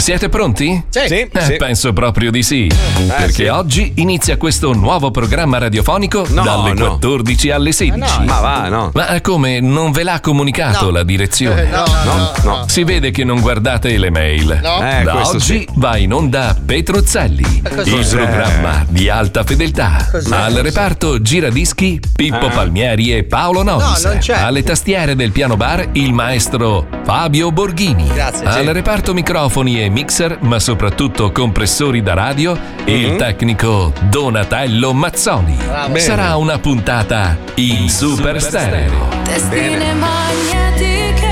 [0.00, 0.82] Siete pronti?
[0.88, 1.00] Sì.
[1.06, 1.56] Sì, Eh, sì.
[1.56, 2.70] Penso proprio di sì.
[3.06, 3.46] perché sì.
[3.46, 6.86] oggi inizia questo nuovo programma radiofonico No, dalle no.
[6.98, 8.24] 14 alle 16.
[8.24, 8.90] Ma va, no.
[8.94, 10.90] Ma come non ve l'ha comunicato No.
[10.90, 11.62] la direzione?
[11.64, 12.64] Eh, no, no, no, no.
[12.66, 14.58] Si vede che non guardate le mail.
[14.62, 14.80] No.
[14.82, 15.68] Eh, da oggi sì.
[15.74, 17.90] va in onda Petruzzelli, cos'è?
[17.98, 20.08] il programma di alta fedeltà.
[20.10, 20.34] Cos'è?
[20.34, 24.04] Al reparto giradischi Pippo Palmieri e Paolo Novis.
[24.04, 24.34] No, non c'è.
[24.34, 28.06] Alle tastiere del piano bar il maestro Fabio Borghini.
[28.12, 28.72] Grazie, Al sì.
[28.72, 35.56] reparto microfoni e mixer, ma soprattutto compressori da radio, il tecnico Donatello Mazzoni.
[35.56, 35.98] Bravo.
[35.98, 39.08] Sarà una puntata in super stereo.
[39.24, 41.28] Testine magnetiche.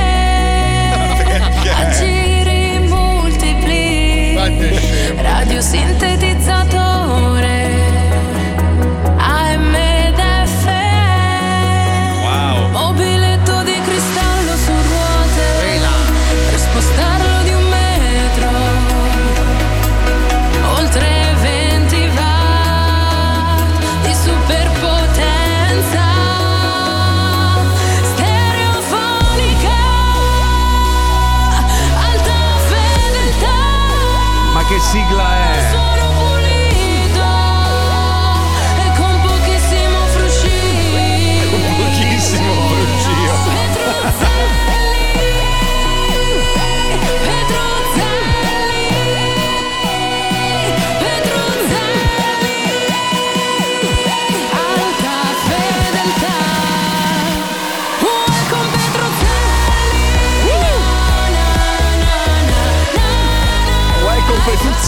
[1.77, 4.37] A giri multipli.
[5.23, 6.28] Radio sintetizzatore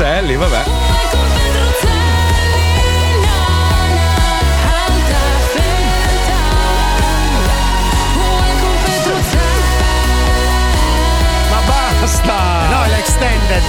[0.01, 0.37] Petruzzelli
[11.51, 12.69] Ma basta!
[12.71, 13.63] No, è l'extended.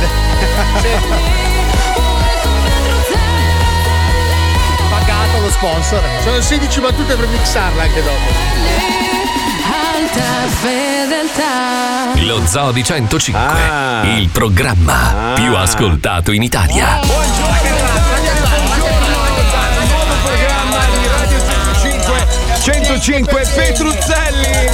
[4.90, 6.02] Pagato lo sponsor.
[6.22, 9.11] Sono 16 battute per mixarla anche dopo.
[10.02, 14.02] Alta fedeltà Lo Zoo di 105, Ah.
[14.18, 17.02] il programma più ascoltato in Italia.
[20.24, 21.38] programma di Radio
[21.82, 22.28] 105
[22.64, 24.70] 105 Petruzzelli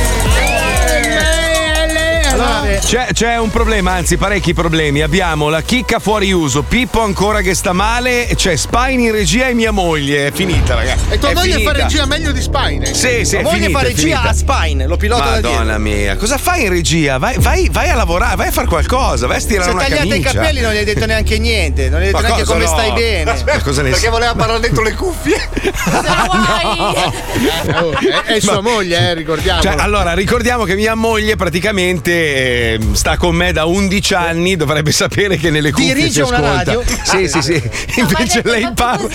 [2.31, 5.01] Allora, c'è, c'è un problema, anzi parecchi problemi.
[5.01, 9.53] Abbiamo la chicca fuori uso, Pippo ancora che sta male, c'è Spine in regia e
[9.53, 10.27] mia moglie.
[10.27, 11.05] È finita, ragazzi.
[11.09, 11.71] e tua È moglie finita.
[11.71, 12.93] fa regia meglio di Spine.
[12.93, 15.25] Sì, sì, è Moglie finita, fa regia a Spine, lo pilota.
[15.25, 17.17] Madonna mia, cosa fai in regia?
[17.17, 20.03] Vai, vai- vai a lavorare, vai a fare qualcosa, vai a stirare è una tagliata
[20.03, 20.31] i camicia.
[20.31, 21.89] capelli, non gli hai detto neanche niente.
[21.89, 22.67] Non gli hai detto Ma neanche come no?
[22.67, 23.23] stai bene.
[23.45, 25.35] Ma cosa ne Perché voleva parlare dentro le cuffie.
[27.79, 29.61] Oh, è, è sua moglie, eh, ricordiamo.
[29.61, 34.91] Cioè, allora, ricordiamo che mia moglie praticamente eh, sta con me da 11 anni, dovrebbe
[34.91, 36.63] sapere che nelle cuffie Dirige si una ascolta.
[36.63, 36.83] radio?
[37.03, 37.69] Sì, sì, sì.
[38.00, 39.07] Invece lei parla.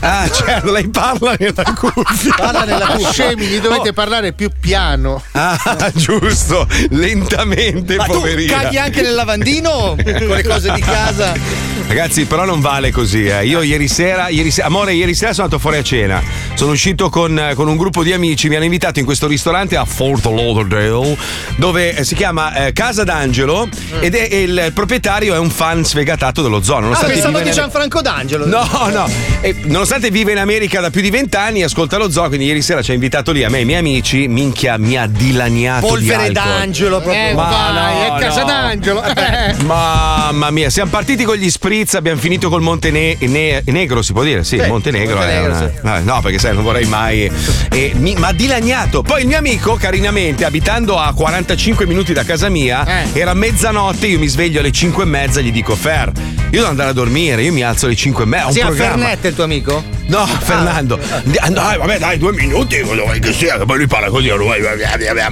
[0.00, 2.34] Ah, certo, lei parla nella cuffia.
[2.36, 3.12] Parla nella cuffia.
[3.12, 5.22] Scemi, gli dovete parlare più piano.
[5.32, 8.60] Ah, giusto, lentamente, Ma tu poverina.
[8.60, 11.32] caghi anche nel lavandino con le cose di casa.
[11.86, 13.26] Ragazzi, però non vale così.
[13.26, 13.44] eh.
[13.46, 16.20] Io ieri sera, ieri sera, amore, ieri sera sono andato fuori a cena.
[16.54, 18.48] Sono uscito con, eh, con un gruppo di amici.
[18.48, 21.16] Mi hanno invitato in questo ristorante a Fort Lauderdale,
[21.56, 23.68] dove eh, si chiama eh, Casa d'Angelo.
[24.00, 26.76] Ed è, il, proprietario è un fan sfegatato dello zoo.
[26.76, 28.46] Ah, Nonostante pensavo viva di in- Gianfranco D'Angelo.
[28.46, 29.08] No, no,
[29.40, 32.82] E nonostante vive in America da più di vent'anni, ascolta lo zoo, quindi ieri sera
[32.82, 36.28] ci ha invitato lì a me e ai miei amici, minchia, mi ha dilaniato Polvere
[36.28, 37.22] di d'angelo proprio.
[37.28, 38.46] Eh, Ma vai, no, è casa no.
[38.46, 39.02] d'angelo.
[39.04, 39.54] Eh.
[39.64, 44.44] Mamma mia, siamo partiti con gli spritz, abbiamo finito col Montenegro, si può dire?
[44.44, 45.20] Sì, Sì, Montenegro.
[45.20, 46.04] è Montenegro, una- sì.
[46.04, 47.30] No, perché sai, non vorrei mai.
[47.70, 49.02] E mi ha dilaniato.
[49.02, 53.18] Poi il mio amico, carinamente, abitando a 45 minuti da casa mia, Eh.
[53.20, 56.90] era mezzanotte, io mi sveglio alle 5 e mezza, gli dico Fer, io devo andare
[56.90, 58.46] a dormire, io mi alzo alle 5 e mezza.
[58.46, 58.96] un Sì, a programma.
[58.96, 59.82] Fernette il tuo amico?
[60.06, 60.98] No, Fernando.
[61.24, 64.28] Di- ah, Dai, vabbè, dai, due minuti, vuoi che sia, che poi lui parla così,
[64.28, 64.48] lui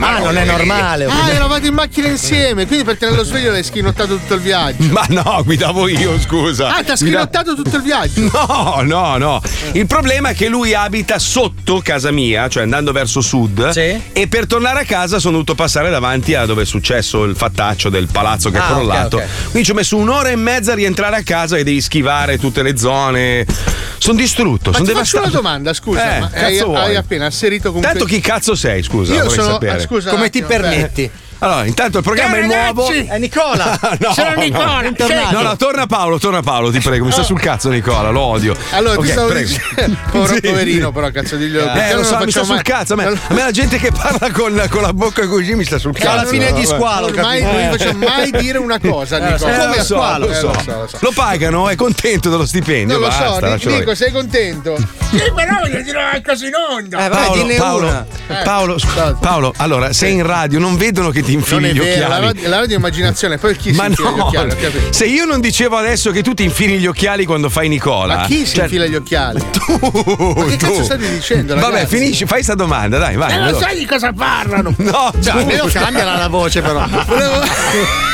[0.01, 1.05] Ah, non è normale.
[1.05, 4.83] Ah, eravate in macchina insieme, quindi per tenerlo sveglio l'hai schinottato tutto il viaggio.
[4.91, 6.32] Ma no, guidavo io, scusa.
[6.41, 8.21] Ah, ti ha Guida- schinottato tutto il viaggio.
[8.33, 9.43] No, no, no.
[9.73, 13.71] Il problema è che lui abita sotto casa mia, cioè andando verso sud.
[13.71, 14.01] Sì.
[14.13, 17.89] E per tornare a casa sono dovuto passare davanti a dove è successo il fattaccio
[17.91, 19.17] del palazzo che Ah, è crollato.
[19.17, 19.51] ok, ok.
[19.51, 22.63] Quindi ci ho messo un'ora e mezza a rientrare a casa e devi schivare tutte
[22.63, 23.47] le zone.
[23.99, 25.25] Sono distrutto, Ma sono ti faccio devastato.
[25.29, 26.31] una domanda, scusa.
[26.33, 29.15] Eh, hai, hai appena asserito con Tanto chi cazzo sei, scusa?
[29.15, 29.43] Io sono.
[29.53, 29.73] sapere.
[29.77, 31.11] ah, scusa, Come ti attimo, permetti?
[31.43, 32.89] Allora, intanto il programma è nuovo.
[32.89, 33.79] È Nicola.
[34.03, 34.41] No, Sono no.
[34.41, 35.35] Nicola, bentornato.
[35.37, 37.05] No, no, torna Paolo, torna Paolo, ti prego.
[37.05, 38.55] Mi sta sul cazzo, Nicola, lo odio.
[38.71, 39.49] Allora, Ok, ti stavo prego.
[39.49, 39.97] dicendo.
[40.11, 40.93] Povero Sì, poverino, sì.
[40.93, 42.93] però, cazzo di gli Eh, lo so, mi sta sul cazzo.
[42.95, 45.79] A me, a me la gente che parla con, con la bocca così mi sta
[45.79, 46.11] sul cazzo.
[46.11, 47.59] alla fine di squalo, Ormai capito?
[47.59, 49.51] non gli facciamo mai dire una cosa, Eh, Nicola.
[49.51, 50.27] eh, Eh, Come lo a so, squalo?
[50.27, 50.47] lo Eh, so.
[50.47, 51.13] lo so, lo so.
[51.15, 52.95] Pagano, è contento dello stipendio.
[52.99, 53.97] Non lo basta, so, Ni- lascialo Nico, lì.
[53.97, 54.77] sei contento?
[55.11, 57.05] Sì, però voglio dire una cosa in onda.
[57.05, 58.07] Eh, vai, Paolo, Paolo, una.
[58.45, 61.79] Paolo, scu- Paolo, allora sei in radio, non vedono che ti Non infili è gli
[61.79, 62.27] vero, la occhiali.
[62.27, 64.57] radio, la radio è immaginazione, poi chi Ma si infila gli no, occhiali?
[64.91, 68.17] Se io non dicevo adesso che tu ti infili gli occhiali quando fai Nicola.
[68.17, 69.41] Ma chi si cioè, infila gli occhiali?
[69.53, 70.67] Tu, Ma che tu.
[70.67, 71.97] cazzo state dicendo, Vabbè, ragazzi?
[71.97, 73.33] finisci, fai sta domanda, dai, vai.
[73.33, 73.65] Eh, non veloce.
[73.65, 74.75] sai di cosa parlano.
[74.83, 76.85] No, Cioè, almeno cambiala la voce, però.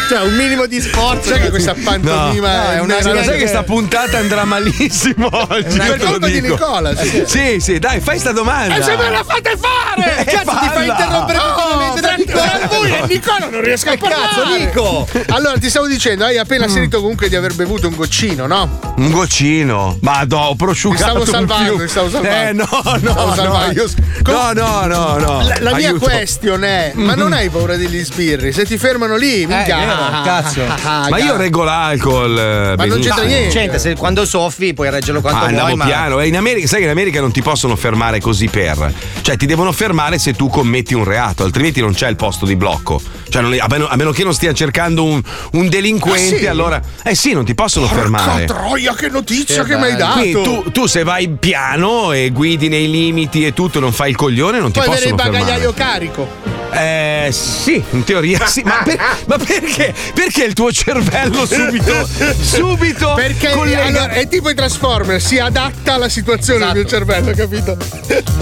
[0.09, 1.29] Cioè, un minimo di sforzo.
[1.29, 5.29] Sai che questa pantomima No, è una Ma nera- sai che sta puntata andrà malissimo
[5.31, 5.77] oggi?
[5.79, 6.41] per lo colpa di.
[6.41, 7.25] Nicola, sì.
[7.27, 8.77] Sì, sì, dai, fai sta domanda.
[8.77, 10.19] E se me la fate fare!
[10.21, 13.07] Eh, Cazzo, ti fai interrompere continuamente da Nicola.
[13.07, 14.59] e Nicola non riesco a Che cazzo, parlare.
[14.65, 15.09] Nico?
[15.29, 18.79] Allora, ti stavo dicendo, hai appena asserito comunque di aver bevuto un goccino, no?
[18.97, 19.99] Un goccino.
[20.03, 21.19] Ma no, ho prosciugato.
[21.19, 22.49] Mi stavo salvando, mi stavo salvando.
[22.49, 22.69] Eh, no,
[23.01, 23.73] no, stavo no, salvando.
[23.83, 23.89] io-
[24.27, 25.43] no, no, no, no.
[25.43, 28.53] La, la mia question è: ma non hai paura degli sbirri?
[28.53, 29.77] Se ti fermano lì, minchia.
[29.79, 29.95] vero,
[30.25, 30.61] cazzo.
[30.85, 32.39] ah, Ma io reggo l'alcol.
[32.39, 32.43] eh,
[32.77, 33.15] Ma non benissimo.
[33.15, 33.49] c'entra niente.
[33.51, 36.21] Gente, se quando soffi puoi reggerlo quanto Ah, vuoi, andavo ma piano.
[36.21, 38.93] Eh, in America, sai che in America non ti possono fermare così per.
[39.23, 42.57] Cioè, ti devono fermare se tu commetti un reato, altrimenti non c'è il posto di
[42.57, 42.98] blocco.
[43.29, 45.21] Cioè, non- a, meno, a meno che non stia cercando un,
[45.53, 46.47] un delinquente, Ah, sì?
[46.47, 46.83] allora.
[47.03, 48.45] Eh sì, non ti possono fermare.
[48.47, 50.21] Porca troia, che notizia che, mi hai dato!
[50.21, 54.17] Quindi tu, tu se vai piano e guidi nei limiti e tutto, non fai il
[54.17, 55.53] coglione, non ti Puoi avere il possono fermare.
[55.53, 56.58] bagagliaio carico.
[56.71, 59.95] Eh sì, in teoria sì, ma, per- ma perché?
[60.15, 62.07] Perché il tuo cervello subito
[62.41, 67.33] subito Perché collega- allora, è tipo i Transformer, si adatta alla situazione il mio cervello,
[67.35, 67.77] capito?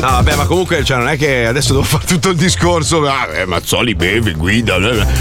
[0.00, 3.06] No, vabbè, ma comunque cioè, non è che adesso devo fare tutto il discorso.
[3.06, 4.76] Ah, eh, Mazzoli beve, guida.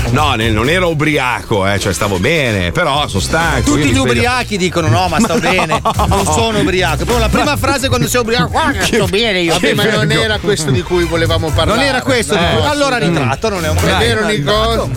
[0.10, 3.58] No, ne- non ero ubriaco, eh, cioè stavo bene, però sono stanco.
[3.58, 7.06] io Tutti mi gli sveglio- ubriachi dicono no, ma sto bene, non sono ubriaco.
[7.06, 9.54] Però la prima frase quando sei ubriaco, guarda, sto bene io.
[9.56, 11.80] Vabbè, ma non era questo di cui volevamo parlare.
[11.80, 14.00] Non era questo, di cui- allora ritratto, non è un È problema.
[14.00, 14.90] vero, Nico?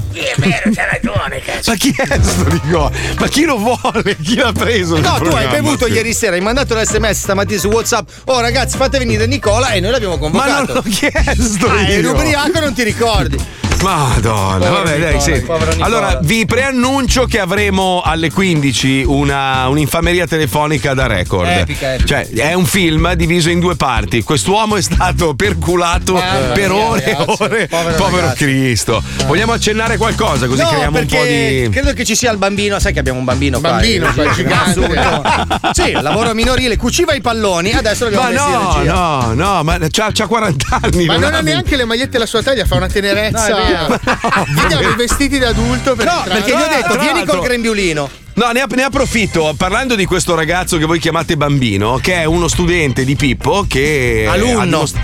[1.66, 2.90] Ma chi è sto Nico?
[3.18, 4.16] Ma chi lo vuole?
[4.22, 4.98] Chi l'ha preso?
[4.98, 8.08] No, tu hai bevuto ieri sera, hai mandato l'SMS stamattina su WhatsApp.
[8.26, 10.72] Oh, ragazzi, fate venire Nicola e noi l'abbiamo Ma convocato.
[10.72, 11.68] non l'ho chiesto.
[11.68, 13.36] Ah, eri ubriaco non ti ricordi.
[13.82, 15.80] Madonna, Povero vabbè, dai, Nicola, sì.
[15.80, 21.48] Allora, vi preannuncio che avremo alle 15 una, un'infameria telefonica da record.
[21.48, 22.06] Epica, epica.
[22.06, 24.22] Cioè, è un film diviso in due parti.
[24.22, 27.66] Quest'uomo è stato perculato Mamma per mia, ore e ore.
[27.68, 28.32] povero Povero.
[28.34, 29.02] Cristo.
[29.26, 31.68] Vogliamo accennare qualcosa così no, creiamo un po' di.
[31.70, 33.70] credo che ci sia il bambino, sai che abbiamo un bambino qua.
[33.70, 35.72] Bambino, eh, qua, eh, gigante.
[35.72, 40.26] sì, lavoro minorile, cuciva i palloni, adesso l'abbiamo Ma no, no, no, ma c'ha, c'ha
[40.26, 41.06] 40 anni.
[41.06, 43.48] Ma non ha ha neanche le magliette alla sua taglia, fa una tenerezza.
[43.48, 43.67] No,
[44.62, 46.40] Vediamo i vestiti da adulto per No, entrare.
[46.40, 48.10] perché gli ho Tra detto, vieni l'altro- col grembiulino.
[48.34, 52.46] No, ne, ne approfitto parlando di questo ragazzo che voi chiamate bambino, che è uno
[52.46, 54.26] studente di Pippo che.
[54.28, 54.60] Alunno.
[54.60, 55.00] ha dimost- ah,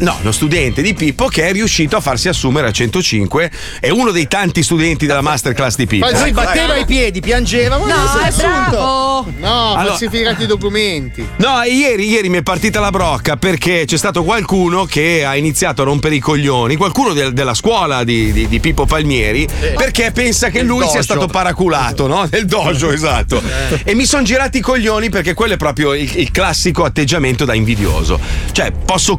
[0.00, 3.50] no, uno studente di Pippo che è riuscito a farsi assumere a 105.
[3.80, 6.08] È uno dei tanti studenti della masterclass di Pippo.
[6.08, 7.78] Fa- Poi batteva i piedi, piangeva.
[7.78, 8.70] ma No, non è assunto.
[8.70, 9.26] bravo!
[9.38, 11.26] No, Allora- falsificati i documenti.
[11.36, 15.36] No, e ieri, ieri mi è partita la brocca perché c'è stato qualcuno che ha
[15.36, 20.10] iniziato a rompere i coglioni, qualcuno del- della scuola di, di- di Pippo Palmieri, perché
[20.12, 21.02] pensa che lui sia dojo.
[21.02, 22.26] stato paraculato, no?
[22.30, 23.42] Nel dojo, esatto.
[23.84, 27.54] E mi sono girati i coglioni perché quello è proprio il, il classico atteggiamento da
[27.54, 28.18] invidioso.
[28.52, 29.14] Cioè, posso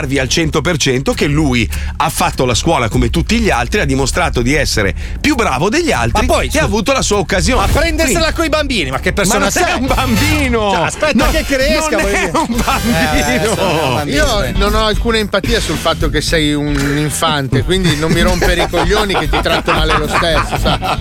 [0.00, 4.42] confermarvi al 100% che lui ha fatto la scuola come tutti gli altri, ha dimostrato
[4.42, 7.64] di essere più bravo degli altri Ma poi, e scusa, ha avuto la sua occasione.
[7.64, 9.64] A prendersela Quindi- coi bambini, ma che ma persona non sei?
[9.64, 10.70] è un bambino!
[10.72, 13.54] Cioè, aspetta che cresca, Non è un Eh, bambino!
[13.94, 14.16] bambino.
[14.16, 18.62] Io non ho alcuna empatia sul fatto che sei un infante, quindi non mi rompere
[18.62, 20.98] i coglioni che ti tratto male lo stesso, sa?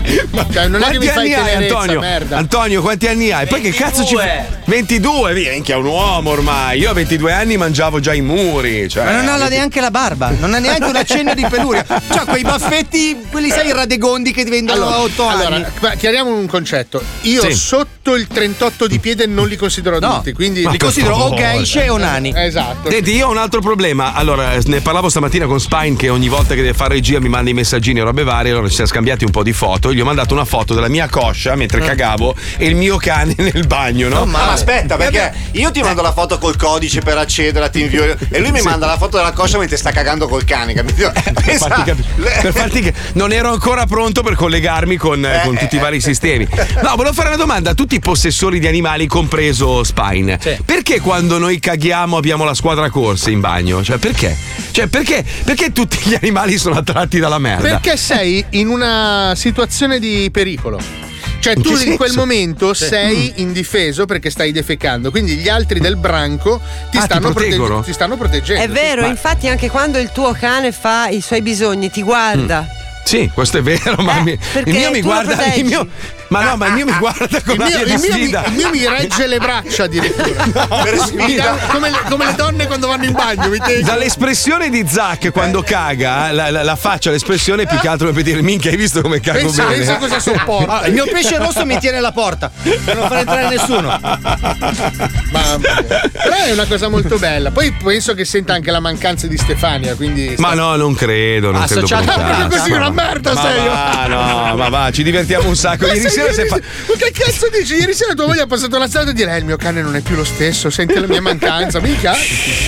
[0.51, 1.99] Cioè, non è che Quanti mi fai anni hai, tenerezza, Antonio?
[1.99, 2.37] merda.
[2.37, 3.47] Antonio, quanti anni hai?
[3.47, 4.39] Poi che cazzo ci fai?
[4.65, 6.79] 22, via, minchia, è un uomo ormai.
[6.79, 8.88] Io a 22 anni mangiavo già i muri.
[8.89, 11.85] Cioè, Ma non ha la- neanche la barba, non ha neanche un accenno di peluria.
[11.85, 15.45] Cioè, quei baffetti, quelli sai, radegondi che diventano a 8 anni.
[15.45, 17.01] allora, ma chiariamo un concetto.
[17.21, 17.53] Io Sì.
[17.53, 21.35] sotto il 38 di piede non li considero No, adulti, quindi Ma li considero o
[21.35, 22.33] geishe o nani.
[22.35, 22.89] Esatto.
[22.89, 24.13] Senti, io ho un altro problema.
[24.13, 27.29] Allora, eh, ne parlavo stamattina con Spine che ogni volta che deve fare regia mi
[27.29, 28.51] manda i messaggini e robe varie.
[28.51, 29.93] Allora ci siamo scambiati un po' di foto.
[29.93, 33.67] Gli ho mandato una foto della mia coscia mentre cagavo e il mio cane nel
[33.67, 34.25] bagno, no?
[34.25, 38.39] Ma aspetta, perché io ti mando la foto col codice per accedere a TeamViewer e
[38.39, 41.11] lui mi manda la foto della coscia mentre sta cagando col cane, capito?
[41.13, 42.05] per farti, capi-
[42.41, 46.01] per farti che non ero ancora pronto per collegarmi con, eh, con tutti i vari
[46.01, 46.47] sistemi.
[46.81, 50.39] No, volevo fare una domanda a tutti i possessori di animali, compreso Spine.
[50.65, 53.83] Perché quando noi caghiamo abbiamo la squadra corse in bagno?
[53.83, 54.35] Cioè, perché?
[54.71, 57.67] Cioè, perché, perché tutti gli animali sono attratti dalla merda?
[57.67, 61.08] Perché sei in una situazione di pericolo.
[61.39, 65.95] Cioè, In tu in quel momento sei indifeso perché stai defecando, quindi gli altri del
[65.95, 66.59] branco
[66.91, 67.81] ti, Ah, ti stanno, proteggono?
[67.81, 68.61] ti stanno proteggendo.
[68.63, 72.67] È vero, Ma- infatti anche quando il tuo cane fa i suoi bisogni ti guarda.
[73.05, 74.31] Sì, questo è vero, ma Eh, mi-
[74.65, 75.53] il mio mi guarda.
[75.55, 75.87] Il mio,
[76.29, 78.69] ma no, ma il mio mi guarda con Il mio, il mio mi, il mio
[78.69, 80.67] mi regge le braccia addirittura.
[80.83, 81.57] per Mi sfida.
[81.71, 83.49] come, le, come le donne quando vanno in bagno.
[83.83, 88.41] Dall'espressione di Zack quando caga, la, la- la faccia, l'espressione più che altro per dire
[88.41, 89.75] minchia, hai visto come cago Pensa, bene?
[89.77, 90.81] pensa cosa sopporta.
[90.81, 92.51] Ah, il mio pesce rosso mi tiene alla porta
[92.85, 93.87] per non far entrare nessuno.
[93.99, 97.51] Ma, però è una cosa molto bella.
[97.51, 100.35] Poi penso che senta anche la mancanza di Stefania, quindi.
[100.37, 103.67] Ma no, non credo, non credo Associato- per Ah, proprio così una merda ma sei
[103.67, 105.85] va, no, ma va, ci divertiamo un sacco.
[105.85, 106.55] Ma Ieri sai, sera si è fa-
[106.87, 107.75] Ma che cazzo dici?
[107.75, 109.95] Ieri sera tua moglie ha passato la strada e dire: Eh, il mio cane non
[109.95, 111.79] è più lo stesso, sente la mia mancanza.
[111.79, 112.15] Mica?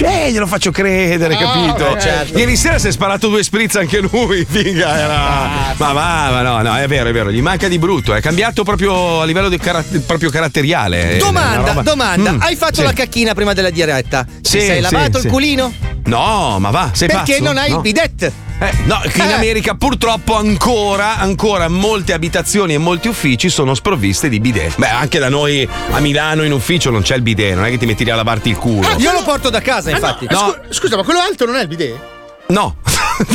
[0.02, 1.94] Eh, glielo faccio credere, Ah, capito?
[1.94, 2.38] beh, certo.
[2.38, 4.98] Ieri sera si è sparato due spritz anche lui, figa.
[4.98, 5.74] Era...
[5.78, 8.14] Ma va, ma no, no, è vero, è vero, gli manca di brutto.
[8.14, 11.16] È cambiato proprio a livello di cara- proprio caratteriale.
[11.16, 12.32] Una Domanda, roba- domanda.
[12.32, 12.84] Mm, Hai fatto sì.
[12.84, 14.26] la cacchina prima della diretta?
[14.42, 15.26] Sì, Ti sei lavato sì.
[15.26, 15.74] il culino?
[16.06, 17.44] No, ma va, sei Perché pazzo?
[17.44, 17.76] non hai No.
[17.78, 18.32] il bidet?
[18.60, 19.34] Eh, no, in Eh.
[19.34, 24.76] America purtroppo ancora, ancora molte abitazioni e molti uffici sono sprovviste di bidet.
[24.78, 27.78] Beh, anche da noi a Milano in ufficio non c'è il bidet, non è che
[27.78, 28.88] ti metti lì a lavarti il culo.
[28.98, 30.26] Io lo porto da casa, infatti.
[30.26, 32.00] Eh, scu- scusa, ma quello alto non è il bidet?
[32.48, 32.76] No.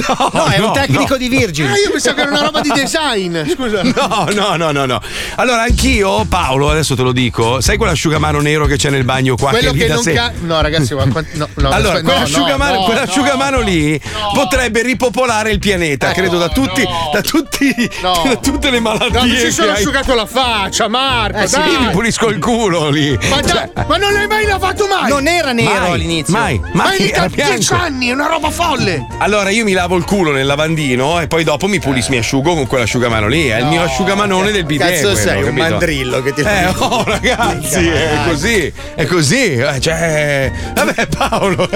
[0.09, 1.17] No, No, è un tecnico no.
[1.17, 1.67] di Virgin.
[1.67, 3.39] Ah, io pensavo che era una roba di design.
[3.49, 3.83] Scusa.
[3.83, 5.01] No, no, no, no, no.
[5.37, 9.51] Allora, anch'io, Paolo, adesso te lo dico, sai quell'asciugamano nero che c'è nel bagno qua
[9.51, 12.75] Quello che, che non se- ca- No, ragazzi, ma quant- no, no, Allora, no, quell'asciugamano,
[12.79, 14.01] no, quell'asciugamano no, lì
[14.35, 19.11] potrebbe ripopolare il pianeta, credo, da tutti, da tutti, da tutte le malattie.
[19.11, 19.77] No, mi si sono hai.
[19.77, 21.39] asciugato la faccia, Marco.
[21.39, 23.17] Eh sì, mi pulisco il culo lì.
[23.29, 25.09] Ma, Cioè, ma non l'hai mai lavato mai?
[25.09, 26.33] Non era nero mai, all'inizio.
[26.33, 27.11] Mai, Ma mai.
[27.11, 27.75] era da 10 bianco.
[27.85, 29.07] anni, è una roba folle.
[29.19, 32.55] Allora io mi lavo il culo nel lavandino e poi dopo mi pulis, mi asciugo
[32.55, 33.47] con quell'asciugamano lì.
[33.49, 34.89] È il mio asciugamanone del bidet.
[34.91, 35.63] Cazzo quello, sei, un capito?
[35.69, 39.53] mandrillo che ti Eh, oh ragazzi, è così, è così.
[39.55, 41.69] eh, Cioè, vabbè, Paolo,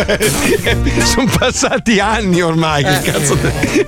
[1.05, 2.85] sono passati anni ormai.
[2.85, 3.01] Eh.
[3.01, 3.87] Che cazzo te-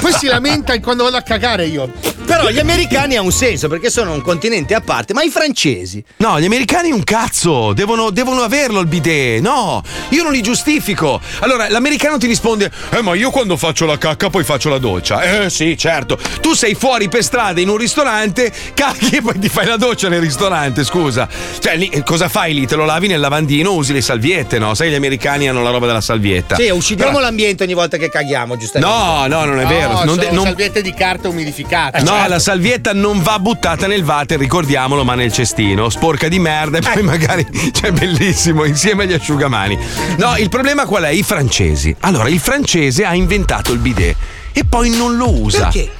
[0.00, 1.90] Poi si lamenta quando vado a cagare io.
[2.26, 6.02] Però gli americani ha un senso perché sono un continente a parte, ma i francesi?
[6.18, 9.40] No, gli americani un cazzo, devono, devono averlo il bidet.
[9.40, 11.20] No, io non li giustifico.
[11.40, 15.22] Allora, l'americano ti risponde: Eh, ma io quando faccio la cacca poi faccio la doccia.
[15.44, 16.18] Eh, sì, certo.
[16.40, 20.08] Tu sei fuori per strada in un ristorante, cacchi e poi ti fai la doccia
[20.08, 21.28] nel ristorante, scusa.
[21.58, 22.66] Cioè, lì, cosa fai lì?
[22.66, 24.74] Te lo lavi nel lavandino, usi le salviette, no?
[24.74, 26.56] Sai, gli americani hanno la roba della salvietta.
[26.56, 28.94] Sì, uccidiamo Però- l'ambiente ogni volta che caghiamo, giustamente.
[28.96, 29.92] No, no, non è vero.
[29.92, 32.02] No, Non sono de- non- salviette di carta umidificate.
[32.02, 32.28] No, Certo.
[32.28, 35.88] la salvietta non va buttata nel water, ricordiamolo, ma nel cestino.
[35.88, 37.46] Sporca di merda e poi magari.
[37.74, 39.78] Cioè, bellissimo, insieme agli asciugamani.
[40.16, 41.08] No, il problema qual è?
[41.08, 41.94] I francesi.
[42.00, 44.16] Allora, il francese ha inventato il bidet
[44.52, 45.68] e poi non lo usa.
[45.68, 45.90] Perché?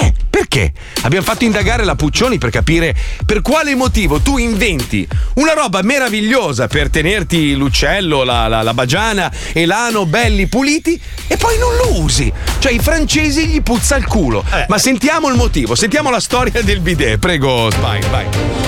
[0.00, 0.72] Eh, perché?
[1.02, 2.94] Abbiamo fatto indagare la Puccioni per capire
[3.26, 9.30] per quale motivo tu inventi una roba meravigliosa per tenerti l'uccello, la, la, la bagiana
[9.52, 12.32] e l'ano belli puliti e poi non lo usi.
[12.58, 14.44] Cioè i francesi gli puzza il culo.
[14.68, 17.18] Ma sentiamo il motivo, sentiamo la storia del bidet.
[17.18, 18.61] Prego, Spike, vai.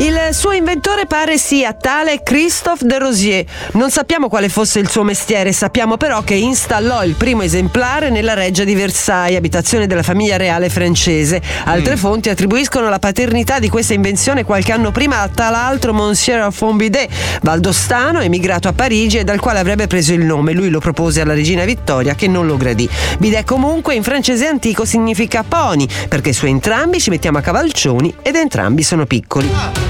[0.00, 3.44] Il suo inventore pare sia tale Christophe de Rosier.
[3.72, 8.34] Non sappiamo quale fosse il suo mestiere, sappiamo però che installò il primo esemplare nella
[8.34, 11.42] reggia di Versailles, abitazione della famiglia reale francese.
[11.64, 16.42] Altre fonti attribuiscono la paternità di questa invenzione qualche anno prima a tal altro Monsieur
[16.42, 17.10] Alphonse Bidet,
[17.42, 20.52] valdostano, emigrato a Parigi e dal quale avrebbe preso il nome.
[20.52, 22.88] Lui lo propose alla regina Vittoria che non lo gradì.
[23.18, 28.36] Bidet comunque in francese antico significa pony, perché su entrambi ci mettiamo a cavalcioni ed
[28.36, 29.87] entrambi sono piccoli.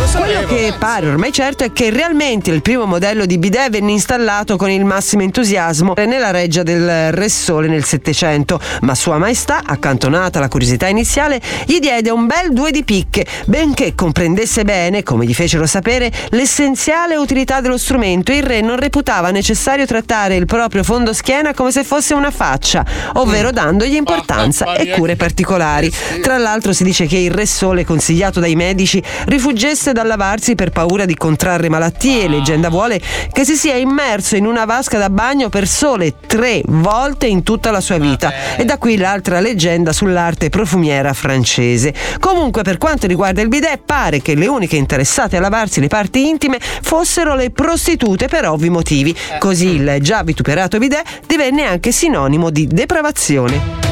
[0.00, 4.56] Quello che pare ormai certo è che realmente il primo modello di bidet venne installato
[4.56, 10.40] con il massimo entusiasmo nella reggia del Re Sole nel Settecento, ma Sua Maestà, accantonata
[10.40, 15.34] la curiosità iniziale, gli diede un bel due di picche, benché comprendesse bene, come gli
[15.34, 18.32] fecero sapere, l'essenziale utilità dello strumento.
[18.32, 22.84] Il re non reputava necessario trattare il proprio fondo schiena come se fosse una faccia,
[23.14, 25.92] ovvero dandogli importanza e cure particolari.
[26.22, 30.70] Tra l'altro si dice che il Re Sole, consigliato dai medici, rifuggesse dal lavarsi per
[30.70, 32.28] paura di contrarre malattie.
[32.28, 33.00] Leggenda vuole
[33.32, 37.70] che si sia immerso in una vasca da bagno per sole tre volte in tutta
[37.70, 38.32] la sua vita.
[38.56, 41.94] E da qui l'altra leggenda sull'arte profumiera francese.
[42.18, 46.28] Comunque, per quanto riguarda il bidet, pare che le uniche interessate a lavarsi le parti
[46.28, 49.16] intime fossero le prostitute per ovvi motivi.
[49.38, 53.89] Così il già vituperato bidet divenne anche sinonimo di depravazione.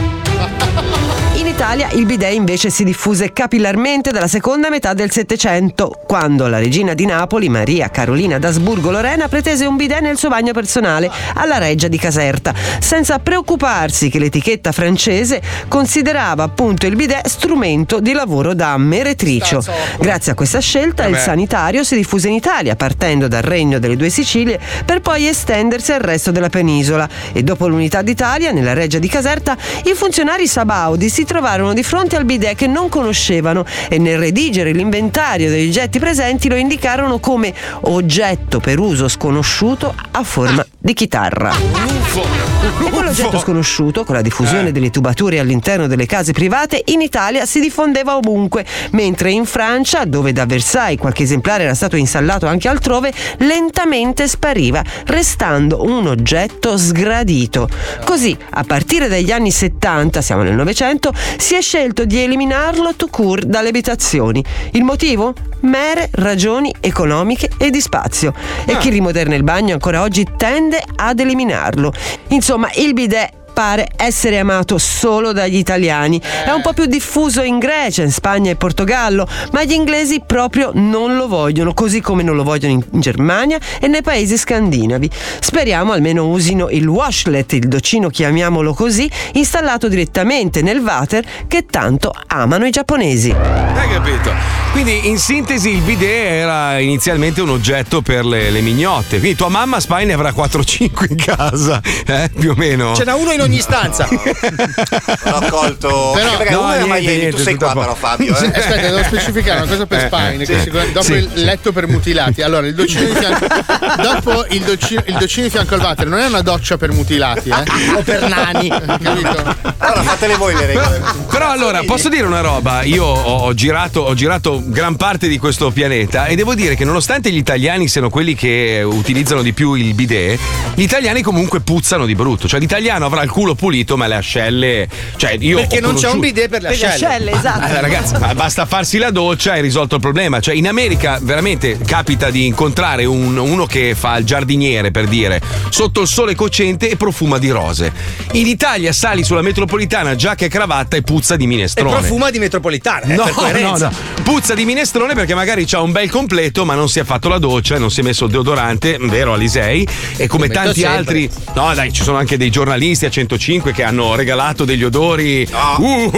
[1.49, 6.59] In Italia il bidet invece si diffuse capillarmente dalla seconda metà del Settecento, quando la
[6.59, 11.89] regina di Napoli, Maria Carolina d'Asburgo-Lorena, pretese un bidet nel suo bagno personale alla reggia
[11.89, 18.77] di Caserta, senza preoccuparsi che l'etichetta francese considerava appunto il bidet strumento di lavoro da
[18.77, 19.65] meretricio.
[19.99, 21.23] Grazie a questa scelta il Vabbè.
[21.23, 26.01] sanitario si diffuse in Italia, partendo dal Regno delle Due Sicilie, per poi estendersi al
[26.01, 27.09] resto della penisola.
[27.33, 31.37] E dopo l'unità d'Italia, nella reggia di Caserta, i funzionari sabaudi si trovarono
[31.73, 36.57] di fronte al bidet che non conoscevano e nel redigere l'inventario degli oggetti presenti lo
[36.57, 42.48] indicarono come oggetto per uso sconosciuto a forma di chitarra.
[42.61, 47.61] E quell'oggetto sconosciuto, con la diffusione delle tubature all'interno delle case private, in Italia si
[47.61, 53.13] diffondeva ovunque, mentre in Francia, dove da Versailles qualche esemplare era stato installato anche altrove,
[53.39, 57.69] lentamente spariva, restando un oggetto sgradito.
[58.05, 63.11] Così, a partire dagli anni 70, siamo nel Novecento, si è scelto di eliminarlo tout
[63.11, 64.45] court dalle abitazioni.
[64.73, 65.33] Il motivo?
[65.61, 68.33] Mere ragioni economiche e di spazio.
[68.65, 71.93] E chi rimoderna il bagno ancora oggi tende ad eliminarlo.
[72.29, 72.47] Insomma,
[72.77, 76.21] il bidet pare essere amato solo dagli italiani.
[76.21, 80.71] È un po' più diffuso in Grecia, in Spagna e Portogallo, ma gli inglesi proprio
[80.75, 85.11] non lo vogliono, così come non lo vogliono in Germania e nei paesi scandinavi.
[85.41, 92.13] Speriamo almeno usino il washlet, il docino chiamiamolo così, installato direttamente nel water che tanto
[92.29, 93.33] amano i giapponesi.
[93.33, 94.59] Hai capito?
[94.71, 99.19] Quindi in sintesi il bidet era inizialmente un oggetto per le, le mignotte.
[99.19, 102.31] Quindi tua mamma Spy ne avrà 4-5 in casa, eh?
[102.39, 102.95] più o meno.
[102.95, 104.07] Ce n'ha uno in ogni stanza.
[104.11, 106.13] L'ho colto.
[106.15, 108.37] Però- perché no, niente, Miami, niente, tu sei qua po- però Fabio.
[108.37, 108.47] Eh.
[108.47, 110.45] Aspetta, devo specificare una cosa per Eh, Spine.
[110.45, 110.61] che sì.
[110.61, 111.13] sicuramente- dopo Sì.
[111.15, 112.43] il letto per mutilati.
[112.43, 113.47] Allora, il docino di fianco.
[114.03, 117.49] dopo il docino, il docino di fianco al water non è una doccia per mutilati,
[117.49, 117.95] eh?
[117.97, 118.69] O per nani.
[118.69, 119.57] Capito?
[119.79, 121.03] Allora fatele voi le regole.
[121.31, 122.83] Però allora posso dire una roba?
[122.83, 126.85] Io ho, ho girato, ho girato gran parte di questo pianeta e devo dire che
[126.85, 130.39] nonostante gli italiani siano quelli che utilizzano di più il bidet,
[130.75, 132.49] gli italiani comunque puzzano di brutto.
[132.49, 134.89] Cioè l'italiano avrà il culo pulito, ma le ascelle.
[135.15, 137.07] Cioè, io Perché non c'è un bidet per le Per le ascelle.
[137.07, 137.67] ascelle, esatto.
[137.73, 140.41] Eh, ragazzi, ma basta farsi la doccia e hai risolto il problema.
[140.41, 145.41] Cioè, in America veramente capita di incontrare un- uno che fa il giardiniere per dire
[145.69, 147.93] sotto il sole cocente e profuma di rose.
[148.33, 151.91] In Italia sali sulla metropolitana, giacca e cravatta e puzza di E minestrone.
[151.97, 153.05] profuma di metropolitana.
[153.07, 153.93] eh, No, per no, no.
[154.25, 157.39] Puzza di minestrone perché magari c'ha un bel completo, ma non si è fatto la
[157.39, 159.87] doccia, non si è messo il deodorante, vero Alisei?
[160.17, 161.31] E come metto tanti altri.
[161.55, 165.49] No, dai, ci sono anche dei giornalisti a 105 che hanno regalato degli odori.
[165.51, 166.13] Uh,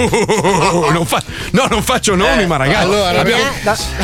[0.92, 2.82] non fa- no, non faccio nomi, ma ragazzi.
[2.84, 3.42] Allora, abbiamo-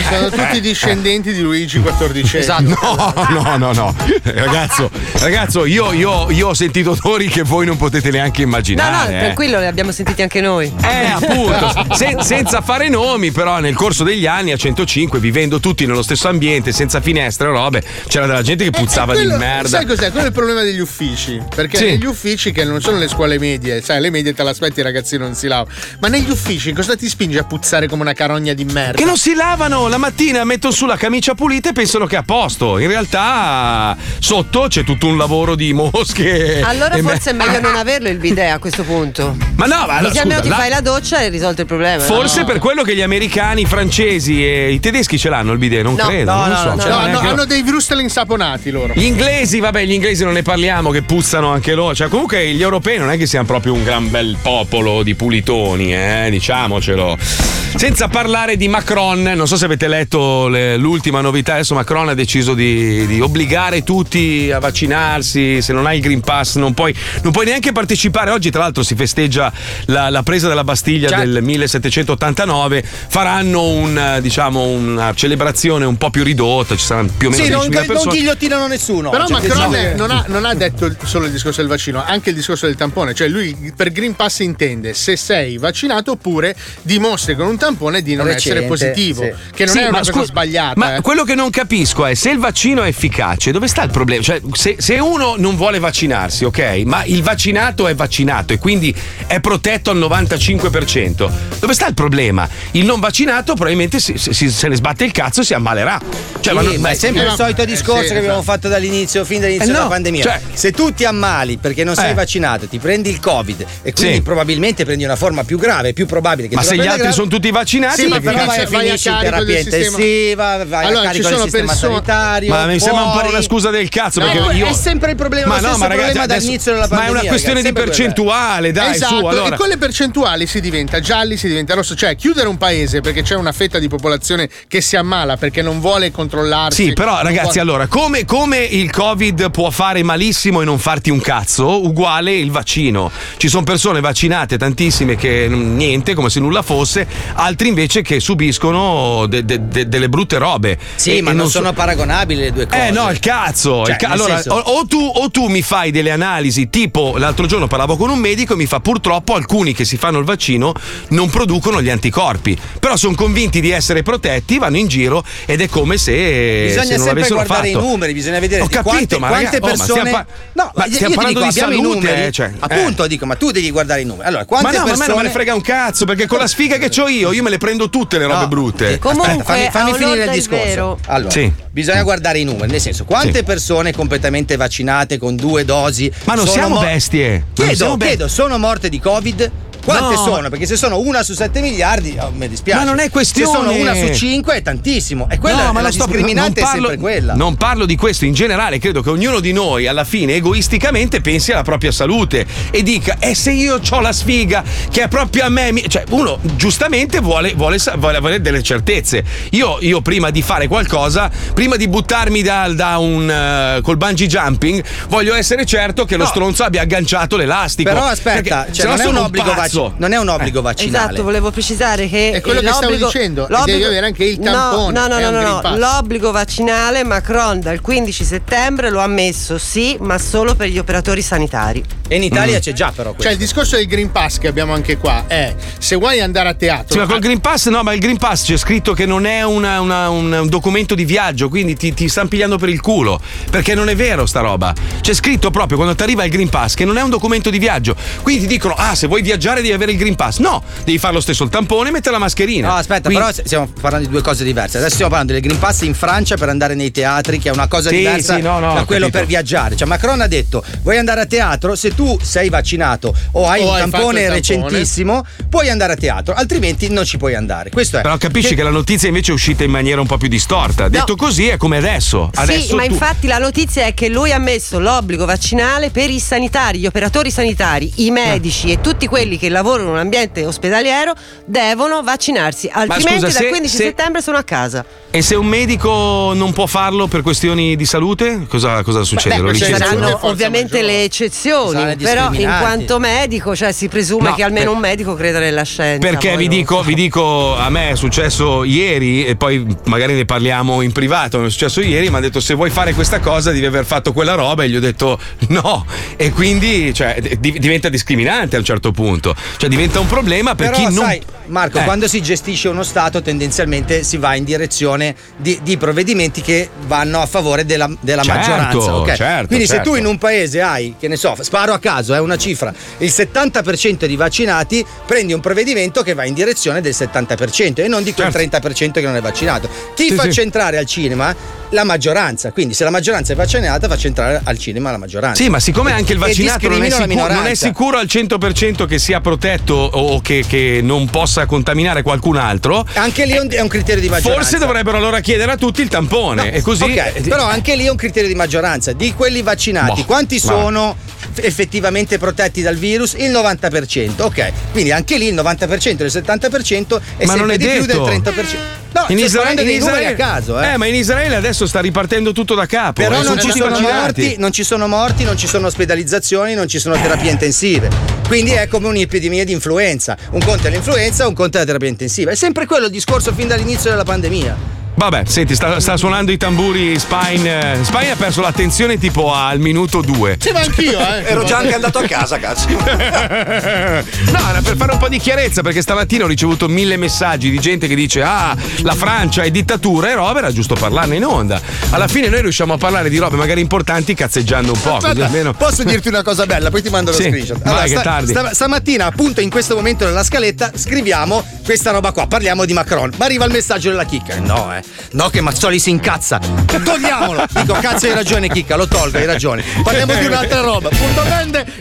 [0.09, 2.35] sono tutti discendenti di Luigi XIV.
[2.37, 2.63] Esatto.
[2.63, 3.95] No, no, no, no.
[4.23, 8.57] Ragazzo, ragazzo, io, io- io ho sentito odori che voi non potete neanche No, no,
[8.57, 9.15] immaginare.
[9.15, 9.19] eh.
[9.21, 10.73] tranquillo, li abbiamo sentiti anche noi.
[10.83, 15.85] Eh, appunto, se- senza fare nomi, però nel corso degli anni a 105, vivendo tutti
[15.85, 19.69] nello stesso ambiente, senza finestre e robe, c'era della gente che puzzava Quello- di merda.
[19.69, 20.11] Sai cos'è?
[20.11, 21.41] Quello è il problema degli uffici.
[21.55, 21.85] Perché Sì.
[21.85, 25.19] negli uffici, che non sono le scuole medie, sai, le medie te l'aspetti, i ragazzi
[25.19, 25.75] non si lavano.
[25.99, 28.97] Ma negli uffici cosa ti spinge a puzzare come una carogna di merda?
[28.97, 32.19] Che non si lavano la mattina, mettono su la camicia pulita e pensano che è
[32.21, 32.79] a posto.
[32.79, 36.61] In realtà sotto c'è tutto un lavoro di mosche.
[36.63, 39.35] Allora e me- forse è meglio non averlo il bidet a questo punto.
[39.57, 41.67] Ma no, ma allora, Così almeno ti la- fai la doccia e hai risolto il
[41.67, 42.05] problema.
[42.05, 42.47] Forse no?
[42.47, 45.95] per quello che gli americani, i francesi e i tedeschi ce l'hanno il bidet, non
[45.95, 46.07] No.
[46.07, 46.31] credo.
[46.31, 46.69] No, non no, so.
[46.75, 48.93] no, Ce No, l'hanno hanno, dei vrustel insaponati loro.
[48.95, 51.93] Gli inglesi, vabbè, gli inglesi non ne parliamo, che puzzano anche loro.
[51.97, 55.95] Cioè, comunque gli europei non è che siano proprio un gran bel popolo di pulitoni,
[55.95, 57.66] eh, diciamocelo.
[57.77, 62.15] Senza parlare di Macron, non so se avete letto le- l'ultima novità, adesso Macron ha
[62.15, 66.95] deciso di, di obbligare tutti a vaccinarsi, se non hai il Green Pass non puoi,
[67.23, 68.31] non puoi neanche partecipare.
[68.31, 69.53] Oggi tra l'altro si festeggia
[69.87, 71.31] la, la presa della Bastiglia Certo.
[71.31, 77.31] del 1789, faranno un, diciamo, una celebrazione un po' più ridotta, ci saranno più o
[77.31, 78.17] meno Sì, non, 10.000 non persone.
[78.17, 79.11] ghigliottinano nessuno.
[79.11, 80.07] Però Cioè, Macron no.
[80.07, 83.13] non, ha, non ha detto solo il discorso del vaccino, anche il discorso del tampone.
[83.13, 87.65] Cioè, lui per Green Pass intende se sei vaccinato oppure dimostri con un tampone
[88.03, 89.23] di non Recente, essere positivo.
[89.23, 89.33] sì.
[89.55, 90.73] Che non Sì, è una cosa scu- sbagliata.
[90.77, 91.01] Ma eh.
[91.01, 94.23] quello che non capisco è se il vaccino è efficace, dove sta il problema?
[94.23, 98.95] Cioè, se, se uno non vuole vaccinarsi, ok, ma il vaccinato è vaccinato e quindi
[99.27, 102.49] è protetto al 95%, dove sta il problema?
[102.73, 106.01] Il non vaccinato probabilmente si- si- se ne sbatte il cazzo e si ammalerà.
[106.41, 108.39] Cioè, Sì, ma, non- ma è sempre eh, il solito eh, discorso sì, che abbiamo
[108.41, 108.53] esatto.
[108.53, 110.23] fatto dall'inizio, fin dall'inizio Eh, no, della pandemia.
[110.23, 112.15] cioè- Se tu ti ammali perché non sei Eh.
[112.15, 114.23] vaccinato, ti prendi il Covid e quindi Sì.
[114.23, 116.97] probabilmente prendi una forma più grave, è più probabile che ma tu se gli altri
[116.99, 117.13] grave.
[117.13, 119.85] sono tutti vaccinati, Sì, ma perché però vai a vai a carico terapia del sistema-
[119.85, 122.49] intensiva, vai Allora, a ci carico del sono sistema persone- sanitario.
[122.53, 124.21] Ma mi sembra un po' una scusa del cazzo.
[124.21, 124.67] No, perché io...
[124.67, 127.21] è sempre il problema, Ma no, ma ragazzi, problema adesso- dall'inizio della Ma è pandemia,
[127.21, 129.25] una questione ragazzi, di percentuale, dai, esatto, su.
[129.27, 129.55] Allora.
[129.55, 131.95] e con le percentuali si diventa gialli, si diventa rosso.
[131.95, 135.81] Cioè, chiudere un paese perché c'è una fetta di popolazione che si ammala perché non
[135.81, 136.85] vuole controllarsi.
[136.87, 141.11] Sì, però ragazzi, vuole- allora, come, come il Covid può fare malissimo e non farti
[141.11, 143.11] un cazzo, uguale il vaccino.
[143.37, 149.27] Ci sono persone vaccinate, tantissime, che niente, come se nulla fosse, altri invece che subiscono
[149.29, 150.79] de- de- de- delle brutte robe.
[150.97, 152.87] Sì, E- ma non so- sono paragonabili le due cose.
[152.89, 153.85] Eh no, il cazzo!
[153.85, 157.47] Cioè, il ca- allora, senso- o, tu, o tu mi fai delle analisi, tipo l'altro
[157.47, 160.73] giorno parlavo con un medico e mi fa purtroppo alcuni che si fanno il vaccino
[161.09, 165.69] non producono gli anticorpi, però sono convinti di essere protetti, vanno in giro ed è
[165.69, 167.85] come se, Bisogna se non sempre guardare fatto.
[167.85, 170.01] i numeri, bisogna vedere Ho capito, quante, ma quante ragazzi, oh, ma persone.
[170.01, 172.23] stiamo pa- no, ma stiamo parlando dico, di salute, numeri.
[172.27, 174.27] eh, cioè, Appunto, dico, ma tu devi guardare i numeri.
[174.29, 175.13] Allora, quante Ma no, ma a me persone.
[175.15, 177.51] non me ne frega un cazzo, perché con la sfiga che ho io, io me
[177.51, 178.99] le prendo tutte le robe No, brutte.
[178.99, 180.99] Comunque, aspetta, fammi, fammi finire il discorso.
[181.07, 181.53] Allora, Sì.
[181.71, 183.43] bisogna guardare i numeri, nel senso, quante Sì.
[183.45, 186.11] persone completamente vaccinate con due dosi.
[186.25, 187.31] Ma non sono siamo mo- bestie.
[187.31, 189.51] Non Chiedo, siamo be- chiedo, sono morte di Covid?
[189.87, 190.23] Quante No.
[190.25, 190.49] sono?
[190.49, 192.85] Perché se sono una su 7 miliardi, oh, mi dispiace.
[192.85, 195.29] Ma non è questione- Se sono una su 5 è tantissimo.
[195.31, 197.35] E quella No, ma la sto- discriminante non è sempre quella.
[197.35, 201.53] Non parlo di questo in generale, credo che ognuno di noi alla fine egoisticamente pensi
[201.53, 205.49] alla propria salute e dica "E se io ho la sfiga che è proprio a
[205.49, 209.23] me", mi-" cioè uno giustamente vuole, vuole, vuole avere delle certezze.
[209.51, 214.27] Io, io prima di fare qualcosa, prima di buttarmi da, da un eh, col bungee
[214.27, 216.29] jumping, voglio essere certo che lo No.
[216.31, 217.89] stronzo abbia agganciato l'elastico.
[217.91, 219.76] Però aspetta, Perché cioè, non, è un obbligo pazzo.
[219.85, 221.05] Vac- non è un obbligo vaccinale.
[221.07, 225.07] Esatto, volevo precisare che È quello che stavo dicendo, devi avere anche il tampone, No,
[225.07, 225.77] no, no, no, no.
[225.77, 231.23] L'obbligo vaccinale Macron dal 15 settembre lo ha messo, sì, ma solo per gli operatori
[231.23, 231.83] sanitari.
[232.09, 232.25] E in Mm.
[232.25, 233.33] Italia c'è già però Cioè, questo.
[233.33, 236.93] il discorso del Green Pass che abbiamo anche qua è se vuoi andare a teatro.
[236.93, 239.43] Sì, ma col Green Pass no, ma il Green Pass c'è scritto che non è
[239.43, 243.21] una- una- un, un documento di viaggio, quindi ti, ti stanno pigliando per il culo.
[243.51, 244.73] Perché non è vero sta roba.
[245.01, 247.59] C'è scritto proprio quando ti arriva il Green Pass che non è un documento di
[247.59, 247.97] viaggio.
[248.23, 250.39] Quindi ti dicono, ah, se vuoi viaggiare devi avere il Green Pass.
[250.39, 252.69] No, devi fare lo stesso il tampone e mettere la mascherina.
[252.69, 254.79] No, aspetta, Quindi- però stiamo parlando di due cose diverse.
[254.79, 257.69] Adesso stiamo parlando del Green Pass in Francia per andare nei teatri, che è una
[257.69, 259.19] cosa Sì, diversa sì, no, no, da quello capito.
[259.19, 259.77] per viaggiare.
[259.77, 261.75] Cioè, Macron ha detto: vuoi andare a teatro?
[261.75, 264.29] Se tu sei vaccinato o hai O un hai tampone il tampone.
[264.29, 267.71] recentissimo, puoi andare a teatro, altrimenti non ci puoi andare.
[267.71, 268.03] Questo è.
[268.03, 268.63] Però capisci che...
[268.63, 270.89] la notizia invece è uscita in maniera un po' più distorta.
[270.89, 272.31] Detto così è come adesso.
[272.35, 276.11] adesso sì, ma tu- infatti la notizia è che lui ha messo l'obbligo vaccinale per
[276.11, 280.45] i sanitari, gli operatori sanitari, i medici e tutti quelli che lavorano in un ambiente
[280.45, 281.13] ospedaliero
[281.45, 284.85] devono vaccinarsi, altrimenti scusa, dal se- 15 se- settembre sono a casa.
[285.11, 289.41] E se un medico non può farlo per questioni di salute, cosa, cosa succede?
[289.41, 289.85] beh, licenziano?
[289.85, 290.93] saranno- ovviamente maggiore.
[290.93, 295.15] le eccezioni, però in quanto medico, cioè si presume No, che almeno per- un medico
[295.15, 296.07] creda nella scienza.
[296.07, 300.83] Perché vi dico, vi dico, a me è successo ieri e poi magari ne parliamo
[300.83, 303.65] in privato, mi è successo ieri, mi ha detto se vuoi fare questa cosa devi
[303.67, 308.57] aver fatto quella roba e gli ho detto no e quindi cioè, di- diventa discriminante
[308.57, 311.05] a un certo punto, cioè diventa un problema per Però chi non...
[311.05, 311.85] sai, Marco, Eh.
[311.85, 317.21] quando si gestisce uno Stato tendenzialmente si va in direzione di, di provvedimenti che vanno
[317.21, 318.95] a favore della, della Certo, maggioranza.
[318.97, 319.15] ok?
[319.15, 319.91] certo, Quindi se certo.
[319.91, 323.13] tu in un paese hai, che ne so, sparo a caso, è una cifra, il
[323.15, 328.13] 70% di vaccinati, prendi un provvedimento che va in direzione del 70% e non di
[328.13, 328.57] quel Certo.
[328.59, 329.69] 30% che non è vaccinato.
[329.95, 330.41] Chi Sì, fa sì.
[330.41, 331.35] entrare al cinema?
[331.71, 332.53] La maggioranza.
[332.53, 335.43] Quindi se la maggioranza è vaccinata, faccia entrare al cinema la maggioranza.
[335.43, 338.99] Sì, ma siccome anche il vaccinato non è, sicuro, non è sicuro al 100% che
[338.99, 339.36] sia protetto
[339.75, 344.09] o che, che non possa contaminare qualcun altro, Anche lì è un, un criterio di
[344.09, 344.41] maggioranza.
[344.43, 346.83] forse dovrebbero allora chiedere a tutti il tampone No, e così...
[346.85, 348.93] ok, però anche lì è un criterio di maggioranza.
[348.93, 350.53] Di quelli vaccinati, Boh, quanti vabbè.
[350.55, 350.97] sono
[351.37, 353.15] effettivamente protetti dal virus?
[353.15, 354.23] Il 90%.
[354.23, 357.87] Ok, quindi anche lì il 90% del 70% è Ma sempre non è di più
[357.87, 358.31] del detto.
[358.31, 358.57] 30%.
[358.93, 360.79] No, in Israele, in Israele- a caso, eh.
[360.79, 363.03] ma in Israele adesso sta ripartendo tutto da capo.
[363.03, 366.79] Però eh, non ci, morti, non ci sono morti, non ci sono ospedalizzazioni, non ci
[366.79, 367.91] sono terapie intensive.
[368.27, 370.17] Quindi è come un'epidemia di influenza.
[370.31, 372.31] Un conto è l'influenza, un conto è la terapia intensiva.
[372.31, 374.86] È sempre quello il discorso fin dall'inizio della pandemia.
[374.97, 377.81] Vabbè, senti, sta, sta suonando i tamburi Spine.
[377.83, 380.37] Spine ha perso l'attenzione tipo al minuto due.
[380.41, 381.23] Sì, ma anch'io, eh.
[381.27, 382.67] Ero già anche andato a casa, cazzo.
[384.27, 387.59] No, era per fare un po' di chiarezza, perché stamattina ho ricevuto mille messaggi di
[387.59, 391.61] gente che dice: Ah, la Francia è dittatura e roba, era giusto parlarne in onda.
[391.91, 395.27] Alla fine noi riusciamo a parlare di robe magari importanti cazzeggiando un po', così Guarda,
[395.27, 395.53] almeno.
[395.55, 397.63] Posso dirti una cosa bella, poi ti mando lo Sì, screenshot.
[397.63, 398.31] vai, che tardi.
[398.31, 403.13] sta- stamattina, appunto, in questo momento nella scaletta, scriviamo questa roba qua, parliamo di Macron.
[403.17, 404.39] Ma arriva il messaggio della chicca.
[404.41, 404.83] No, eh.
[405.13, 406.39] No, che Mazzoli si incazza.
[406.39, 407.45] Togliamolo.
[407.51, 409.65] Dico, cazzo, hai ragione, chicca, lo tolgo, hai ragione.
[409.83, 410.89] Parliamo di un'altra roba.
[410.89, 411.23] Punto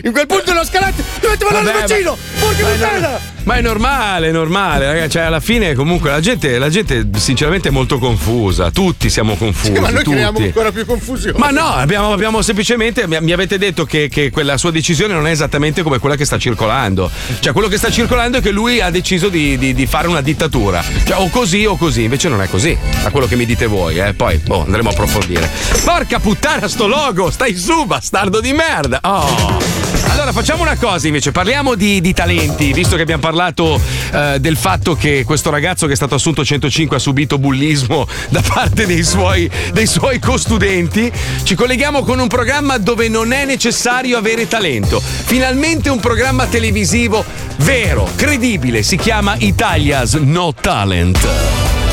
[0.02, 2.16] in quel punto della scaletta dovete Vabbè, del vaccino.
[2.38, 3.34] Porca ma- puttana!
[3.46, 5.10] Ma è normale, è normale, ragazzi.
[5.10, 8.70] Cioè, alla fine, comunque, la gente, la gente, sinceramente, è molto confusa.
[8.72, 9.72] Tutti siamo confusi.
[9.72, 10.10] Sì, ma noi tutti.
[10.10, 11.38] creiamo ancora più confusione.
[11.38, 13.06] Ma no, abbiamo, abbiamo semplicemente.
[13.06, 16.24] Mi, mi avete detto che, che quella sua decisione non è esattamente come quella che
[16.24, 17.08] sta circolando.
[17.38, 20.22] Cioè, quello che sta circolando è che lui ha deciso di, di- di fare una
[20.22, 20.82] dittatura.
[21.04, 22.02] Cioè, o così o così.
[22.02, 22.76] Invece non è così.
[23.02, 24.14] Da quello che mi dite voi, eh.
[24.14, 25.48] Poi, boh, andremo a approfondire.
[25.84, 27.30] Porca puttana, sto logo!
[27.30, 28.98] Stai su, bastardo di merda!
[29.02, 29.86] Oh!
[30.08, 33.78] Allora, facciamo una cosa invece, parliamo di, di talenti, visto che abbiamo parlato
[34.12, 38.06] eh, del fatto che questo ragazzo che è stato assunto a 105 ha subito bullismo
[38.30, 41.12] da parte dei suoi, dei suoi costudenti.
[41.42, 45.00] Ci colleghiamo con un programma dove non è necessario avere talento.
[45.00, 47.24] Finalmente un programma televisivo
[47.58, 51.85] vero, credibile, si chiama Italia's No Talent.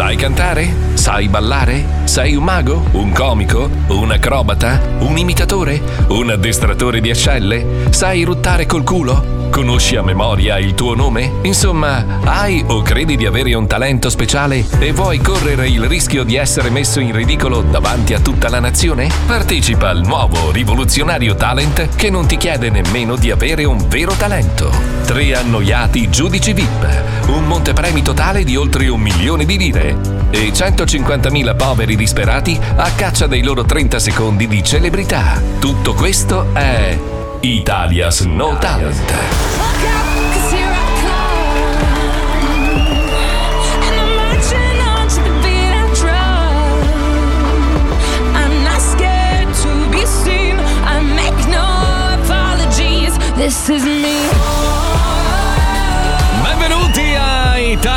[0.00, 0.74] Sai cantare?
[0.94, 1.84] Sai ballare?
[2.04, 2.86] Sei un mago?
[2.92, 3.68] Un comico?
[3.88, 4.80] Un acrobata?
[5.00, 5.78] Un imitatore?
[6.08, 7.84] Un addestratore di ascelle?
[7.90, 9.40] Sai ruttare col culo?
[9.50, 11.30] Conosci a memoria il tuo nome?
[11.42, 16.36] Insomma, hai o credi di avere un talento speciale e vuoi correre il rischio di
[16.36, 19.10] essere messo in ridicolo davanti a tutta la nazione?
[19.26, 24.70] Partecipa al nuovo rivoluzionario talent che non ti chiede nemmeno di avere un vero talento.
[25.04, 29.89] Tre annoiati giudici VIP, un montepremi totale di oltre un milione di lire
[30.30, 35.40] e 150.000 poveri disperati a caccia dei loro 30 secondi di celebrità.
[35.58, 36.98] Tutto questo è
[37.40, 39.12] Italia's No Talent.
[53.70, 53.99] Cause here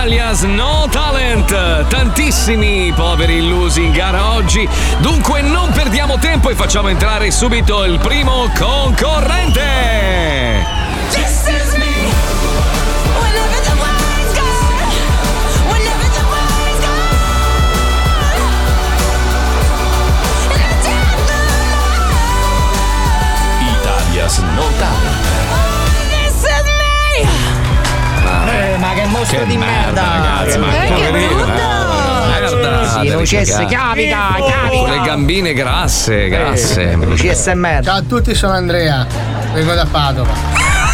[0.03, 1.87] a Italia's No Talent.
[1.87, 4.67] Tantissimi poveri illusi in gara oggi.
[4.99, 9.63] Dunque non perdiamo tempo e facciamo entrare subito il primo concorrente.
[29.23, 30.41] Eh, ma che Che di merda, merda!
[30.41, 31.45] ragazzi, ma Eh, brutto!
[31.45, 33.65] Merda, cagate.
[33.67, 34.17] chiavica,
[34.69, 36.97] Con le gambine grasse, grasse.
[37.15, 37.83] CSMR.
[37.83, 39.05] Ciao a tutti, sono Andrea.
[39.53, 40.31] Vengo da Padova.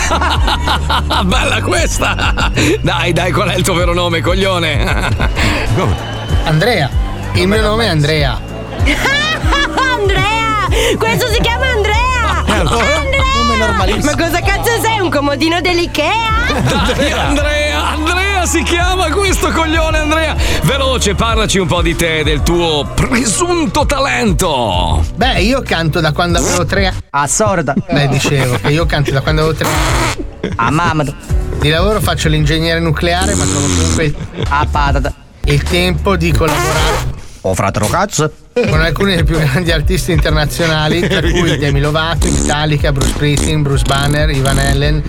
[1.26, 2.52] Bella questa!
[2.82, 5.08] Dai, dai, qual è il tuo vero nome, coglione?
[6.46, 6.90] Andrea.
[7.34, 8.40] Il mio nome è Andrea.
[9.98, 10.68] Andrea!
[10.98, 12.44] Questo si chiama Andrea!
[12.46, 12.98] Andrea!
[14.04, 15.00] Ma cosa cazzo sei?
[15.00, 16.38] Un comodino dell'Ikea?
[16.64, 20.36] Dai, Andrea, Andrea si chiama questo coglione, Andrea.
[20.64, 25.04] Veloce, parlaci un po' di te, del tuo presunto talento.
[25.16, 26.98] Beh, io canto da quando avevo tre anni.
[27.12, 27.74] A sorda.
[27.92, 30.54] Beh, dicevo che io canto da quando avevo tre anni.
[30.56, 31.04] A mamma.
[31.60, 34.14] Di lavoro faccio l'ingegnere nucleare, ma trovo comunque
[34.50, 35.14] A patata.
[35.46, 38.32] il tempo di collaborare Oh, fratello cazzo.
[38.68, 43.84] Con alcuni dei più grandi artisti internazionali, tra cui Demi Lovato, Metallica, Bruce Springsteen, Bruce
[43.86, 45.04] Banner, Ivan Allen,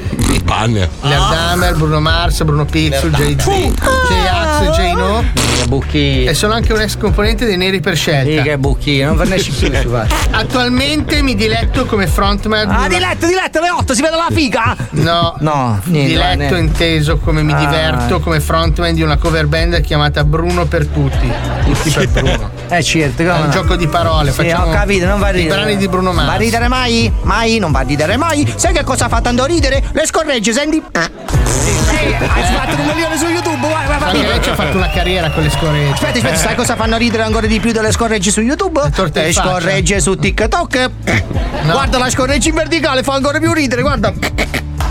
[0.44, 0.88] Panne.
[1.02, 6.30] Lear Dahmer, Bruno Mars, Bruno Pizzul, Jay-Z, J-Ax, J-No Che bucchino.
[6.30, 8.42] e sono anche un ex componente dei Neri per scelta.
[8.42, 9.08] che bucchino.
[9.08, 10.06] Non vernesci più, ci va.
[10.30, 14.02] Attualmente mi diletto come frontman di Ah, una- di letto, di letto, le 8, si
[14.02, 14.76] vede la figa!
[14.90, 16.08] No, No, niente.
[16.10, 16.56] diletto niente.
[16.58, 17.58] inteso come mi Ah.
[17.58, 21.30] diverto come frontman di una cover band chiamata Bruno per tutti.
[21.66, 22.50] Tutti per Bruno.
[22.68, 23.52] Eh, certo, È un no.
[23.52, 24.30] gioco di parole.
[24.32, 25.60] Sì, facciamo ho capito, non va a i ridere.
[25.60, 26.38] brani di Bruno Va a Mars.
[26.38, 27.12] ridere mai?
[27.22, 27.58] Mai?
[27.58, 28.50] Non va a ridere mai?
[28.56, 29.82] Sai che cosa fa tanto ridere?
[29.92, 30.82] Le scorregge, senti?
[31.44, 34.26] Sì, hai fatto un milione su YouTube, vai, vai, vai.
[34.26, 35.92] Lei c'ha ha fatto una carriera con le scoregge.
[35.92, 38.80] Aspetta, aspetta, sai cosa fanno ridere ancora di più delle scorregge su YouTube?
[38.82, 39.32] Le faccia.
[39.32, 40.90] scorregge su TikTok.
[41.64, 44.12] Guarda la scorreggia in verticale, fa ancora più ridere, guarda.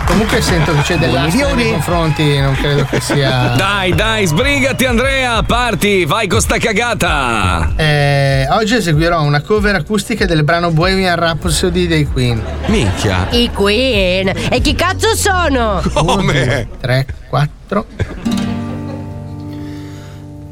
[0.06, 3.54] Comunque sento che c'è dell'asta nei confronti, non credo che sia.
[3.56, 7.74] Dai, dai, sbrigati Andrea, parti, vai con sta cagata.
[7.76, 12.42] Eh, oggi eseguirò una cover acustica del brano Bohemian Rhapsody dei Queen.
[12.68, 13.28] Minchia.
[13.32, 14.28] I Queen.
[14.50, 15.82] E chi cazzo sono?
[15.94, 16.68] Come?
[16.80, 17.86] 3, 4.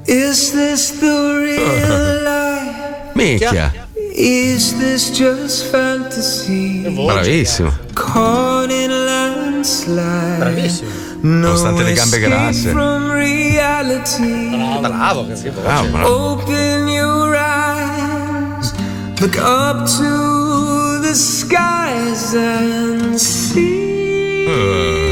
[0.06, 3.12] Is this the real life?
[3.13, 3.71] Minchia.
[4.13, 6.82] Is this just fantasy?
[6.89, 7.71] Bravissimo.
[7.93, 10.38] Caught in a landslide.
[10.39, 11.07] Bravissimo.
[11.21, 12.69] Nonostante le gambe grasse.
[12.69, 14.80] From reality.
[14.82, 16.32] Bravo, che Bravo, ah, bravo.
[16.32, 18.73] Open your eyes.
[19.19, 24.45] Look up to the skies and see.
[24.47, 25.07] Ah.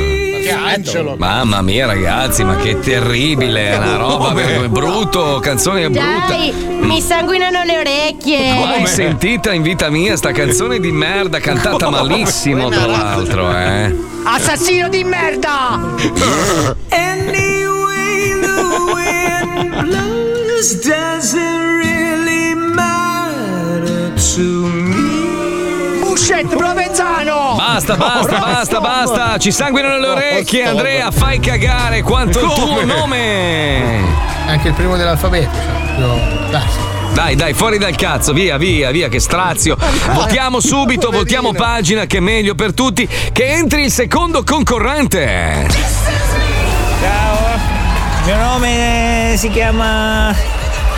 [0.50, 1.16] Angelo.
[1.18, 3.72] Mamma mia, ragazzi, ma che terribile!
[3.72, 6.26] È una roba è brutto, canzone brutta.
[6.28, 8.54] Dai, mi sanguinano le orecchie.
[8.54, 13.96] Mai sentita in vita mia sta canzone di merda cantata malissimo, tra l'altro, eh.
[14.24, 15.80] Assassino di merda!
[16.90, 24.55] Anyway, the wind blows doesn't really matter to.
[26.16, 27.56] Bullshit, Provenzano!
[27.58, 29.38] Basta, basta, basta, basta!
[29.38, 34.02] Ci sanguinano le orecchie, Andrea, fai cagare quanto il tuo nome!
[34.48, 35.50] Anche il primo dell'alfabeto.
[35.52, 36.84] cioè, proprio classico.
[37.12, 39.76] Dai, dai, fuori dal cazzo, via, via, via, che strazio.
[40.14, 43.06] Votiamo subito, votiamo pagina, che è meglio per tutti.
[43.06, 45.68] Che entri il secondo concorrente.
[47.02, 47.38] Ciao,
[48.20, 50.55] il mio nome si chiama.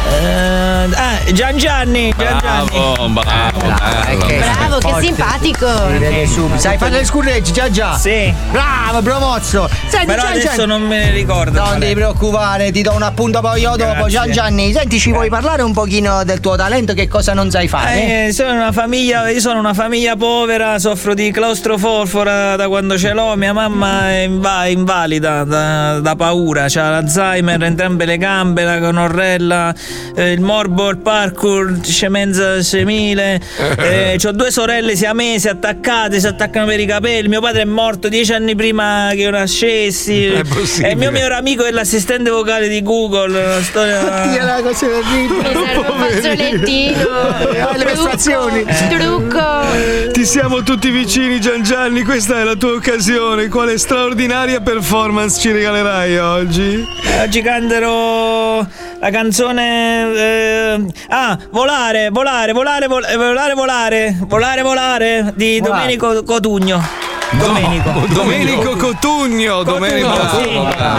[0.09, 2.13] Eh, ah, Gian Gianni.
[2.17, 2.69] Gian Gianni.
[2.69, 3.59] Bravo, bravo.
[3.59, 5.67] Bravo, che simpatico.
[5.91, 6.59] Si vede subito.
[6.59, 7.97] Sai fare le scurreggi, già già.
[7.97, 9.69] Sì, Bravo, bravozzo.
[9.87, 11.59] Senti, però Gian adesso Gianni- non me ne ricordo.
[11.63, 13.91] Non ti preoccupare, ti do un appunto poi io dopo.
[13.93, 14.09] Grazie.
[14.09, 16.93] Gian Gianni, senti, ci vuoi parlare un pochino del tuo talento?
[16.93, 18.27] Che cosa non sai fare?
[18.27, 23.13] Eh, sono una famiglia, io sono una famiglia povera, soffro di claustrofosfora da quando ce
[23.13, 28.79] l'ho, mia mamma è inva- invalida da, da paura, ha l'Alzheimer, entrambe le gambe, la
[28.79, 29.73] conorrella,
[30.15, 33.39] eh, il morbo, il parkour, scemenza semile,
[33.77, 38.09] eh, ho due sorelle siamesi attaccate, si attaccano per i capelli, mio padre è morto
[38.09, 40.87] dieci anni prima che io nascessi, È possibile.
[40.89, 44.25] e il mio migliore amico è l'assistente vocale di Google, una storia...
[44.27, 45.51] Dio, la cosa terribile.
[45.53, 47.75] serve un fazzolettino.
[47.75, 48.65] le prestazioni.
[48.89, 50.11] Trucco.
[50.11, 52.03] Ti siamo tutti vicini, Gian Gianni.
[52.03, 53.47] Questa è la tua occasione.
[53.47, 56.85] Quale straordinaria performance ci regalerai oggi?
[57.21, 58.65] Oggi canterò
[58.99, 60.13] la canzone.
[60.15, 65.95] eh, ah, volare, volare, volare, vol- volare, volare, volare, volare di Volare.
[65.97, 67.05] Domenico Cotugno.
[67.31, 67.91] Domenico.
[68.07, 69.63] Domenico Cotugno.
[69.63, 70.13] Domenico.
[70.29, 70.49] Sì.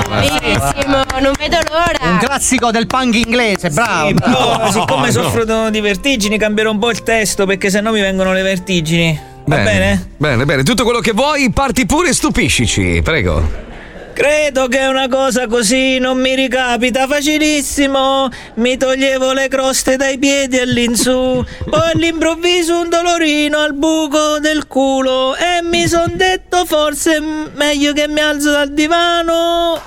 [0.08, 2.18] Bellissimo, non vedo Un l'ora.
[2.18, 4.08] classico del punk inglese, bravo.
[4.08, 4.36] Sì, bravo.
[4.36, 5.12] però siccome no.
[5.12, 9.18] soffro di vertigini cambierò un po' il testo perché sennò mi vengono le vertigini.
[9.46, 10.10] Va bene?
[10.18, 10.62] Bene, bene.
[10.62, 13.00] Tutto quello che vuoi, parti pure e stupiscici.
[13.02, 13.66] Prego.
[14.12, 18.28] Credo che una cosa così non mi ricapita facilissimo.
[18.54, 21.44] Mi toglievo le croste dai piedi all'insù.
[21.68, 25.36] Poi all'improvviso un dolorino al buco del culo.
[25.36, 29.80] E mi son detto forse è meglio che mi alzo dal divano.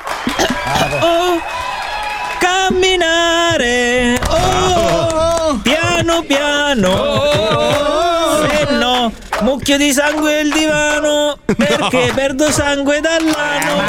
[1.01, 1.41] Oh,
[2.39, 4.19] camminare.
[4.27, 6.89] Oh, piano piano.
[8.47, 8.90] Se no,
[9.41, 11.37] mucchio di sangue il divano.
[11.45, 13.81] Perché perdo sangue dall'ano.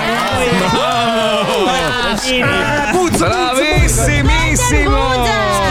[3.18, 4.96] Bravissimissimo.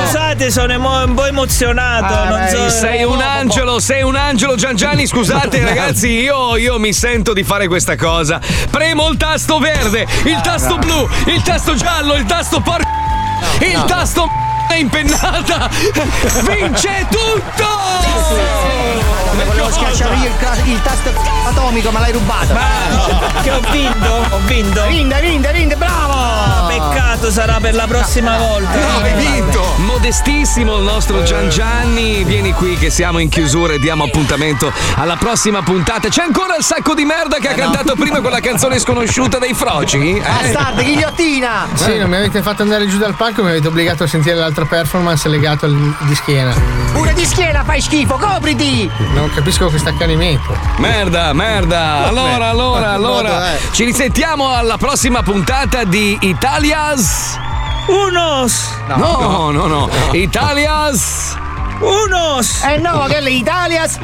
[0.03, 2.13] Scusate, sono emo- un po' emozionato.
[2.13, 2.69] Ah, non so.
[2.69, 7.67] Sei un angelo, sei un angelo Giangiani, scusate ragazzi, io, io mi sento di fare
[7.67, 8.39] questa cosa.
[8.69, 12.81] Premo il tasto verde, il tasto blu, il tasto giallo, il tasto por...
[13.59, 15.69] il tasto è impennata!
[16.43, 17.79] Vince tutto!
[19.45, 21.11] Volevo schiacciare io il, il tasto
[21.45, 22.53] atomico, ma l'hai rubato.
[22.53, 24.25] Ma che ho vinto?
[24.29, 24.85] Ho vinto.
[24.85, 26.67] Rinde, rinde, rinde, bravo!
[26.67, 28.71] Peccato sarà per la prossima volta.
[29.01, 29.63] Hai vinto!
[29.77, 35.15] Modestissimo il nostro Gian Gianni, vieni qui che siamo in chiusura e diamo appuntamento alla
[35.15, 36.07] prossima puntata.
[36.07, 40.17] C'è ancora il sacco di merda che ha cantato prima quella canzone sconosciuta dei Froci?
[40.17, 40.21] Eh?
[40.21, 41.67] Bastardo, ghigliottina!
[41.73, 44.60] Sì, non mi avete fatto andare giù dal palco, mi avete obbligato a sentire l'altra
[44.65, 46.53] performance legato al- di schiena.
[46.93, 48.89] Pure di schiena fai schifo, copriti!
[49.13, 50.55] Non capisco questo accanimento.
[50.77, 52.07] Merda, merda.
[52.07, 53.41] Allora, allora, allora.
[53.71, 57.37] Ci risentiamo alla prossima puntata di Italias.
[57.87, 58.69] Unos!
[58.95, 59.89] No, no, no.
[60.11, 61.35] Italias.
[61.79, 62.63] Unos!
[62.63, 63.97] Eh no, che le Italias!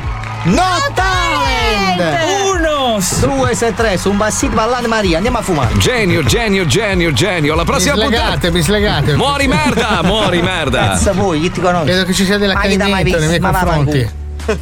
[0.48, 2.00] No talent!
[2.46, 3.00] Uno!
[3.20, 5.78] Due, sei, tre, su un bassito ballare Maria, andiamo a fumare.
[5.78, 7.54] Genio, genio, genio, genio.
[7.54, 8.52] La prossima mi slegate, puntata.
[8.52, 9.16] mi slegate.
[9.18, 10.88] Muori merda, muori merda.
[10.90, 11.86] Cazzo voi, chi ti conosce?
[11.86, 13.40] Credo che ci sia dell'accanimento nei miei?
[13.40, 14.10] Ma confronti.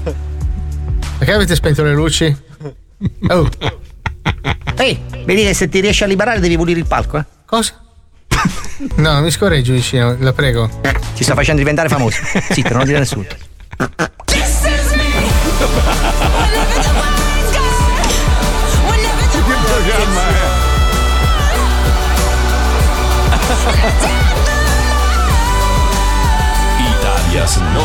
[1.18, 2.36] Perché avete spento le luci?
[3.28, 3.48] Oh,
[4.78, 7.26] Ehi, vedi che se ti riesci a liberare devi pulire il palco, eh?
[7.46, 7.80] cosa?
[8.96, 10.68] No, non mi scorreggi vicino, la prego.
[11.16, 12.22] Ti sta facendo diventare famoso.
[12.50, 13.26] Zitto, non lo dire a nessuno.
[27.46, 27.85] Italia's No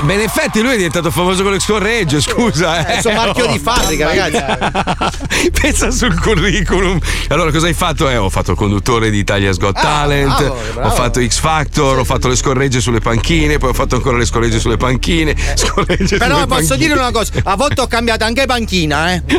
[0.00, 2.84] Eh, beh, in effetti lui è diventato famoso con le scorregge, scusa.
[2.86, 2.94] È Eh.
[2.96, 5.50] il suo marchio di fabbrica, ragazzi.
[5.60, 6.98] Pensa sul curriculum.
[7.28, 8.08] Allora, cosa hai fatto?
[8.08, 10.88] Eh, ho fatto il conduttore di Italia's Got Talent, bravo, bravo.
[10.88, 14.24] ho fatto X Factor, ho fatto le scorregge sulle panchine, poi ho fatto ancora le
[14.24, 15.34] scorregge sulle panchine.
[15.54, 16.76] Scorregge Però sulle posso panchine.
[16.78, 19.22] dire una cosa, a volte ho cambiato anche panchina, eh.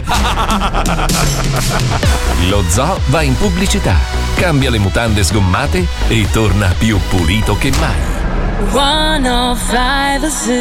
[2.50, 3.96] Lo zoo va in pubblicità,
[4.36, 8.31] cambia le mutande sgommate e torna più pulito che mai.
[8.70, 10.60] 105 Zoo.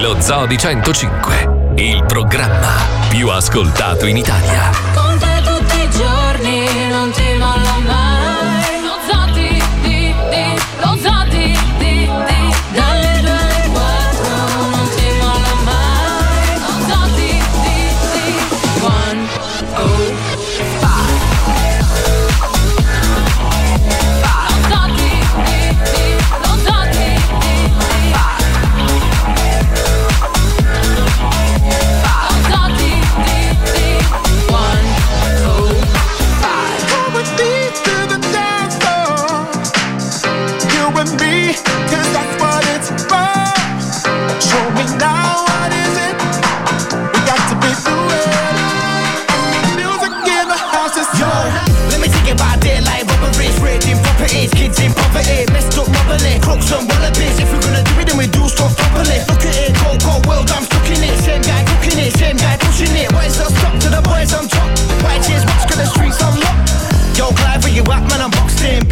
[0.00, 2.74] Lo Zoo di 105, il programma
[3.08, 4.70] più ascoltato in Italia.
[4.94, 7.45] Con te tutti i giorni, non ti molla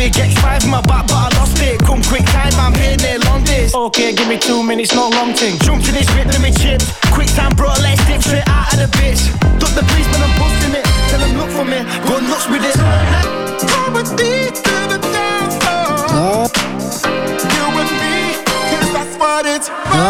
[0.05, 1.81] Big X5 in my back, but I lost it.
[1.81, 3.75] Come quick time, I'm here near long days.
[3.75, 5.59] Okay, give me two minutes, no long thing.
[5.61, 6.93] Jump to this whip, let me chips.
[7.11, 9.33] Quick time, bro, let's dip straight out of the bitch.
[9.59, 10.85] Duck the police, man, I'm busting it.
[11.09, 12.77] Tell them look for me, go nuts with it.
[13.65, 15.57] Come with me to the dance.
[17.57, 20.05] You and me, 'cause that's what it's for.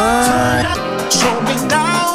[1.19, 2.14] Show me now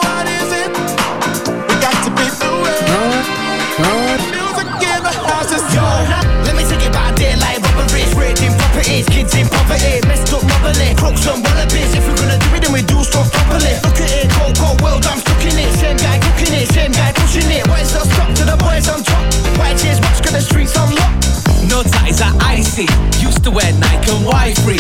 [10.70, 11.94] mobbly, crooks and wallabies.
[11.98, 13.74] If we're gonna do it, then we do stuff properly.
[13.82, 15.74] Look at it, cold, cold world, I'm stuck in it.
[15.80, 17.68] Same guy cooking it, same guy pushing it.
[17.68, 18.06] Why is stop
[18.38, 19.26] to the boys on top?
[19.58, 21.14] White cheers, watch, the streets on lock.
[21.66, 22.88] No ties are icy.
[23.18, 24.78] Used to wear Nike and Y3.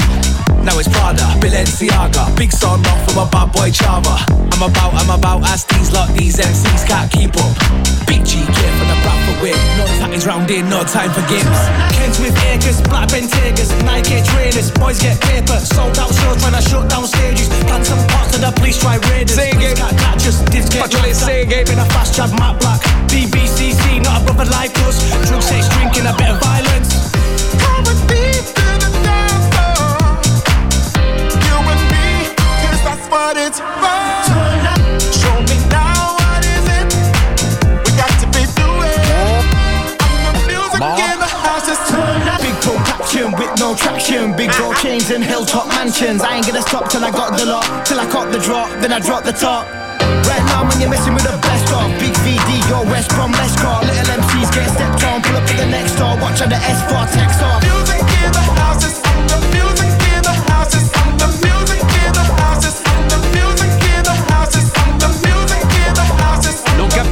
[0.63, 2.35] Now it's Prada, Balenciaga.
[2.37, 4.15] Big son off from a bad boy Chava.
[4.53, 8.08] I'm about, I'm about, ask these lot, these MCs can't keep up.
[8.29, 9.57] Big G gear for the Bradford win.
[9.77, 11.59] No tatties round in, no time for games.
[11.97, 14.69] Kent with Acres, Black Bentaygas, Nike trainers.
[14.71, 17.49] Boys get paper, sold out shows trying to shut down stages.
[17.65, 19.35] Plant some pots to the police, try raiders.
[19.35, 21.65] Police can't catch us, divs get Faccio le seghe.
[21.65, 22.81] Been a fast chat, Matt Black.
[23.09, 25.01] BBCC, not a brother like us.
[25.27, 27.09] Drug sex, drinking, a bit of violence.
[27.57, 30.21] Come with me to the dance floor.
[31.45, 32.29] You and me,
[32.61, 33.88] 'cause that's what it's for.
[43.79, 44.35] Traction.
[44.35, 46.21] Big gold chains and hilltop mansions.
[46.21, 47.65] I ain't gonna stop till I got the lot.
[47.85, 49.65] Till I caught the drop, then I drop the top.
[50.27, 53.55] Right now, man, you're messing with the best of Big VD, yo, West Brom, let's
[53.55, 57.05] Little MCs get stepped on, pull up to the next door Watch out the S4
[57.13, 59.88] text off music in the house the music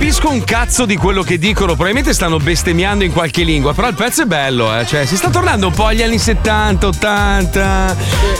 [0.07, 3.93] capisco un cazzo di quello che dicono, probabilmente stanno bestemmiando in qualche lingua, però il
[3.93, 4.85] pezzo è bello, eh.
[4.85, 7.95] Cioè, si sta tornando un po' agli anni 70, 80,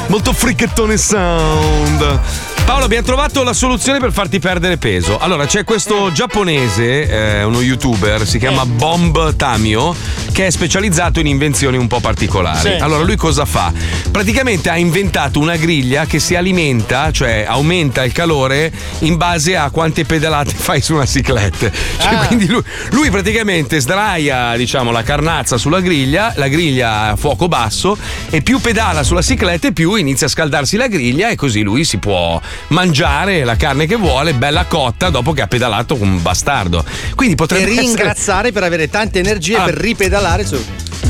[0.07, 2.57] molto fricchettone sound.
[2.68, 5.18] Paolo, abbiamo trovato la soluzione per farti perdere peso.
[5.18, 9.95] Allora, c'è questo giapponese, eh, uno youtuber, si chiama Bomb Tamio,
[10.34, 12.59] che è specializzato in invenzioni un po' particolari.
[12.59, 13.72] Sì, allora, lui cosa fa?
[14.11, 19.70] Praticamente ha inventato una griglia che si alimenta, cioè aumenta il calore in base a
[19.70, 21.72] quante pedalate fai su una cicletta.
[21.72, 22.26] Cioè, Ah.
[22.28, 22.61] quindi lui,
[22.91, 27.97] lui praticamente sdraia, diciamo, la carnazza sulla griglia, la griglia a fuoco basso
[28.30, 31.86] e più pedala sulla cicletta e più inizia a scaldarsi la griglia e così lui
[31.86, 32.39] si può
[32.70, 36.84] mangiare la carne che vuole, bella cotta, dopo che ha pedalato un bastardo.
[37.16, 37.82] Quindi E potrebbe essere...
[37.82, 39.64] ringraziare per avere tante energie Ah.
[39.64, 40.64] per ripedalare su.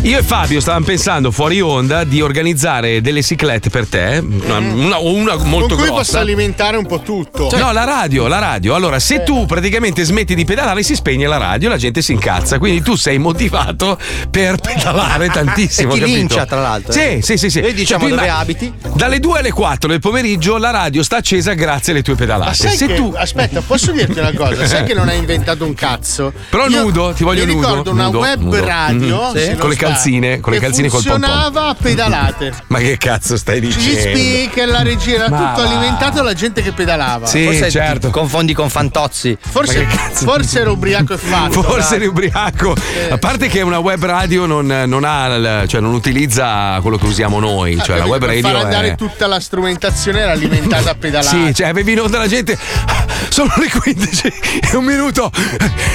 [0.08, 4.98] Io e Fabio stavamo pensando fuori onda di organizzare delle ciclette per te, una, una-
[5.00, 5.96] una molto Con cui grossa.
[5.96, 7.50] posso alimentare un po' tutto.
[7.58, 8.74] No, la radio, la radio.
[8.74, 12.58] Allora, se tu praticamente smetti di pedalare, si spegne la radio, la gente si incazza.
[12.58, 14.00] Quindi tu sei motivato
[14.32, 15.90] per pedalare tantissimo.
[15.92, 16.18] E ti capito?
[16.18, 17.20] lincia, tra l'altro, eh.
[17.22, 17.50] Sì, sì, sì.
[17.50, 17.60] sì.
[17.60, 18.74] Noi diciamo Cioè, dove imma- abiti.
[18.94, 22.50] Dalle 2 alle 4 del pomeriggio la radio sta accesa grazie alle tue pedalate.
[22.50, 23.14] Ma sai se che, tu.
[23.14, 24.66] aspetta, posso dirti una cosa?
[24.66, 26.32] Sai che non hai inventato un cazzo?
[26.50, 27.68] Però Io nudo, ti voglio mi nudo.
[27.68, 28.64] ricordo una nudo, web nudo.
[28.66, 31.22] radio Mm, se sì, con le sbaglio, calzine, con le calzine col pompon.
[31.22, 32.54] funzionava a pedalate.
[32.68, 34.00] Ma che cazzo stai Gli dicendo?
[34.18, 35.68] speaker, la regia, era Ma tutto va.
[35.70, 37.26] alimentato dalla gente che pedalava.
[37.28, 38.08] Sì, Forse certo.
[38.08, 39.38] ti confondi con Fantozzi.
[39.40, 41.62] Forse, forse era ubriaco e fatto.
[41.64, 42.76] Forse eri ubriaco.
[43.10, 47.40] A parte che una web radio non, non ha, cioè non utilizza quello che usiamo
[47.40, 47.80] noi.
[47.84, 48.96] Cioè la web per radio far andare è.
[48.96, 51.46] tutta la strumentazione era alimentata a pedalate.
[51.48, 52.58] Sì, cioè avevi in onda la gente.
[53.30, 54.34] Sono le 15
[54.72, 55.32] e un minuto.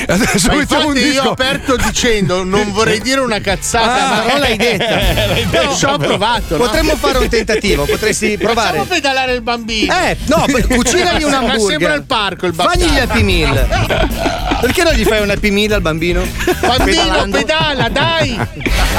[0.06, 1.28] Adesso Ma mettiamo un infatti io disco.
[1.28, 4.84] ho aperto dicendo non vorrei dire una cazzata, Ah, ma non l'hai detta.
[5.26, 6.56] l'hai Però detto, ci ho provato.
[6.56, 6.64] no?
[6.64, 8.68] Potremmo fare un tentativo, potresti provare.
[8.78, 9.92] Facciamo pedalare il bambino.
[9.94, 11.68] Eh, no, cucinagli un Ma hamburger.
[11.70, 12.86] sembra il parco il bambino.
[12.88, 13.66] Fagli gli Happy Meal.
[14.60, 16.24] Perché non gli fai un Happy Meal al bambino?
[16.60, 17.36] Bambino, Pedalando.
[17.38, 18.38] pedala, dai!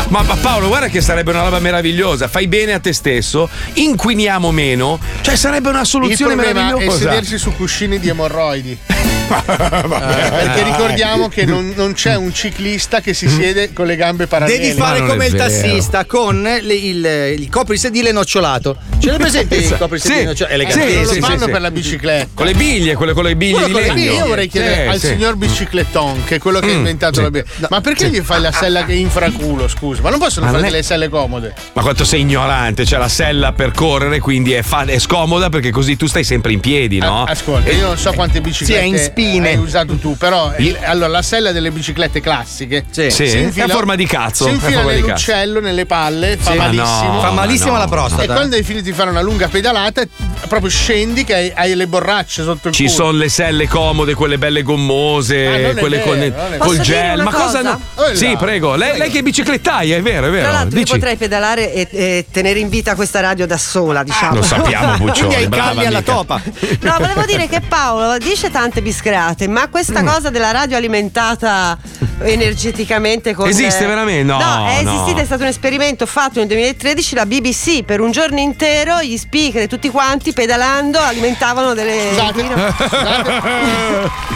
[0.09, 2.27] Ma, ma Paolo, guarda che sarebbe una roba meravigliosa.
[2.27, 4.99] Fai bene a te stesso, inquiniamo meno.
[5.21, 6.97] Cioè, sarebbe una soluzione meravigliosa.
[6.97, 8.77] sedersi su cuscini di emorroidi.
[9.53, 14.28] Eh, perché ricordiamo che non, non c'è un ciclista che si siede con le gambe
[14.28, 14.59] parallele.
[14.59, 15.43] Devi fare come il vero.
[15.45, 17.05] tassista con le- il,
[17.39, 18.78] il coprisedile nocciolato.
[18.99, 20.26] Ce l'hai presente il coprisedile Sì.
[20.26, 20.53] nocciolato?
[20.61, 21.51] Eh, non sì, lo fanno sì.
[21.51, 22.28] per la bicicletta.
[22.34, 23.93] Con le biglie, quelle con le biglie Quello di legno.
[23.93, 25.07] biglie, Io vorrei chiedere Sì, al sì.
[25.07, 27.21] signor bicicletton, che è quello che ha Mm, inventato sì.
[27.21, 27.67] la bicicletta.
[27.69, 29.67] Ma perché gli fai la sella che infraculo?
[29.67, 31.53] Scusa, ma non possono Ma fare delle selle comode?
[31.74, 35.71] Ma quanto sei ignorante, c'è la sella per correre, quindi è, fa- è scomoda perché
[35.71, 37.24] così tu stai sempre in piedi, no?
[37.24, 39.49] Ah, Ascolta, io non so quante biciclette Sì, è in spine.
[39.49, 43.09] hai usato tu, però il- allora la sella delle biciclette classiche Sì.
[43.11, 44.45] Sì, si è a forma di cazzo.
[44.45, 46.57] Si infila nell'uccello, nelle palle, fa Sì.
[46.57, 47.14] Ma malissimo.
[47.14, 47.78] no, Fa malissimo no.
[47.78, 48.34] la E prostata.
[48.34, 50.03] quando hai finito di fare una lunga pedalata,
[50.47, 52.95] proprio scendi che hai, hai le borracce sotto il Ci culo.
[52.95, 56.09] sono le selle comode, quelle belle Ah, gommose, è quelle vero,
[56.57, 57.22] con col gel.
[57.24, 57.61] Ma cosa cosa?
[57.61, 57.80] no?
[57.95, 58.16] Oh.
[58.16, 58.76] Sì, prego.
[58.76, 60.43] Lei, lei che è biciclettaia, è vero, è vero.
[60.43, 60.91] Tra l'altro, Dici.
[60.93, 64.36] potrei pedalare e, e tenere in vita questa radio da sola, diciamo.
[64.36, 65.36] Lo sappiamo, Quindi Buccione.
[65.36, 66.41] hai brava calli alla topa.
[66.82, 70.08] No, volevo dire che Paolo dice tante biscrate, ma questa Mm.
[70.08, 71.78] cosa della radio alimentata
[72.22, 73.47] energeticamente con.
[73.49, 74.24] Esiste veramente?
[74.24, 74.91] No, No, è no.
[74.93, 79.18] esistito, è stato un esperimento fatto nel 2013 la BBC per un giorno intero, gli
[79.18, 82.12] speaker e tutti quanti pedalando alimentavano delle.
[82.14, 82.43] Scusate.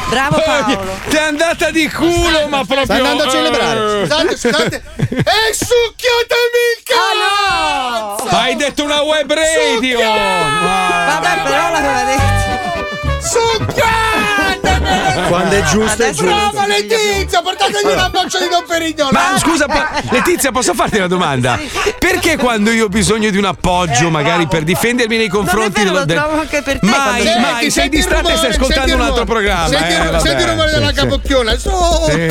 [0.09, 0.85] Bravo Paolo.
[1.07, 2.83] Ti è andata di culo, ma proprio.
[2.83, 4.01] Stai andando a celebrare.
[4.05, 4.83] Scusate, scusate.
[5.07, 8.35] E succhiatemi il cazzo!
[8.35, 9.99] Hai detto una web radio!
[9.99, 12.76] Vabbè, però l'aveva detto.
[13.21, 15.27] Succhiatemelo!
[15.27, 16.49] Quando è giusto, è Adesso- giusto.
[16.51, 19.09] Brava Letizia, portategli una boccia di Don.
[19.11, 21.59] Ma scusa, pa- Letizia, posso farti una domanda?
[21.97, 25.91] Perché quando io ho bisogno di un appoggio, magari per difendermi nei confronti Non è
[25.93, 28.95] vero, dello- lo trovo anche per te Mai, Senti, mai, sei distratta e stai ascoltando
[28.95, 29.67] un altro programma.
[29.67, 30.93] Senti, eh, il- vabbè, senti il rumore della sì.
[30.93, 31.57] capocchiona.
[31.57, 31.69] Su!
[32.05, 32.27] Sì, sì,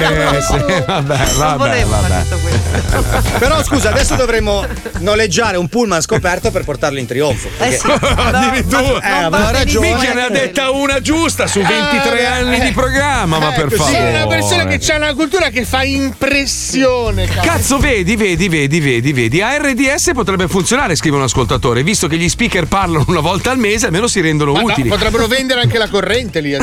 [0.86, 1.04] vabbè, Non
[1.36, 2.22] vabbè, vabbè.
[2.22, 3.38] tutto questo.
[3.38, 4.64] Però scusa, adesso dovremmo
[5.00, 7.48] noleggiare un pullman scoperto per portarlo in trionfo.
[7.58, 7.90] Eh perché- sì.
[8.16, 9.00] Addirittura.
[9.00, 9.92] Eh, aveva ragione.
[9.94, 13.70] Mica ne ha detta una giusta su 23 Eh, anni eh, di programma, ma per
[13.72, 13.96] favore.
[13.96, 17.26] È una persona che ha una cultura che fa impressione.
[17.26, 17.40] cazzo.
[17.48, 19.40] Cazzo, vedi, vedi, vedi, vedi, vedi.
[19.40, 23.58] A RDS potrebbe funzionare, scrive un ascoltatore, visto che gli speaker parlano una volta al
[23.58, 24.88] mese, almeno si rendono Ma no, utili.
[24.88, 26.52] potrebbero vendere anche la corrente lì.
[26.52, 26.58] eh.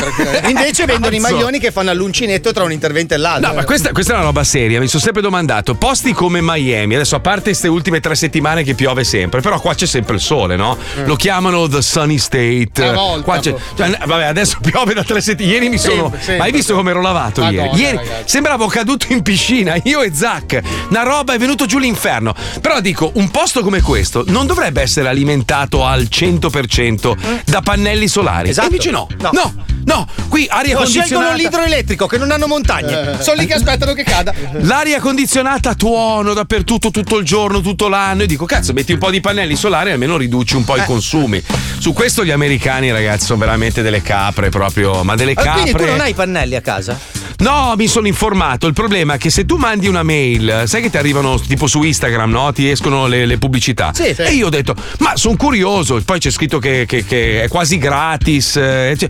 [0.49, 3.49] Invece vendono i maglioni che fanno all'uncinetto tra un intervento e l'altro.
[3.49, 4.79] No, ma questa, questa è una roba seria.
[4.79, 8.73] Mi sono sempre domandato: posti come Miami, adesso a parte queste ultime tre settimane che
[8.73, 10.77] piove sempre, però qua c'è sempre il sole, no?
[11.05, 12.91] Lo chiamano the sunny state.
[12.93, 13.59] Volta, Qua c'è- boh.
[13.75, 15.53] cioè, vabbè, adesso piove da tre settimane.
[15.53, 16.03] Ieri mi sono.
[16.03, 16.37] Sempre, sempre.
[16.37, 17.77] Ma hai visto come ero lavato Madonna, ieri?
[17.81, 18.23] Ieri ragazzi.
[18.25, 20.61] sembravo caduto in piscina, io e Zac.
[20.89, 22.33] Una roba è venuto giù l'inferno.
[22.61, 28.49] Però dico, un posto come questo non dovrebbe essere alimentato al 100% da pannelli solari.
[28.49, 28.67] Esatto.
[28.67, 29.07] E invece no.
[29.19, 29.29] No.
[29.31, 29.53] No,
[29.85, 30.07] no.
[30.29, 31.35] Qui aria No, scelgono condizionata.
[31.35, 33.21] l'idroelettrico che non hanno montagne.
[33.21, 34.33] Sono lì che aspettano che cada.
[34.61, 38.23] L'aria condizionata tuono dappertutto tutto il giorno, tutto l'anno.
[38.23, 40.81] E dico, cazzo, metti un po' di pannelli solari e almeno riduci un po' Eh.
[40.81, 41.41] i consumi.
[41.79, 45.03] Su questo gli americani, ragazzi, sono veramente delle capre proprio.
[45.03, 45.51] Ma delle capre.
[45.61, 46.97] quindi tu non hai pannelli a casa?
[47.39, 48.67] No, mi sono informato.
[48.67, 51.81] Il problema è che se tu mandi una mail, sai che ti arrivano tipo su
[51.83, 52.53] Instagram, no?
[52.53, 53.91] Ti escono le, le pubblicità.
[53.93, 54.21] Sì, sì.
[54.21, 56.01] E io ho detto, ma sono curioso.
[56.05, 58.55] Poi c'è scritto che, che- che è quasi gratis.
[58.55, 59.09] eh, cioè,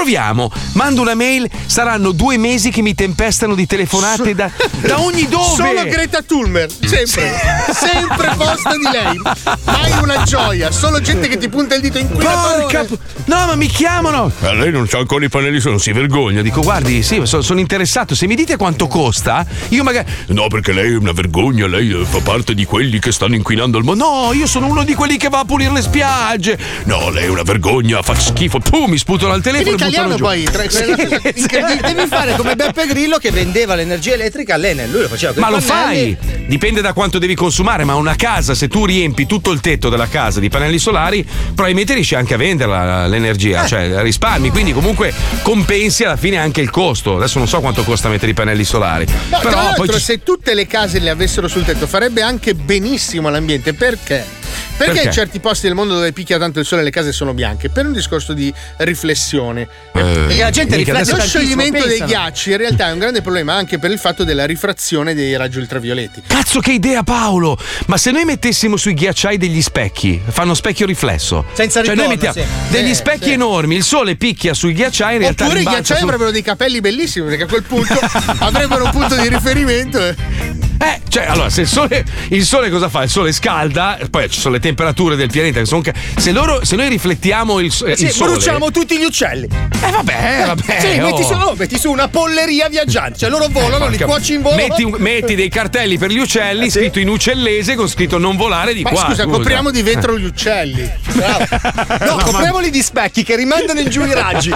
[0.00, 0.50] proviamo.
[0.72, 5.44] Mando una mail, saranno due mesi che mi tempestano di telefonate da, da ogni dove.
[5.56, 7.38] Solo Greta Thunberg, sempre,
[7.72, 9.20] sempre posto di lei.
[9.64, 13.54] Mai una gioia, solo gente che ti punta il dito in Porca pu- No, ma
[13.56, 14.32] mi chiamano!
[14.38, 16.40] Ma lei non c'ha ancora i pannelli non si vergogna.
[16.40, 18.14] Dico, guardi, sì, so- sono interessato.
[18.14, 20.10] Se mi dite quanto costa, io magari.
[20.28, 23.76] No, perché lei è una vergogna, lei eh, fa parte di quelli che stanno inquinando
[23.76, 24.04] il mondo.
[24.04, 26.58] No, io sono uno di quelli che va a pulire le spiagge.
[26.84, 28.58] No, lei è una vergogna, fa schifo.
[28.58, 33.18] Puh, mi sputano al telefono e italiano poi, tra- Devi- devi fare come Beppe Grillo
[33.18, 34.90] che vendeva l'energia elettrica all'Enel.
[34.90, 36.16] Lui lo faceva Ma lo pannelli.
[36.20, 36.46] fai!
[36.46, 40.08] Dipende da quanto devi consumare, ma una casa, se tu riempi tutto il tetto della
[40.08, 41.24] casa di pannelli solari,
[41.54, 43.08] probabilmente riesci anche a venderla Eh.
[43.08, 45.12] l'energia, cioè risparmi, quindi comunque
[45.42, 47.16] compensi alla fine anche il costo.
[47.16, 49.06] Adesso non so quanto costa mettere i pannelli solari.
[49.06, 52.22] No, tra però l'altro, poi ci- se tutte le case le avessero sul tetto, farebbe
[52.22, 53.72] anche benissimo all'ambiente.
[53.74, 54.24] Perché?
[54.76, 55.08] Perché, Perché?
[55.08, 57.68] in certi posti del mondo dove picchia tanto il sole le case sono bianche?
[57.68, 59.68] Per un discorso di riflessione.
[59.92, 63.78] Perché la gente riflette Lo scioglimento dei ghiacci in realtà è un grande problema anche
[63.78, 66.22] per il fatto della rifrazione dei raggi ultravioletti.
[66.26, 67.58] Cazzo, che idea, Paolo!
[67.86, 71.44] Ma se noi mettessimo sui ghiacciai degli specchi, fanno specchio riflesso.
[71.52, 72.72] Senza cioè, noi ritorno, mettiamo sì.
[72.72, 73.32] degli Sì, specchi sì.
[73.32, 76.80] enormi, il sole picchia sui ghiacciai, in realtà Oppure i ghiacciai sul- avrebbero dei capelli
[76.80, 77.98] bellissimi perché a quel punto
[78.38, 80.69] avrebbero un punto di riferimento.
[80.82, 83.02] Eh, cioè, allora, se il sole, il sole cosa fa?
[83.02, 85.82] Il sole scalda, poi ci sono le temperature del pianeta che sono.
[85.82, 88.32] ca- Se, loro, se noi riflettiamo il, so- Sì, il sole.
[88.32, 89.44] bruciamo tutti gli uccelli.
[89.46, 90.78] Eh, vabbè, vabbè.
[90.80, 91.04] Sì, oh.
[91.04, 93.18] metti, su, no, metti su una polleria viaggiante.
[93.18, 94.56] Cioè loro volano, li Porca- cuoci in volo.
[94.56, 98.82] Metti, metti dei cartelli per gli uccelli scritto in uccellese con scritto non volare di
[98.82, 99.04] Ma qua.
[99.06, 100.88] scusa, copriamo di vetro gli uccelli.
[101.12, 101.98] Bravo.
[102.10, 104.50] No, copriamoli di specchi che rimandano in giù i raggi.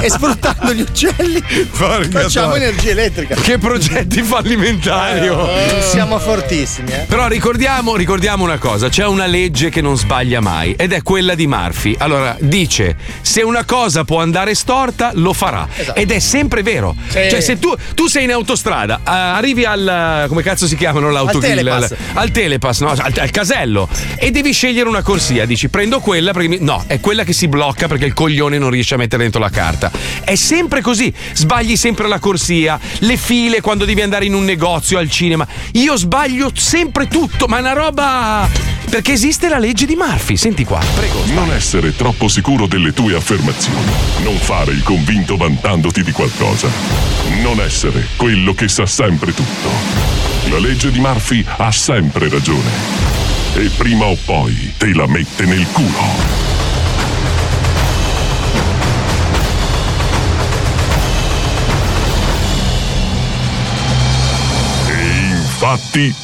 [0.00, 1.42] e sfruttando gli uccelli
[1.76, 2.68] Porca facciamo troia.
[2.68, 3.34] energia elettrica.
[3.36, 5.28] Che progetti fallimentari.
[5.28, 5.61] oh.
[5.80, 7.04] Siamo fortissimi, eh.
[7.06, 11.34] Però ricordiamo, ricordiamo una cosa, c'è una legge che non sbaglia mai ed è quella
[11.34, 11.94] di Murphy.
[11.98, 15.68] Allora, dice, se una cosa può andare storta, lo farà.
[15.76, 16.00] Esatto.
[16.00, 16.94] Ed è sempre vero.
[17.08, 17.28] Sì.
[17.30, 20.24] Cioè, se tu, tu sei in autostrada, eh, arrivi al...
[20.28, 21.56] come cazzo si chiamano l'autogrill?
[21.56, 21.90] Telepass.
[21.90, 22.90] Al, al telepass, no?
[22.90, 23.88] Al, al casello.
[24.16, 25.44] E devi scegliere una corsia.
[25.44, 26.48] Dici, prendo quella perché...
[26.48, 29.40] mi- No, è quella che si blocca perché il coglione non riesce a mettere dentro
[29.40, 29.90] la carta.
[30.24, 31.12] È sempre così.
[31.34, 35.46] Sbagli sempre la corsia, le file quando devi andare in un negozio, al cinema.
[35.72, 38.48] Io sbaglio sempre tutto, ma è una roba...
[38.92, 40.36] Perché esiste la legge di Murphy.
[40.36, 41.22] Senti qua, prego.
[41.32, 43.90] Non essere troppo sicuro delle tue affermazioni.
[44.22, 46.68] Non fare il convinto vantandoti di qualcosa.
[47.40, 49.70] Non essere quello che sa sempre tutto.
[50.50, 52.70] La legge di Murphy ha sempre ragione.
[53.54, 56.51] E prima o poi te la mette nel culo.
[65.72, 66.14] Infatti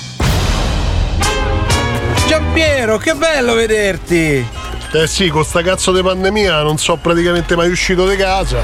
[2.27, 4.47] Giampiero, che bello vederti!
[4.93, 8.59] Eh sì, con sta cazzo di pandemia non so praticamente mai uscito di casa.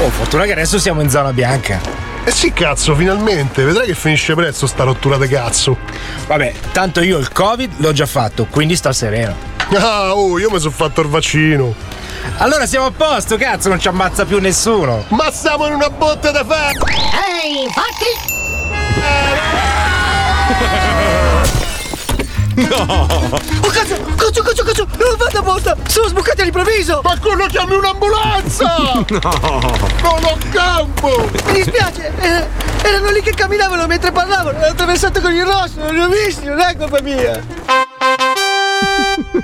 [0.00, 1.80] Oh, fortuna che adesso siamo in zona bianca.
[2.22, 3.64] Eh sì, cazzo, finalmente.
[3.64, 5.76] Vedrai che finisce presto sta rottura di cazzo.
[6.26, 9.34] Vabbè, tanto io il Covid l'ho già fatto, quindi sto sereno.
[9.74, 11.74] Ah, oh, io mi sono fatto il vaccino.
[12.36, 15.04] Allora siamo a posto, cazzo, non ci ammazza più nessuno.
[15.08, 16.86] Ma stiamo in una botte da ferro!
[16.86, 19.76] Ehi, infatti!
[22.58, 23.06] No!
[23.60, 24.86] Oh cazzo, cazzo, cazzo, cazzo!
[24.98, 25.76] Non vado a posta!
[25.86, 27.00] Sono sbucati all'improvviso!
[27.02, 28.76] Qualcuno chiami un'ambulanza!
[29.08, 29.64] No!
[30.02, 31.28] Non ho campo!
[31.46, 32.12] Mi dispiace!
[32.20, 32.46] eh,
[32.82, 34.58] erano lì che camminavano mentre parlavano!
[34.58, 38.47] L'ho attraversato con il rosso, non li ho visti, non è colpa mia!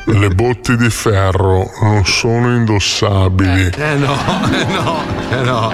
[0.05, 3.71] Le botti di ferro non sono indossabili.
[3.77, 4.17] Eh no,
[4.53, 5.73] eh no, eh no.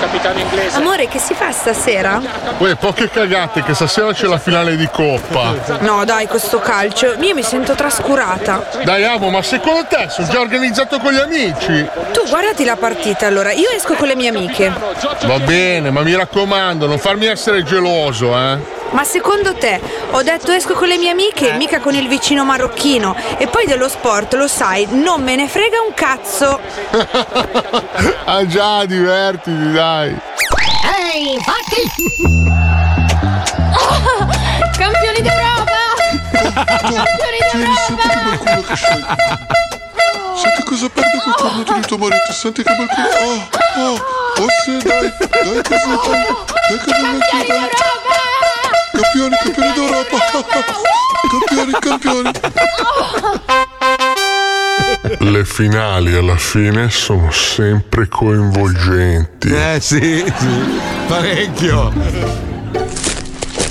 [0.00, 0.76] capitano inglese.
[0.76, 2.20] Amore, che si fa stasera?
[2.58, 5.54] Uè, poche cagate, che stasera c'è la finale di Coppa.
[5.80, 7.14] No, dai, questo calcio.
[7.20, 8.68] Io mi sento trascurata.
[8.84, 11.86] Dai, amo, ma secondo te sono già organizzato con gli amici?
[12.12, 13.52] Tu guardati la partita allora.
[13.52, 14.72] Io esco con le mie amiche.
[15.26, 18.84] Va bene, ma mi raccomando, non farmi essere geloso, eh.
[18.90, 19.80] Ma secondo te,
[20.10, 23.14] ho detto esco con le mie amiche, mica con il vicino marocchino.
[23.38, 26.58] E poi dello sport, lo sai, non me ne frega un cazzo.
[28.24, 30.16] ah già, divertiti, dai.
[31.14, 31.82] Ehi, infatti!
[34.78, 35.94] Campioni d'Europa!
[36.54, 38.64] Campioni d'Europa!
[40.36, 43.08] Senti cosa perde quel cornuto di tuo marito, senti che bel culo.
[43.24, 43.48] Oh,
[43.80, 43.94] oh,
[44.42, 46.26] oh sì, dai, dai così, dai,
[46.68, 47.68] dai che bel culo, dai.
[48.96, 50.16] Campioni, campioni d'Europa.
[51.28, 52.30] Campioni, campioni.
[55.32, 59.48] Le finali alla fine sono sempre coinvolgenti.
[59.48, 60.80] Eh sì, sì.
[61.06, 61.92] Parecchio.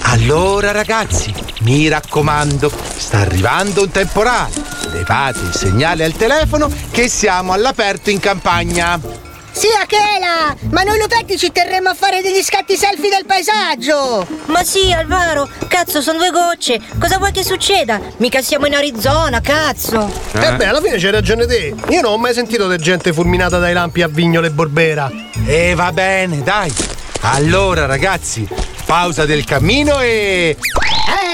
[0.03, 4.53] Allora ragazzi, mi raccomando, sta arrivando un temporale.
[4.91, 9.24] Levate il segnale al telefono che siamo all'aperto in campagna.
[9.55, 10.53] Sì, Achela!
[10.71, 14.27] Ma noi lupetti ci terremmo a fare degli scatti selfie del paesaggio!
[14.47, 16.81] Ma sì, Alvaro, cazzo, sono due gocce.
[16.99, 18.01] Cosa vuoi che succeda?
[18.17, 20.11] Mica siamo in Arizona, cazzo.
[20.33, 21.73] Eh beh, alla fine c'hai ragione te.
[21.87, 25.09] Io non ho mai sentito di gente fulminata dai lampi a Vignolo e Borbera.
[25.45, 26.73] E va bene, dai.
[27.21, 28.45] Allora, ragazzi,
[28.85, 30.57] pausa del cammino e.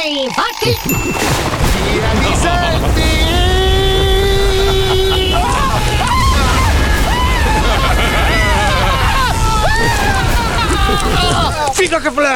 [0.03, 0.77] Ehi, infatti!
[0.83, 2.35] Figa che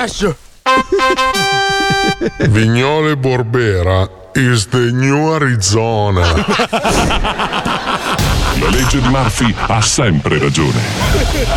[0.08, 0.36] flash!
[2.50, 6.22] Vignole Borbera is the new Arizona.
[8.58, 10.82] La legge di Murphy ha sempre ragione.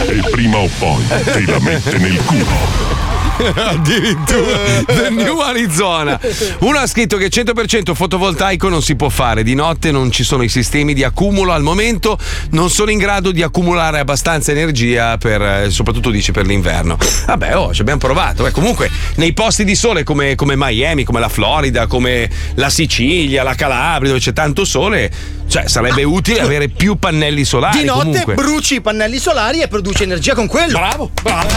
[0.06, 3.07] E prima o poi te la mette nel culo.
[3.54, 6.18] Addirittura The New Arizona.
[6.60, 9.42] Uno ha scritto che 100% fotovoltaico non si può fare.
[9.42, 12.18] Di notte non ci sono i sistemi di accumulo al momento,
[12.50, 16.98] non sono in grado di accumulare abbastanza energia per, eh, soprattutto dice per l'inverno.
[17.26, 18.42] Vabbè, oh, ci abbiamo provato.
[18.42, 23.42] Beh, comunque, nei posti di sole come, come Miami, come la Florida, come la Sicilia,
[23.42, 25.10] la Calabria, dove c'è tanto sole,
[25.48, 27.78] cioè sarebbe utile avere più pannelli solari.
[27.78, 28.34] Di notte comunque.
[28.34, 30.78] bruci i pannelli solari e produci energia con quello.
[30.78, 31.48] Bravo, bravo.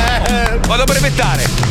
[0.68, 1.71] Vado a brevettare.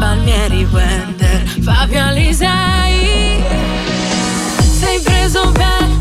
[0.00, 3.44] Palmieri Wender, Fabio Alisei.
[4.80, 5.99] Sei preso bene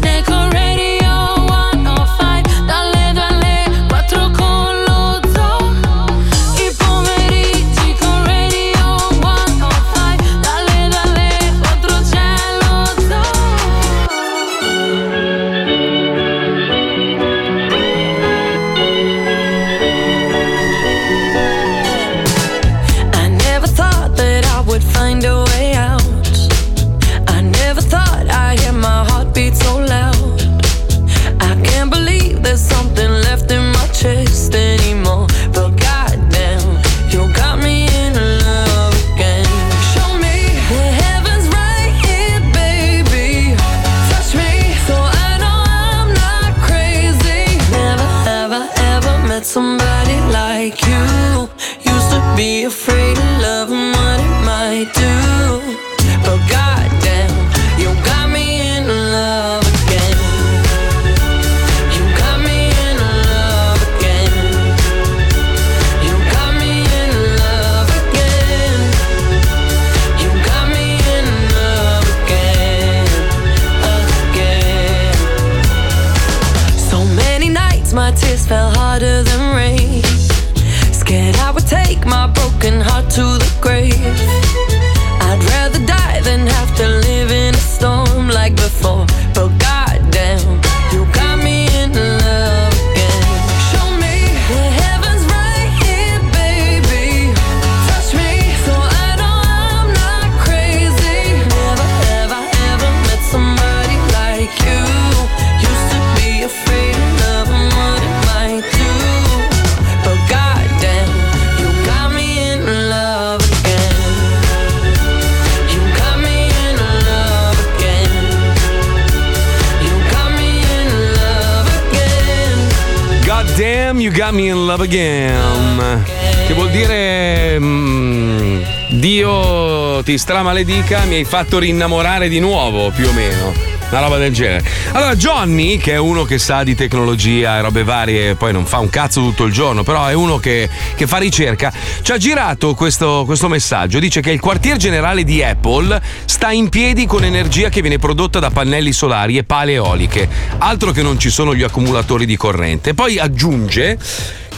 [130.04, 133.54] Ti stramaledica, mi hai fatto rinnamorare di nuovo, più o meno.
[133.90, 134.64] Una roba del genere.
[134.92, 138.80] Allora, Johnny, che è uno che sa di tecnologia e robe varie, poi non fa
[138.80, 141.72] un cazzo tutto il giorno, però è uno che, che fa ricerca,
[142.02, 144.00] ci ha girato questo, questo messaggio.
[144.00, 148.40] Dice che il quartier generale di Apple sta in piedi con energia che viene prodotta
[148.40, 150.30] da pannelli solari e pale eoliche.
[150.60, 152.94] Altro che non ci sono gli accumulatori di corrente.
[152.94, 153.98] Poi aggiunge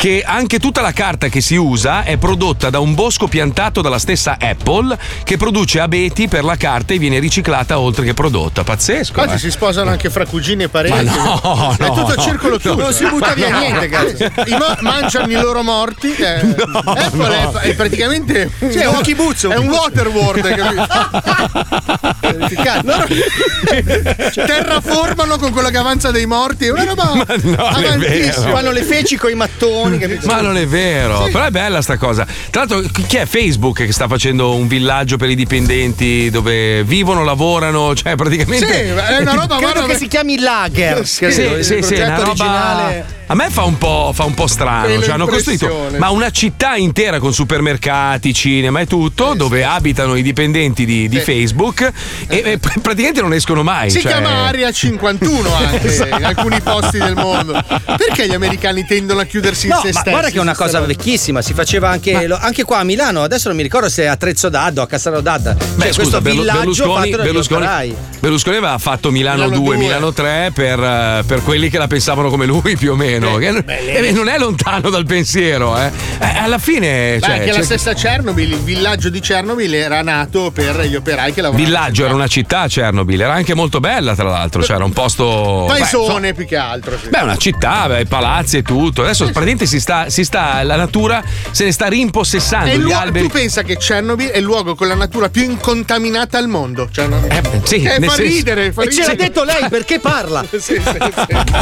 [0.01, 3.99] che anche tutta la carta che si usa è prodotta da un bosco piantato dalla
[3.99, 8.63] stessa Apple che produce abeti per la carta e viene riciclata oltre che prodotta.
[8.63, 9.13] Pazzesco.
[9.13, 9.37] Quasi eh.
[9.37, 11.05] si sposano anche fra cugini e parenti.
[11.05, 12.21] Ma no, è no, tutto a no.
[12.23, 12.81] circolo chiuso.
[12.81, 13.61] Non si butta via Ma no.
[13.61, 14.23] niente, cazzo.
[14.47, 16.15] I mo- mangiano i loro morti.
[16.15, 16.39] eh.
[16.83, 17.59] Apple no.
[17.59, 20.87] È, è praticamente Sì, è un kibutz, un È un waterworld, capito?
[22.83, 23.05] Loro
[24.33, 26.65] terraformano con quello che avanza dei morti.
[26.65, 28.49] È una roba Ma no, avantissima.
[28.51, 29.90] Fanno le feci con i mattoni,
[30.23, 32.25] Ma non è vero, però è bella sta cosa.
[32.49, 37.23] Tra l'altro, chi è Facebook che sta facendo un villaggio per i dipendenti dove vivono,
[37.23, 37.95] lavorano?
[37.95, 38.65] Cioè, praticamente.
[38.65, 40.99] Sì, è una roba Credo guarda, che si chiami Lager.
[41.21, 42.29] Sì, sì, sì, è una progetto roba.
[42.29, 43.19] originale.
[43.31, 45.01] A me fa un po', fa un po' strano.
[45.01, 50.21] Cioè, hanno costruito ma una città intera con supermercati, cinema e tutto, dove abitano i
[50.21, 51.23] dipendenti di, di Sì.
[51.23, 51.89] Facebook
[52.27, 53.89] e, e pr- praticamente non escono mai.
[53.89, 56.17] Si cioè- chiama Area 51 anche Esatto.
[56.17, 57.53] in alcuni posti del mondo.
[57.85, 60.09] Perché gli americani tendono a chiudersi in No, se ma stessi?
[60.09, 63.47] guarda che è una cosa vecchissima, si faceva anche, lo- anche qua a Milano, adesso
[63.47, 65.53] non mi ricordo se è a Trezzo d'Adda o a Cassano d'Adda.
[65.53, 67.95] Beh, Cioè, scusa, questo Berlu- villaggio Berlusconi, Berlusconi.
[68.19, 69.77] Berlusconi aveva fatto Milano, Milano 2, 2.
[69.77, 73.19] Milano 3 per, eh, per quelli che la pensavano come lui più o meno.
[73.37, 75.91] Che non- eh, non è lontano dal pensiero, eh.
[76.19, 77.17] Eh, alla fine.
[77.19, 81.33] Beh, Cioè, anche la stessa Chernobyl, il villaggio di Chernobyl era nato per gli operai
[81.33, 81.69] che lavoravano.
[81.69, 84.61] Villaggio era una città, Chernobyl, era anche molto bella, tra l'altro.
[84.61, 85.65] C'era un posto.
[85.67, 86.97] beh, Paesone più che altro.
[87.01, 87.09] sì.
[87.09, 89.01] Beh, una città, beh, palazzi e tutto.
[89.03, 92.69] Adesso praticamente si sta, si sta, la natura se ne sta rimpossessando.
[92.71, 93.25] Il Gli luogo- alberi.
[93.27, 96.87] tu pensa che Chernobyl è il luogo con la natura più incontaminata al mondo?
[96.91, 97.21] Cioè, no-
[97.63, 100.43] sì, Eh, fa senso- ridere, fa E ce l'ha detto lei perché parla.
[100.51, 100.81] Sì, sì, sì.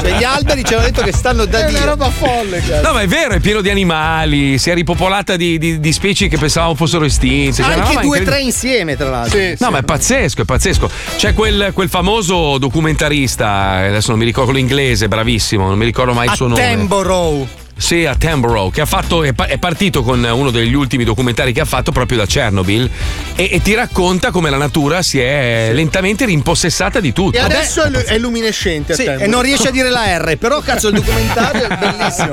[0.02, 1.88] Cioè, gli alberi ci hanno detto che stanno da È una Dio.
[1.88, 2.88] roba folle, cazzo.
[2.88, 6.28] No, ma è vero, è pieno di animali, si è ripopolata di, di- di specie
[6.28, 7.62] che pensavamo fossero estinte.
[7.64, 9.38] Cioè, Anche roba due o tre insieme, tra l'altro.
[9.40, 9.72] Sì, No, sì.
[9.72, 10.90] ma è pazzesco, è pazzesco.
[11.18, 13.48] C'è quel, quel famoso documentarista,
[13.88, 16.62] adesso non mi ricordo quello inglese, bravissimo, non mi ricordo mai il suo nome.
[16.64, 17.48] Attenborough.
[17.80, 21.54] Sì, a Tamborough, che ha fatto, è, pa- è partito con uno degli ultimi documentari
[21.54, 22.90] che ha fatto proprio da Chernobyl
[23.36, 27.38] e, e ti racconta come la natura si è lentamente rimpossessata di tutto.
[27.38, 28.94] E adesso è, lu- è luminescente.
[28.96, 32.32] Sì, e non riesce a dire la R, però cazzo il documentario è bellissimo.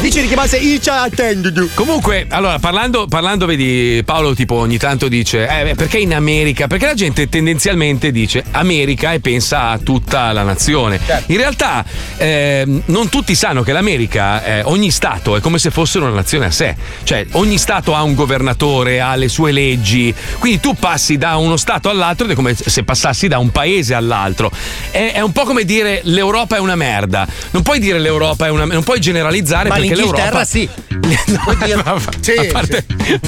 [0.00, 1.70] Dice di chiamarsi Icha Attendu.
[1.74, 6.68] Comunque, allora, parlando, parlando, vedi, Paolo tipo ogni tanto dice, eh, perché in America?
[6.68, 11.00] Perché la gente tendenzialmente dice America e pensa a tutta la nazione.
[11.26, 11.84] In realtà
[12.16, 16.46] ehm, non tutti sanno che l'America, eh, ogni Stato è come se fosse una nazione
[16.46, 16.76] a sé.
[17.02, 21.56] Cioè, ogni Stato ha un governatore, ha le sue leggi, quindi tu passi da uno
[21.56, 24.50] Stato all'altro ed è come se passassi da un paese all'altro.
[24.90, 27.26] È, è un po' come dire l'Europa è una merda.
[27.50, 30.44] Non puoi dire l'Europa è una non puoi generalizzare Ma perché l'Europa...
[30.44, 30.68] sì.
[31.26, 32.86] No, a, a parte,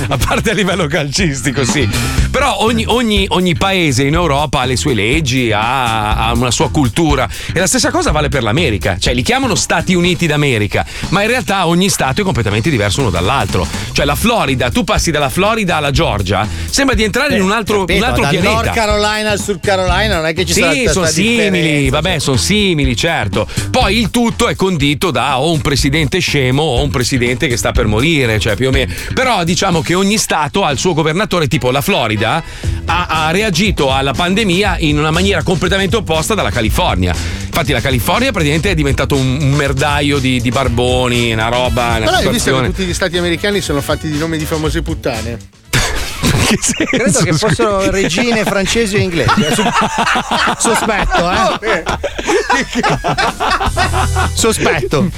[0.09, 1.89] a parte a livello calcistico, sì.
[2.31, 6.71] Però ogni, ogni- ogni paese in Europa ha le sue leggi, ha, ha una sua
[6.71, 7.29] cultura.
[7.53, 8.97] E la stessa cosa vale per l'America.
[8.99, 13.11] Cioè, li chiamano Stati Uniti d'America, ma in realtà ogni Stato è completamente diverso uno
[13.11, 13.67] dall'altro.
[13.93, 17.81] Cioè, la Florida, tu passi dalla Florida alla Georgia, sembra di entrare in un altro,
[17.81, 18.53] un Capito, altro dal pianeta.
[18.53, 22.37] North Carolina al Sud Carolina non è che ci sarà Sì, sono simili, vabbè, sono
[22.37, 23.47] simili, certo.
[23.71, 27.73] Poi il tutto è condito da o un presidente scemo o un presidente che sta
[27.73, 28.93] per morire, cioè più o meno.
[29.15, 32.43] Però diciamo che ogni stato ha il suo governatore, tipo la Florida
[32.85, 37.15] ha, ha reagito alla pandemia in una maniera completamente opposta dalla California.
[37.57, 42.05] Infatti la California praticamente è diventato un, un merdaio di, di barboni, una roba, una
[42.05, 45.39] Però hai visto che tutti gli stati americani sono fatti di nomi di famose puttane?
[46.91, 49.33] Credo che fossero regine francesi e inglesi.
[50.59, 51.31] Sospetto,
[51.63, 51.83] eh.
[54.35, 55.11] Sospetto.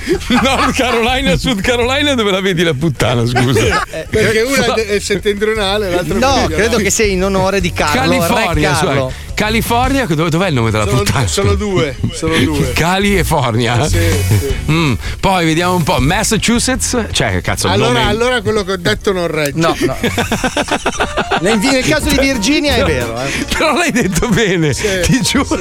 [0.42, 3.84] Nord Carolina Sud Carolina dove la vedi la puttana, scusa.
[4.08, 6.54] Perché una è settentrionale, l'altra No, meridionale.
[6.54, 8.00] credo che sia in onore di Carlo.
[8.18, 8.92] California, Carlo.
[9.10, 11.26] cioè, California, dove- dov'è il nome della Sono, puttana?
[11.28, 12.72] sono due, sono due.
[12.74, 13.86] Cali e Fornia.
[13.88, 14.54] Sì, sì.
[14.70, 15.98] Mm, Poi vediamo un po'.
[16.00, 19.58] Massachusetts, cioè, che cazzo, Allora, nome- allora quello che ho detto non regge.
[19.60, 19.96] No, no.
[21.40, 23.28] Nel, nel caso di Virginia è vero, eh.
[23.56, 25.56] Però l'hai detto bene, ti giuro.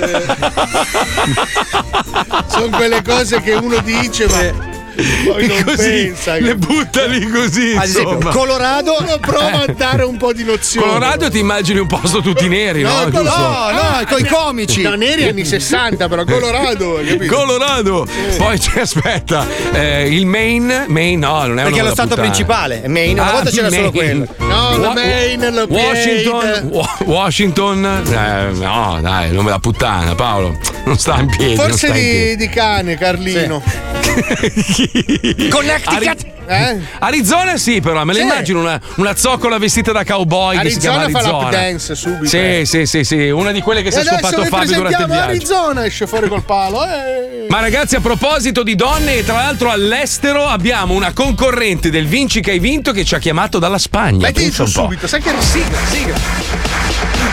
[2.47, 4.76] Sono quelle cose che uno dice, ma
[5.26, 6.38] poi non così, pensa.
[6.39, 7.76] le butta lì così.
[7.78, 8.32] Ad esempio, insomma.
[8.32, 8.95] Colorado.
[9.22, 10.88] Prova a dare un po' di nozione.
[10.88, 13.06] Colorado ti immagini un posto tutti neri, no?
[13.06, 13.22] No?
[13.22, 14.82] No, no, coi comici.
[14.82, 17.34] No, neri anni 60, però Colorado, capito?
[17.36, 18.08] Colorado.
[18.38, 22.82] Poi c'è, aspetta, eh, il Maine, Maine no, non è Perché è lo stato principale.
[22.84, 24.26] è Maine, una Ah, volta c'era solo Maine.
[24.26, 24.48] quello.
[24.54, 26.70] No, la Wa- Maine, la Washington.
[26.72, 30.58] Wa- Washington, eh, no, dai, nome da puttana, Paolo.
[30.86, 31.56] Non sta in piedi.
[31.56, 32.26] Forse sta in piedi.
[32.30, 33.62] di, di cane, Carlino.
[35.50, 35.93] Connecticut.
[36.08, 36.80] Ari- Eh?
[37.00, 38.26] Arizona sì, però me la Sì.
[38.26, 41.43] immagino una, una zoccola vestita da cowboy che si chiama Arizona fa Arizona.
[41.43, 42.26] l'up dance subito.
[42.26, 44.76] Sì, sì, sì, sì, una di quelle che si e è adesso scopato vi Fabio
[44.76, 45.24] durante il viaggio.
[45.30, 46.86] Arizona, esce fuori col palo.
[46.86, 47.48] eh.
[47.50, 52.39] Ma ragazzi, a proposito di donne, e tra l'altro all'estero abbiamo una concorrente del Vinci
[52.39, 54.28] che hai vinto che ci ha chiamato dalla Spagna.
[54.28, 56.16] Metti su subito, sai che sigla, sigla.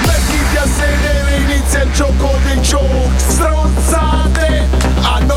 [0.06, 3.12] Mettiti a sedere, inizia il gioco dei giochi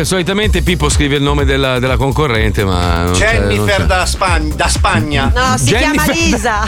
[0.00, 3.02] eh, solitamente Pippo scrive il nome della, della concorrente, ma.
[3.04, 3.86] non c'è- non Jennifer c'è.
[3.86, 5.32] da, Spagna, da Spagna.
[5.34, 6.62] No, si chiama Jennifer- Lisa.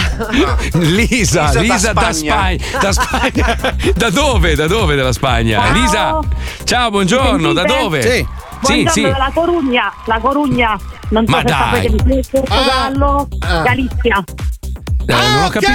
[0.74, 2.32] Lisa, Lisa Lisa, da da Spagna.
[2.34, 2.78] Spagna.
[2.80, 3.76] Da Spagna.
[3.98, 4.54] Da dove?
[4.54, 5.60] Da dove della Spagna?
[5.62, 5.72] Ciao.
[5.72, 6.18] Lisa,
[6.64, 8.02] ciao, buongiorno, da dove?
[8.02, 8.08] Sì.
[8.08, 8.26] Sì,
[8.82, 9.02] Buongiorno sì.
[9.02, 10.76] dalla Corugna, la Corugna,
[11.10, 11.96] non so Ma se dai.
[11.96, 13.60] sapete Portogallo, Ah.
[13.62, 14.24] Galizia.
[15.10, 15.72] Eh, non ho capito.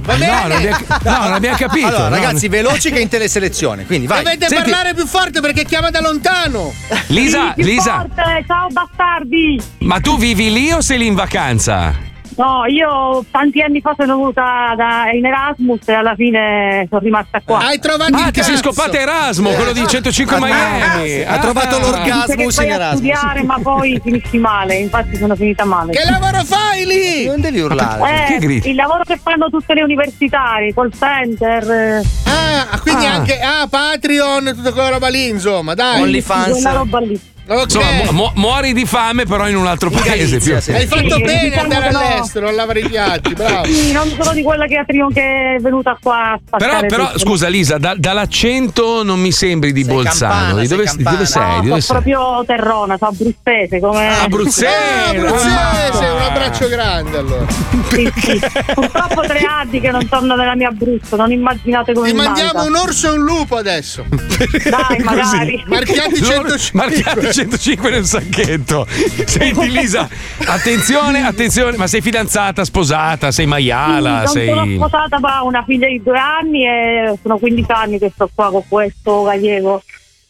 [0.00, 0.42] va No, bene.
[0.42, 1.86] non abbiamo, no, non abbiamo capito.
[1.86, 2.14] Allora, no.
[2.16, 3.86] ragazzi, veloci che in teleselezione.
[3.86, 4.24] Quindi vai.
[4.24, 6.72] Dovete Senti- parlare più forte perché chiama da lontano.
[7.08, 9.60] Lisa, Più Lisa, forte, ciao bastardi!
[9.80, 11.94] ma tu vivi lì o sei lì in vacanza?
[12.36, 17.40] No, io tanti anni fa sono venuta da, in Erasmus e alla fine sono rimasta
[17.44, 17.58] qua.
[17.58, 21.22] Hai trovato Ah, il ti sei scopata Erasmo, quello di 105 Miami.
[21.22, 21.78] Ha trovato Ah.
[21.80, 22.34] l'orgasmo.
[22.34, 25.92] Dice che vai a studiare ma poi finisci male, infatti sono finita male.
[25.92, 27.26] Che lavoro fai lì?
[27.26, 28.38] Non devi urlare.
[28.38, 31.70] Eh, il lavoro che fanno tutte le universitarie, call center.
[31.70, 33.12] eh, Ah, quindi Ah.
[33.14, 36.00] anche ah, Patreon, tutta quella roba lì, insomma, dai.
[36.02, 36.50] OnlyFans.
[36.50, 37.20] Quella roba lì.
[37.44, 37.62] Ok.
[37.64, 40.08] Insomma, mu- mu- muori di fame, però in un altro paese.
[40.08, 40.72] Galizia, più- sì.
[40.72, 41.98] Hai fatto Sì, bene diciamo andare che no.
[41.98, 43.64] all'estero, a lavare i piatti, bravo.
[43.66, 46.86] Sì, non sono di quella che, ha prima- che è venuta qua a Però, spaccare
[46.86, 47.18] però tutto.
[47.18, 50.32] scusa Lisa, da- dall'accento non mi sembri di Sei Bolzano.
[50.32, 51.42] campana, di dove, sei dove sei?
[51.42, 52.12] No, dove sono sei?
[52.12, 54.72] proprio terrona, sono abruzzese come Ah, Bruxelles!
[54.72, 57.46] Ah, abruzzese, un abbraccio grande allora.
[57.90, 58.40] Sì, sì.
[58.74, 62.68] Purtroppo tre anni che non torno nella mia Abruzzo, non immaginate come Ti mandiamo manca.
[62.68, 64.04] un orso e un lupo adesso.
[64.08, 65.62] Dai, magari.
[65.66, 66.70] Marchiati Loro- 105.
[66.72, 68.86] Marchiati 105 nel sacchetto.
[68.88, 70.08] Senti Lisa,
[70.46, 74.76] attenzione, attenzione, ma sei fidanzata, sposata, sei maiala, Sì, non sono sei...
[74.76, 78.50] sposata ma ho una figlia di due anni e sono 15 anni che sto qua
[78.50, 79.82] con questo gallego.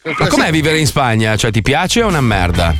[0.04, 1.36] Ma com'è vivere in Spagna?
[1.36, 2.74] Cioè ti piace o è una merda?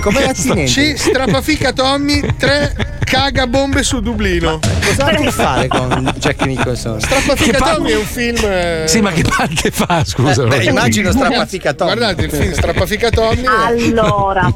[0.00, 0.70] Com'è attinente?
[0.70, 0.94] C.
[0.96, 4.60] Strappafica Tommy 3 caga bombe su Dublino.
[4.86, 7.00] Cosa ha a che fare con Jack Nicholson?
[7.00, 8.36] Strappafica Che Tommy è un film.
[8.44, 10.04] eh, Sì, ma che parte fa?
[10.04, 10.44] Scusa.
[10.44, 11.34] Eh, beh, immagino Tommy.
[11.74, 13.44] Guardate il film Strappafica Tommy.
[13.46, 14.52] Allora,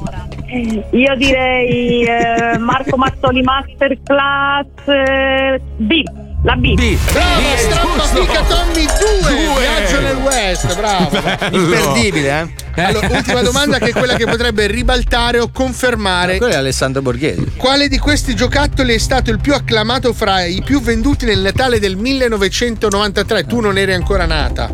[0.90, 6.02] io direi eh, Marco Mazzoli Masterclass eh, B.
[6.44, 6.74] La B.
[6.74, 8.24] Bravo, B, è strappa giusto.
[8.24, 9.34] fica Tommy 2.
[9.34, 9.60] Due.
[9.60, 11.16] Viaggio nel West, bravo.
[11.56, 12.40] Imperdibile,
[12.74, 12.82] eh?
[12.82, 16.36] Allora, ultima domanda che è quella che potrebbe ribaltare o confermare.
[16.38, 17.52] Quello è Alessandro Borghesi.
[17.56, 21.78] Quale di questi giocattoli è stato il più acclamato fra i più venduti nel Natale
[21.78, 23.46] del 1993?
[23.46, 24.66] Tu non eri ancora nata.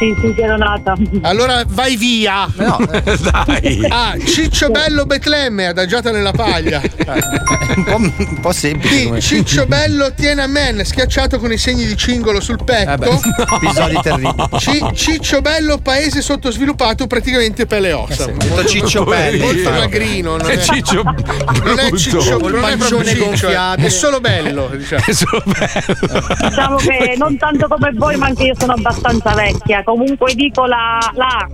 [0.00, 0.94] Sì, sì, sì, ero nata.
[1.22, 2.48] Allora vai via.
[2.56, 3.86] No, Dai.
[3.88, 6.80] Ah, Ciccio Bello Betlemme, adagiata nella paglia.
[7.76, 9.02] un po', un po' semplice.
[9.02, 9.04] B.
[9.06, 12.96] come- Ciccio Bello Tiananmen, schiacciato con i segni di cingolo sul petto.
[12.96, 13.20] Vabbè,
[13.54, 14.48] episodi terribili.
[14.56, 18.24] C- Ciccio Bello, paese sottosviluppato, praticamente pele e ossa.
[18.24, 20.36] Eh detto Ciccio Bello, Molto magrino.
[20.36, 21.92] Non È è, Ciccio non è.
[21.92, 23.48] Ciccio, Col non è proprio Ciccio.
[23.48, 24.68] È solo bello.
[24.72, 25.02] Diciamo.
[25.06, 26.26] È solo bello.
[26.48, 29.82] Diciamo che non tanto come voi, ma anche io sono abbastanza vecchia.
[29.84, 31.48] Comunque dico la, la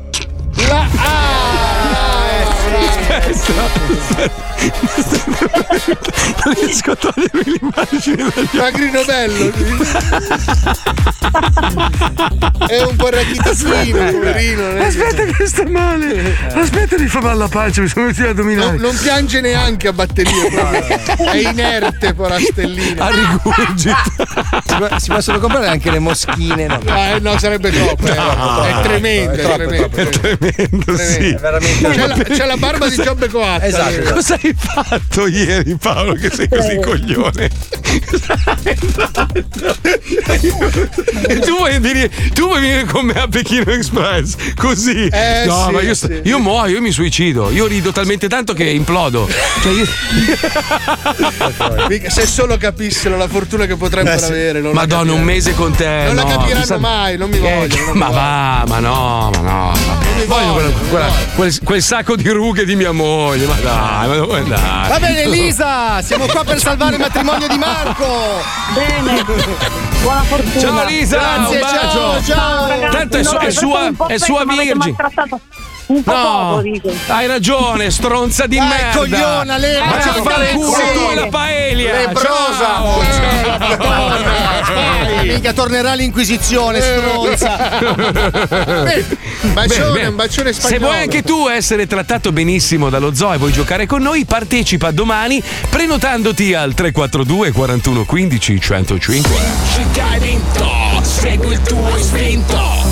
[0.68, 2.24] La
[6.45, 9.53] Non riesco a togliermi l'immagine Magrino bello.
[12.66, 14.70] è un po' rachitosino, poverino.
[14.77, 16.37] è- Aspetta che sta male.
[16.55, 21.31] Aspetta di fare la pancia, mi sono messo Non, non piange neanche a batteria, proprio.
[21.31, 23.05] è inerte, porastellina.
[23.07, 23.97] A rigurgito.
[24.99, 26.66] Si, possono comprare anche le moschine.
[26.66, 26.81] No?
[26.85, 28.07] Eh, no, sarebbe troppo.
[28.07, 28.14] eh.
[28.14, 28.62] No.
[28.64, 29.97] è tremendo, è, troppo, tremendo.
[29.97, 31.29] È tremendo, sì.
[31.31, 31.89] È veramente.
[31.91, 33.64] C'è la, c'è la barba di Giobbe Coatta.
[33.66, 34.12] Esatto.
[34.14, 37.50] Cosa hai fatto ieri, Paolo, che sei così coglione?
[41.28, 44.36] e tu vuoi, venire, tu vuoi venire con me a Pechino Express?
[44.56, 45.06] Così?
[45.06, 46.20] Eh, no, sì, ma io, sì.
[46.24, 47.50] io muoio, io mi suicido.
[47.50, 49.28] Io rido talmente tanto che implodo.
[49.62, 49.86] Cioè, io...
[52.10, 54.24] Se solo capissero la fortuna che potrebbero Eh, sì.
[54.26, 54.60] avere.
[54.60, 56.04] non la Madonna, un mese con te.
[56.06, 57.84] Non la no, capiranno chissà- mai, non mi Eh, vogliono.
[57.86, 58.22] non ma vogliono.
[58.22, 59.72] va, ma no, ma no.
[60.16, 61.12] mi Voglio quella- vogliono.
[61.34, 64.88] quel, quel sacco di rughe di mia moglie, ma dai, ma dove andare?
[64.88, 68.07] Va bene, Lisa, siamo qua per salvare il matrimonio di Marco.
[68.74, 69.24] Bene.
[70.00, 70.61] Buona fortuna.
[70.61, 71.76] Ciao Lisa, Grazie, un bacio.
[71.90, 72.68] ciao, ciao.
[72.68, 74.96] ragazzi, Tanto è, su- no, è perché sua, è sua virgine.
[75.87, 76.91] Un po' No, poco, dico.
[77.09, 78.99] hai ragione, stronza di Dai, merda.
[78.99, 81.93] cogliona, lei, Ma c'è fare il culo tu e la paelia.
[81.99, 82.82] Lebrosa.
[83.68, 85.22] Eh, torna.
[85.24, 87.78] Mica tornerà l'inquisizione, stronza.
[89.43, 90.87] Un bacione, Bene, un bacione Se spagnolo.
[90.87, 95.43] vuoi anche tu essere trattato benissimo dallo zoo e vuoi giocare con noi, partecipa domani
[95.68, 99.30] prenotandoti al 342 41 15 105.
[99.93, 100.70] Che hai vinto,
[101.03, 102.84] segui il tuo istinto.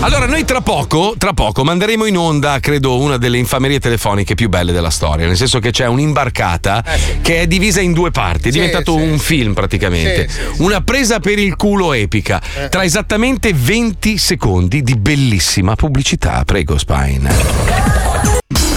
[0.00, 4.48] Allora, noi tra poco, tra poco manderemo in onda, credo, una delle infamerie telefoniche più
[4.48, 5.26] belle della storia.
[5.26, 6.84] Nel senso che c'è un'imbarcata
[7.20, 10.28] che è divisa in due parti, è Sì, diventato sì, un film praticamente.
[10.28, 12.40] Sì, sì, Una presa per il culo epica,
[12.70, 16.44] tra esattamente 20 secondi di bellissima pubblicità.
[16.44, 18.67] Prego, Spine.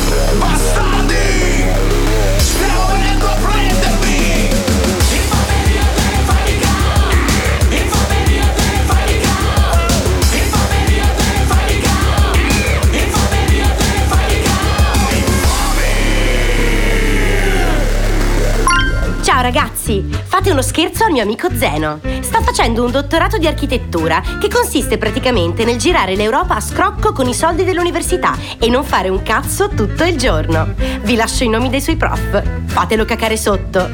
[20.32, 22.00] Fate uno scherzo al mio amico Zeno.
[22.22, 27.28] Sta facendo un dottorato di architettura che consiste praticamente nel girare l'Europa a scrocco con
[27.28, 30.74] i soldi dell'università e non fare un cazzo tutto il giorno.
[31.02, 32.42] Vi lascio i nomi dei suoi prof.
[32.68, 33.90] Fatelo cacare sotto.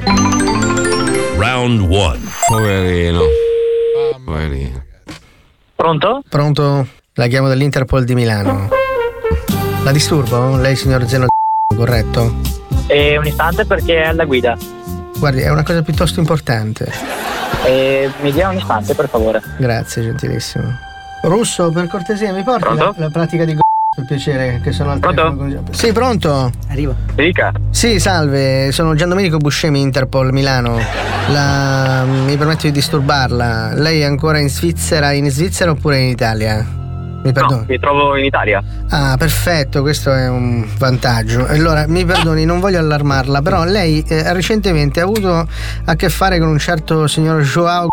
[1.38, 2.17] Round 1.
[2.47, 3.21] Poverino.
[4.23, 4.83] Poverino.
[5.73, 6.21] Pronto?
[6.29, 6.88] Pronto?
[7.15, 8.69] La chiamo dall'Interpol di Milano.
[9.83, 10.55] La disturbo?
[10.57, 11.25] Lei, signor Zeno,
[11.75, 12.35] corretto?
[12.85, 14.55] Eh, un istante perché è alla guida.
[15.20, 16.91] Guardi, è una cosa piuttosto importante.
[17.65, 19.41] Eh, mi dia un istante, per favore.
[19.57, 20.78] Grazie, gentilissimo.
[21.24, 23.01] Russo, per cortesia, mi porti la, Pronto?
[23.01, 23.57] la pratica di
[23.95, 25.36] per piacere, che sono al Pronto?
[25.36, 26.51] telefono Sì, pronto?
[26.70, 26.95] Arrivo.
[27.15, 27.51] Dica.
[27.72, 30.78] Sì, salve, sono Gian Domenico Buscemi, Interpol Milano.
[31.30, 32.03] La...
[32.05, 33.74] Mi permetto di disturbarla.
[33.74, 36.63] Lei è ancora in Svizzera, in Svizzera oppure in Italia?
[37.32, 37.55] Mi.
[37.55, 38.63] No, mi trovo in Italia.
[38.89, 41.45] Ah, perfetto, questo è un vantaggio.
[41.45, 45.47] Allora, mi perdoni, non voglio allarmarla, però lei eh, recentemente ha avuto
[45.86, 47.88] a che fare con un certo signor Joao.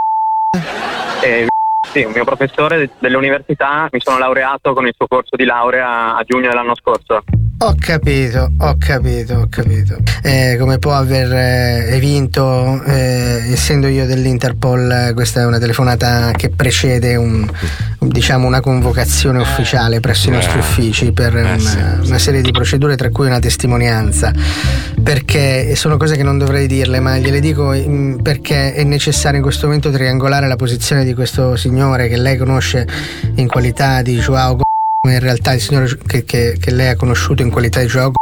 [1.23, 1.47] Eh,
[1.93, 6.23] sì, un mio professore dell'università, mi sono laureato con il suo corso di laurea a
[6.25, 7.23] giugno dell'anno scorso.
[7.67, 9.97] Ho capito, ho capito, ho capito.
[10.21, 11.33] Eh, come può aver
[11.95, 17.51] eh, vinto, eh, essendo io dell'Interpol, eh, questa è una telefonata che precede un,
[18.01, 20.61] diciamo una convocazione ufficiale presso i nostri Eh.
[20.61, 24.31] uffici per Eh, una, una serie di procedure, tra cui una testimonianza.
[25.03, 27.75] Perché sono cose che non dovrei dirle, ma gliele dico
[28.23, 32.87] perché è necessario in questo momento triangolare la posizione di questo signore che lei conosce
[33.37, 34.65] in qualità di Joao ma
[35.11, 38.13] in realtà il signore che, che- che lei ha conosciuto in qualità di Joao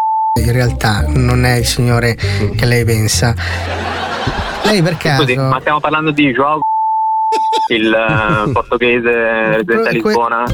[0.41, 3.35] in realtà non è il signore che lei pensa.
[4.65, 5.23] Lei per caso.
[5.25, 6.61] Scusi, ma stiamo parlando di Joao,
[7.69, 7.93] il
[8.49, 9.11] eh, portoghese
[9.57, 10.45] residente a Que- Lisbona.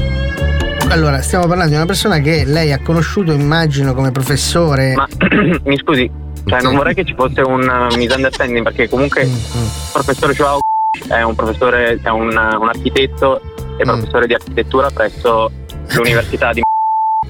[0.89, 4.95] Allora, stiamo parlando di una persona che lei ha conosciuto, immagino, come professore.
[4.95, 5.07] Ma
[5.63, 6.09] mi scusi,
[6.45, 7.61] cioè non vorrei che ci fosse un
[7.91, 10.59] uh, misunderstanding perché comunque Mm, il professore Joao
[11.07, 13.41] è un professore, è un, un architetto
[13.79, 13.79] Mm.
[13.79, 15.49] e professore di architettura presso
[15.95, 16.61] l'Università di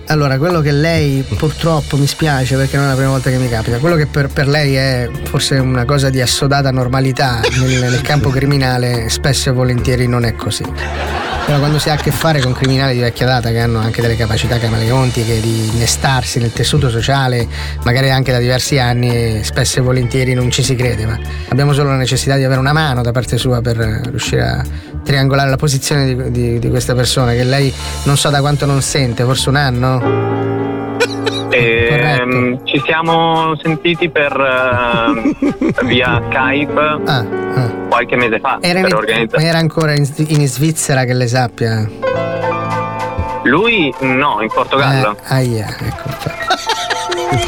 [0.08, 3.48] Allora, quello che lei purtroppo mi spiace perché non è la prima volta che mi
[3.48, 8.02] capita, quello che per, per lei è forse una cosa di assodata normalità nel, nel
[8.02, 10.66] campo criminale, spesso e volentieri non è così.
[11.46, 14.02] Però quando si ha a che fare con criminali di vecchia data che hanno anche
[14.02, 17.48] delle capacità camaleontiche di innestarsi nel tessuto sociale,
[17.84, 21.18] magari anche da diversi anni, spesso e volentieri non ci si crede, ma
[21.50, 24.64] abbiamo solo la necessità di avere una mano da parte sua per riuscire a
[25.04, 27.74] triangolare la posizione di, di- di questa persona che lei
[28.04, 29.89] non so da quanto non sente, forse un anno.
[31.52, 35.36] Ehm, ci siamo sentiti per ehm,
[35.86, 37.26] via Skype Ah,
[37.90, 41.90] qualche mese fa Era, per in, era ancora in, in Svizzera che le sappia.
[43.44, 45.16] Lui no, in Portogallo.
[45.16, 46.10] Eh, aia, ecco.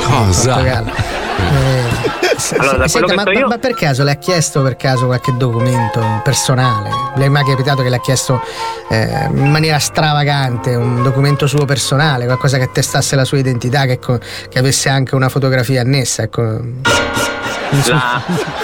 [0.04, 0.54] Cosa?
[0.54, 0.92] Portogallo.
[0.92, 2.20] Eh,
[2.58, 5.06] Allora, da s- quello che ma, io- ma per caso le ha chiesto per caso
[5.06, 6.90] qualche documento personale?
[7.16, 8.41] Le è mai capitato che le ha chiesto
[8.90, 13.99] eh, in maniera stravagante un documento suo personale, qualcosa che attestasse la sua identità, che,
[13.99, 16.24] che avesse anche una fotografia annessa?
[16.24, 16.60] Ecco.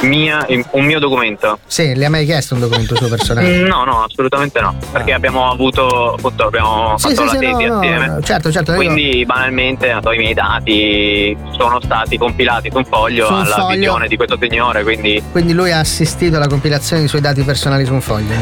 [0.02, 1.60] Mia, un mio documento.
[1.66, 3.46] Sì, le ha mai chiesto un documento suo personale?
[3.68, 4.76] No, no, assolutamente no.
[4.92, 8.20] Perché abbiamo avuto, abbiamo Sì, fatto sì, la tesi no, no, assieme.
[8.24, 8.72] certo, certo.
[8.72, 13.34] io- Quindi banalmente non so, i miei dati sono stati compilati su un foglio Su
[13.34, 13.78] un alla foglio.
[13.78, 17.86] visione di questo signore, quindi Quindi lui ha assistito alla compilazione dei suoi dati personali
[17.86, 18.34] su un foglio.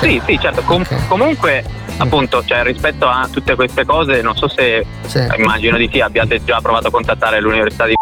[0.00, 0.62] sì, sì, certo.
[0.62, 1.64] Com- comunque,
[1.98, 5.26] appunto, cioè, rispetto a tutte queste cose, non so se Sì.
[5.36, 7.94] immagino di sì, abbiate già provato a contattare l'Università di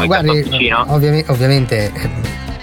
[0.00, 0.44] in guardi,
[1.28, 2.10] ovviamente eh,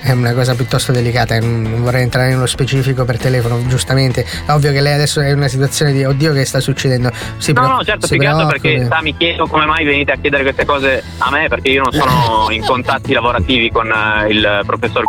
[0.02, 4.26] è una cosa piuttosto delicata, eh, non vorrei entrare nello specifico per telefono, giustamente.
[4.46, 7.12] È ovvio che lei adesso è in una situazione di oddio che sta succedendo.
[7.38, 8.74] Si No, pre- no, certo, si più che altro preoccupi.
[8.74, 11.84] perché sa, mi chiedo come mai venite a chiedere queste cose a me, perché io
[11.84, 15.04] non sono in contatti lavorativi con eh, il professor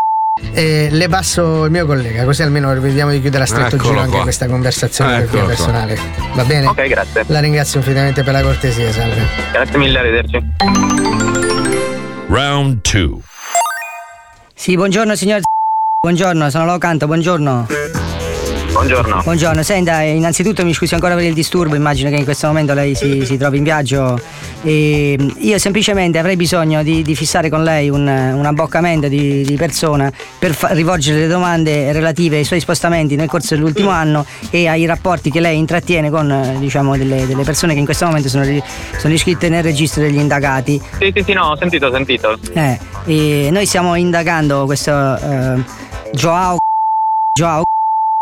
[0.52, 4.00] Eh, le passo il mio collega, così almeno vediamo di chiudere a stretto Eccolo giro
[4.00, 4.22] anche qua.
[4.22, 5.48] questa conversazione per Eccolo qua.
[5.48, 5.98] personale.
[6.34, 6.66] Va bene?
[6.66, 7.24] Ok, grazie.
[7.26, 9.26] La ringrazio infinitamente per la cortesia, salve.
[9.52, 10.44] Grazie mille, arrivederci.
[12.28, 13.27] Round 2.
[14.58, 15.40] Sì, buongiorno signor.
[16.00, 17.68] Buongiorno, sono Locanto, buongiorno.
[18.70, 19.22] Buongiorno.
[19.22, 22.94] Buongiorno, senta, innanzitutto mi scusi ancora per il disturbo, immagino che in questo momento lei
[22.94, 24.20] si, si trovi in viaggio.
[24.62, 29.56] E io semplicemente avrei bisogno di, di fissare con lei un, un abboccamento di, di
[29.56, 34.68] persona per fa- rivolgere le domande relative ai suoi spostamenti nel corso dell'ultimo anno e
[34.68, 38.28] ai rapporti che lei intrattiene con eh, diciamo, delle, delle persone che in questo momento
[38.28, 38.44] sono,
[38.98, 40.80] sono iscritte nel registro degli indagati.
[40.98, 42.38] Sì, sì, sì, no, ho sentito, ho sentito.
[42.52, 45.62] Eh, e noi stiamo indagando questo eh,
[46.12, 46.58] Joao,
[47.32, 47.64] Joao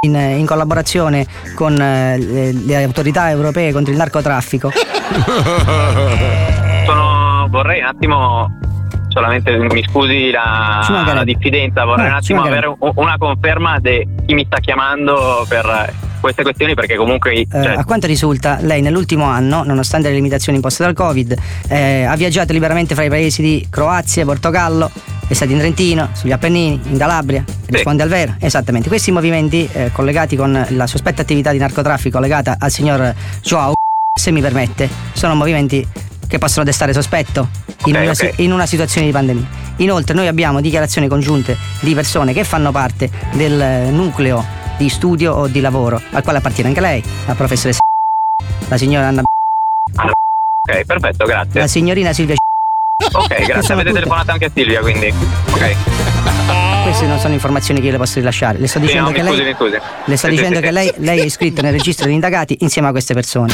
[0.01, 4.71] in, in collaborazione con eh, le, le autorità europee contro il narcotraffico.
[6.85, 8.59] Sono, vorrei un attimo,
[9.09, 14.35] solamente mi scusi la, la diffidenza, vorrei Eh, un attimo avere una conferma di chi
[14.35, 17.33] mi sta chiamando per queste questioni, perché comunque...
[17.35, 21.35] Eh, cioè, a quanto risulta, lei nell'ultimo anno, nonostante le limitazioni imposte dal Covid,
[21.69, 24.91] eh, ha viaggiato liberamente fra i paesi di Croazia, Portogallo,
[25.29, 28.35] è stato in Trentino, sugli Appennini, in Calabria, risponde al vero.
[28.39, 28.89] Esattamente.
[28.89, 33.75] Questi movimenti eh, collegati con la sospetta attività di narcotraffico legata al signor Joao,
[34.15, 35.87] se mi permette, sono movimenti
[36.27, 37.49] che possono destare sospetto
[37.87, 38.17] in, una, ok.
[38.17, 39.47] si- in una situazione di pandemia.
[39.77, 45.33] Inoltre noi abbiamo dichiarazioni congiunte di persone che fanno parte del eh, nucleo di studio
[45.35, 47.81] o di lavoro al quale appartiene anche lei, la professoressa
[48.69, 51.61] la signora Anna ok, perfetto, grazie.
[51.61, 52.35] la signorina Silvia
[53.13, 53.75] Ok, grazie.
[53.75, 55.13] Avete tutte- telefonato anche a Silvia, quindi.
[55.51, 55.77] Ok.
[56.85, 58.59] Queste non sono informazioni che io le posso rilasciare.
[58.59, 59.47] Le sto Sì, dicendo no, che scusi, lei
[60.07, 62.89] le sto Sì, dicendo sì, che lei, lei è iscritto nel registro degli indagati insieme
[62.89, 63.53] a queste persone.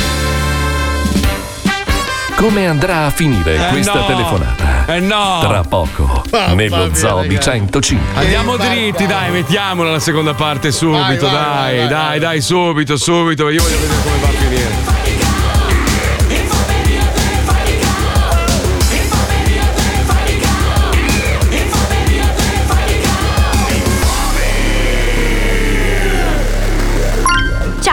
[2.36, 4.06] Come andrà a finire Eh questa no.
[4.06, 4.84] telefonata?
[4.86, 5.38] Eh no.
[5.40, 7.50] Tra poco, Mamma nello mia, Zoo di ragazzi.
[7.50, 8.06] 105.
[8.20, 12.40] Andiamo dritti, dai, mettiamola la seconda parte subito, Vai, vai, dai, vai, vai, dai, dai,
[12.40, 13.48] subito, subito.
[13.48, 15.01] Io voglio vedere come va a finire.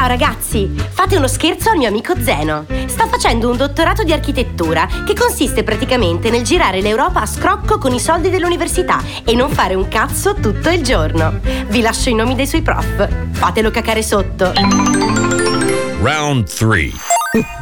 [0.10, 2.66] Ragazzi, fate uno scherzo al mio amico Zeno.
[2.88, 7.94] Sta facendo un dottorato di architettura che consiste praticamente nel girare l'Europa a scrocco con
[7.94, 11.40] i soldi dell'università e non fare un cazzo tutto il giorno.
[11.68, 13.08] Vi lascio i nomi dei suoi prof.
[13.34, 14.52] Fatelo cacare sotto.
[16.02, 17.59] Round 3.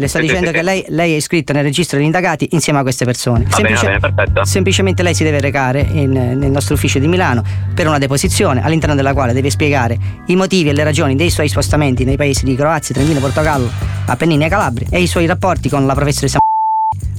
[0.00, 2.78] Le sto Sì, dicendo sì, che lei, lei è iscritto nel registro degli indagati insieme
[2.78, 3.44] a queste persone.
[3.48, 4.44] Va bene, va bene, perfetto.
[4.44, 7.42] semplicemente lei si deve recare in- nel nostro ufficio di Milano
[7.74, 11.48] per una deposizione all'interno della quale deve spiegare i motivi e le ragioni dei suoi
[11.48, 13.68] spostamenti nei paesi di Croazia, Trentino, Portogallo,
[14.06, 16.38] Appennini e Calabria e i suoi rapporti con la professoressa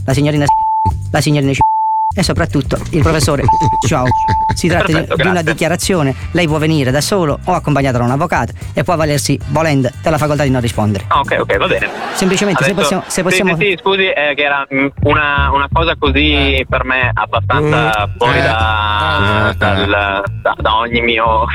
[0.05, 0.45] la signorina
[1.11, 1.51] la signorina
[2.15, 3.43] e soprattutto il professore
[3.87, 4.05] Ciao.
[4.55, 5.51] Si tratta di- Perfetto, di, una grazie.
[5.51, 9.89] dichiarazione, lei può venire da solo o accompagnato da un avvocato e può avvalersi, volendo,
[10.01, 11.05] della facoltà di non rispondere.
[11.07, 11.87] Ah, ok, ok, va bene.
[12.13, 15.51] Semplicemente se Adesso- possiamo, se sì, possiamo Sì, sì, scusi, è che era mm, una,
[15.53, 18.17] una cosa così per me abbastanza Mm.
[18.17, 18.41] fuori Eh.
[18.41, 21.45] da, dal- da- da ogni mio.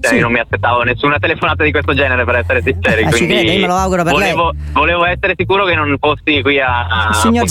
[0.00, 0.20] Cioè, Sì.
[0.20, 3.02] Non mi aspettavo nessuna telefonata di questo genere per essere sinceri.
[3.02, 5.96] Eh, ci quindi crede, io me lo auguro per volevo, volevo essere sicuro che non
[5.98, 7.08] fossi qui a.
[7.14, 7.46] Signor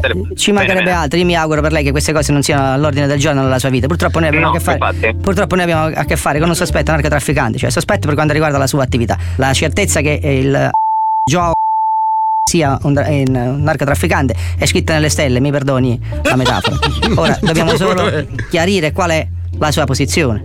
[0.00, 0.90] Ci Bene, mancherebbe bene.
[0.96, 3.58] altro, io mi auguro per lei che queste cose non siano all'ordine del giorno nella
[3.58, 3.86] sua vita.
[3.86, 6.54] Purtroppo noi abbiamo, No, a, che fare, purtroppo noi abbiamo a che fare con un
[6.54, 9.16] sospetto narcotrafficante, cioè sospetto per quanto riguarda la sua attività.
[9.36, 10.70] La certezza che il
[11.28, 11.52] Joe
[12.48, 16.76] sia un, dra- un- narcotrafficante è scritta nelle stelle, mi perdoni la metafora.
[17.20, 19.26] Ora dobbiamo solo chiarire qual è
[19.58, 20.44] la sua posizione.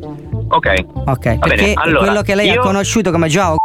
[0.51, 0.85] Ok.
[1.05, 3.57] Ok, bene, perché allora, quello che lei io- ha conosciuto come Joao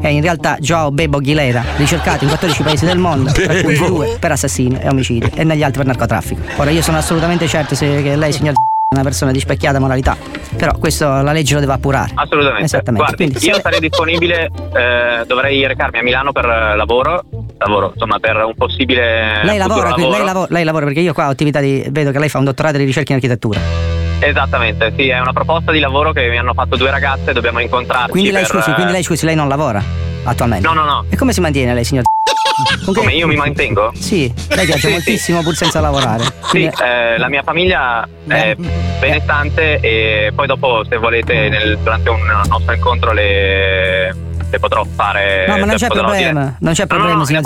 [0.00, 4.16] è in realtà Joao Bebo Aguilera, ricercato in 14 paesi del mondo, per cui due
[4.18, 6.40] per assassino e omicidio e negli altri per narcotraffico.
[6.56, 10.16] Ora io sono assolutamente certo se, che lei, signor è una persona di specchiata moralità,
[10.56, 12.10] però questo la legge lo deve appurare.
[12.14, 12.64] Assolutamente.
[12.64, 13.06] Esattamente.
[13.06, 17.22] Guardi, Quindi, io se- sarei disponibile, eh, dovrei recarmi a Milano per eh, lavoro,
[17.56, 21.30] lavoro, insomma, per un possibile lei lavora, lei, lavo- lei lavora perché io qua ho
[21.30, 21.86] attività di.
[21.90, 23.60] vedo che lei fa un dottorato di ricerca in architettura.
[24.20, 28.10] Esattamente, sì, è una proposta di lavoro che mi hanno fatto due ragazze, dobbiamo incontrarci
[28.10, 29.82] Quindi lei per, scusi, quindi lei scusi, lei non lavora
[30.24, 30.66] attualmente?
[30.66, 31.04] No, no, no.
[31.08, 32.04] E come si mantiene lei, signor?
[32.84, 33.90] Con che- Come io mi mantengo?
[33.94, 34.90] Sì, lei viaggia Sì, sì.
[34.92, 36.24] moltissimo pur senza lavorare.
[36.50, 38.54] Sì, eh, la mia famiglia è
[39.00, 44.14] benestante e poi dopo se volete nel- durante un nostro incontro le,
[44.50, 45.46] le potrò fare...
[45.48, 46.56] No, ma non c'è problema, dire.
[46.60, 47.42] non c'è No, no, problema, no, signor.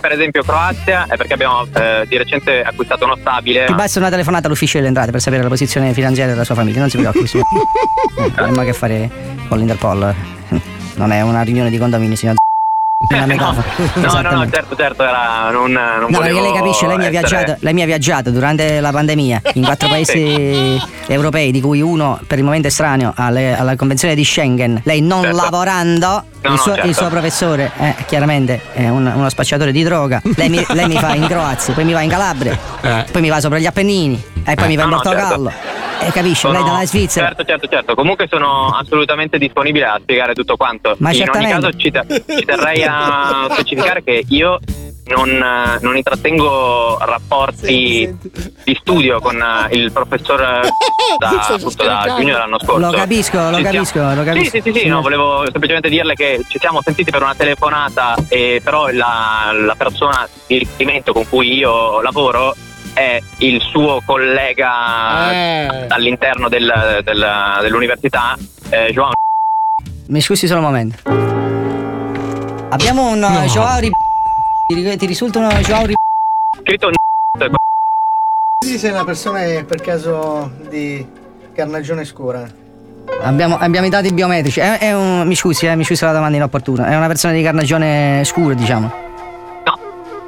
[0.00, 3.66] Per esempio Croazia è perché abbiamo eh, di recente acquistato uno stabile.
[3.66, 6.80] Ti basta una telefonata all'ufficio delle entrate per sapere la posizione finanziaria della sua famiglia,
[6.80, 7.38] non si preoccupi.
[7.38, 9.10] Eh, non ha a che fare
[9.48, 10.14] con l'Interpol.
[10.94, 12.36] Non è una riunione di condominio, signor.
[13.08, 13.66] Una metafora.
[13.96, 17.08] No, no, no, certo, certo, era non, non No, perché lei capisce, lei mi, ha
[17.08, 22.20] viaggiato, lei mi ha viaggiato durante la pandemia in quattro paesi europei, di cui uno
[22.26, 24.82] per il momento estraneo alle- alla convenzione di Schengen.
[24.84, 25.36] Lei non Certo.
[25.36, 26.88] lavorando, No, il, no, suo, certo.
[26.88, 30.20] il suo professore è chiaramente è un- uno spacciatore di droga.
[30.36, 32.58] Lei mi, lei mi fa in Croazia, poi mi va in Calabria,
[33.10, 35.50] poi mi va sopra gli Appennini e poi mi va in No, Portogallo.
[36.02, 37.26] E capisce, Sono- lei dalla Svizzera.
[37.26, 37.94] Certo, certo, certo.
[37.94, 40.94] Comunque sono assolutamente disponibile a spiegare tutto quanto.
[40.98, 41.54] Ma In certamente.
[41.54, 44.58] ogni caso ci, te- ci terrei a specificare che io
[45.06, 48.16] non, eh, non intrattengo rapporti
[48.64, 50.68] di studio con eh, il professor eh,
[51.18, 52.78] da, appunto, da giugno dell'anno scorso.
[52.78, 54.50] Lo capisco, lo Ci capisco, siamo- lo capisco.
[54.56, 58.14] Sì, sì, sì, sì, no, volevo semplicemente dirle che ci siamo sentiti per una telefonata
[58.28, 62.54] e però la, la persona di riferimento con cui io lavoro
[62.94, 65.84] è il suo collega Eh.
[65.88, 68.36] all'interno del- del- dell'università,
[68.70, 69.12] eh, Joao.
[70.08, 70.96] Mi scusi solo un momento.
[72.70, 73.92] Abbiamo un uh, Joao Rib-
[74.68, 75.96] ti, ti risulta uno Joao Rib-
[76.62, 76.90] Scritto
[78.64, 81.04] Sì, sei una persona che per caso di
[81.54, 82.46] carnagione scura.
[83.22, 84.60] Abbiamo, abbiamo i dati biometrici.
[84.60, 86.86] È, è un, mi scusi, eh, mi scusi la domanda inopportuna.
[86.86, 88.92] È una persona di carnagione scuro, diciamo.
[89.64, 89.78] No.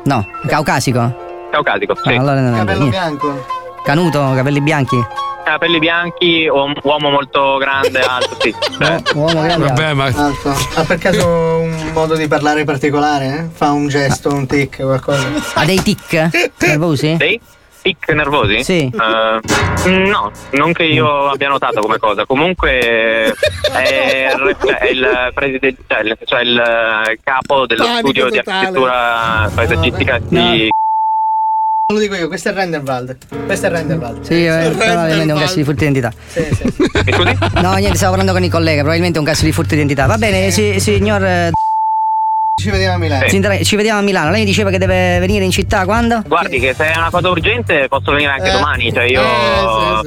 [0.04, 1.21] No, caucasico.
[1.52, 2.14] Caucasico, sì.
[2.14, 2.88] Ah, allora Capello niente.
[2.88, 3.46] bianco.
[3.84, 5.04] Canuto, capelli bianchi.
[5.44, 8.54] Capelli bianchi, uom- uomo molto grande, alto, sì.
[9.14, 9.66] Uomo grande.
[9.66, 10.54] Vabbè, ma Alto.
[10.76, 13.26] Ha per caso un modo di parlare particolare?
[13.26, 13.48] eh?
[13.52, 15.28] Fa un gesto, un tic, qualcosa?
[15.54, 16.30] Ha dei tic
[16.60, 17.16] nervosi?
[17.16, 17.40] Dei
[17.82, 18.62] tic nervosi?
[18.62, 18.88] Sì.
[18.88, 22.24] Eh, no, non che io abbia notato come cosa.
[22.24, 28.30] Comunque è, il- è il presidente, cioè il, cioè il eh, capo dello Panico studio
[28.30, 28.56] di totale.
[28.58, 30.70] architettura paesaggistica di
[31.92, 33.16] lo dico io, questo è Renderwald.
[33.46, 34.22] Questo è Renderwald.
[34.22, 36.12] Sì, eh, probabilmente è un caso di furto di identità.
[37.60, 40.06] No, niente, stavo parlando con il collega, probabilmente è un caso di furto di identità.
[40.06, 41.50] Va bene, si- signor.
[42.56, 43.28] Eh, Ci vediamo a Milano.
[43.28, 44.30] Sindra- Ci vediamo a Milano.
[44.30, 46.22] Lei mi diceva che deve venire in città quando?
[46.26, 48.52] Guardi che se è una cosa urgente posso venire anche Eh.
[48.52, 49.22] domani, cioè io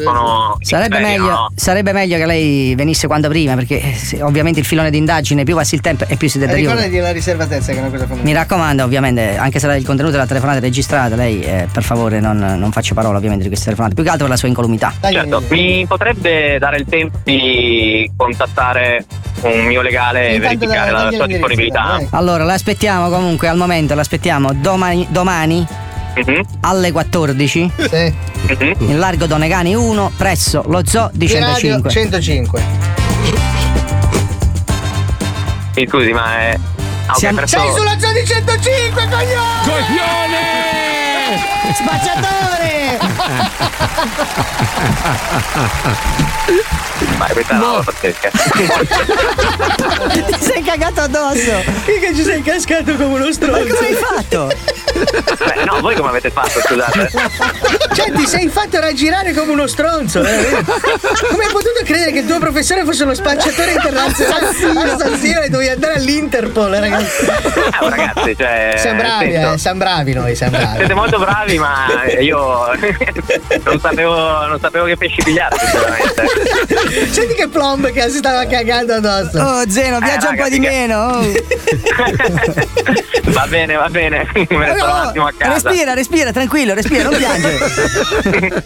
[0.01, 1.51] sono Sarebbe impegno, meglio, no?
[1.55, 5.55] sarebbe meglio che lei venisse quando prima, perché eh, se- ovviamente il filone d'indagine più
[5.55, 6.73] passi il tempo e più si E deteriora.
[6.75, 8.45] ricordati la riservatezza che è una cosa Mi fondamentale.
[8.45, 12.37] raccomando, ovviamente, anche se il contenuto della telefonata è registrato, lei eh, per favore non,
[12.37, 14.93] non faccia parola ovviamente di queste telefonate, più che altro per la sua incolumità.
[15.01, 19.05] Certo, mi potrebbe dare il tempo di contattare
[19.41, 21.99] un mio legale e verificare da- la sua disponibilità?
[22.11, 25.65] Allora, l'aspettiamo comunque al momento, l'aspettiamo domani, domani
[26.15, 26.41] Mhm.
[26.61, 27.71] alle 14
[28.79, 31.89] in largo Donegani 1 presso lo zoo di Di radio 105.
[31.91, 32.61] 105.
[35.75, 36.57] Mi scusi, ma è
[37.09, 37.61] ok, Siamo- perfetto.
[37.63, 39.63] Sei sulla zona di 105, coglione!
[39.65, 40.43] Coglione!
[41.73, 42.99] Spacciatore!
[47.17, 48.29] Vai, questa è una roba pazzesca.
[50.11, 51.63] Ti sei cagato addosso!
[51.85, 53.63] Che ci sei cascato come uno stronzo?
[53.63, 54.51] Ma come hai fatto?
[54.95, 57.11] Beh, no, voi come avete fatto, scusate?
[57.93, 60.63] Cioè, ti sei fatto raggirare come uno stronzo, eh?
[61.29, 64.47] Come hai potuto credere che il tuo professore fosse uno spacciatore internazionale
[64.91, 67.25] assassino e dovevi andare all'Interpol, ragazzi?
[67.25, 68.75] Eh, ragazzi, cioè.
[68.77, 70.77] Siamo bravi, eh, siamo bravi noi, siamo bravi.
[70.77, 72.71] Siete molto bravi, ma io
[73.63, 76.27] non sapevo, non sapevo che pesci pigliare, sinceramente.
[77.11, 79.39] Senti che plomb che si stava cagando addosso.
[79.39, 80.97] Oh Zeno, viaggia un po' di meno.
[80.97, 81.23] oh.
[83.31, 84.27] Va bene, va bene.
[84.33, 85.69] Me ne sto un attimo a casa.
[85.69, 88.63] Respira, respira, tranquillo, respira, non piangere.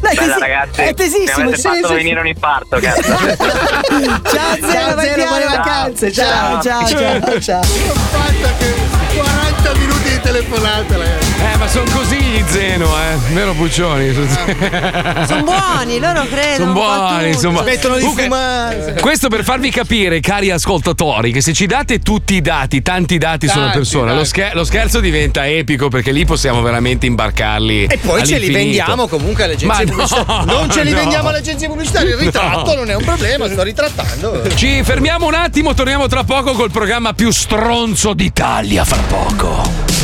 [0.00, 3.02] Dai, Bella tesi- ragazzi, è tesissimo, mi avete sì, fatto sì, venire un infarto, cazzo.
[3.02, 7.40] Ciao Zeno, Ciao Zeno, buone vacanze, ciao, ciao, ciao.
[7.40, 7.62] ciao.
[7.62, 8.74] Fatta che
[9.16, 11.25] 40 minuti di telefonata, ragazzi.
[11.38, 13.16] Eh, ma sono così gli Zeno, eh.
[13.32, 14.12] Vero Puccioni?
[14.14, 16.54] Sono buoni, loro credono.
[16.56, 17.62] Sono buoni, insomma.
[17.62, 18.96] Smettono di Comunque, fumare.
[19.00, 23.46] Questo per farvi capire, cari ascoltatori, che se ci date tutti i dati, tanti dati
[23.48, 27.84] su una Tanti, persona, lo, scher- lo scherzo diventa epico perché lì possiamo veramente imbarcarli.
[27.86, 30.52] E poi ce li vendiamo comunque alle Ma agenzie no, pubblicitarie.
[30.54, 30.96] Non ce li no.
[30.98, 32.10] vendiamo alle agenzie pubblicitarie.
[32.10, 32.74] Il ritratto No.
[32.80, 34.42] non è un problema, sto ritrattando.
[34.54, 39.95] Ci fermiamo un attimo, torniamo tra poco col programma più stronzo d'Italia fra poco.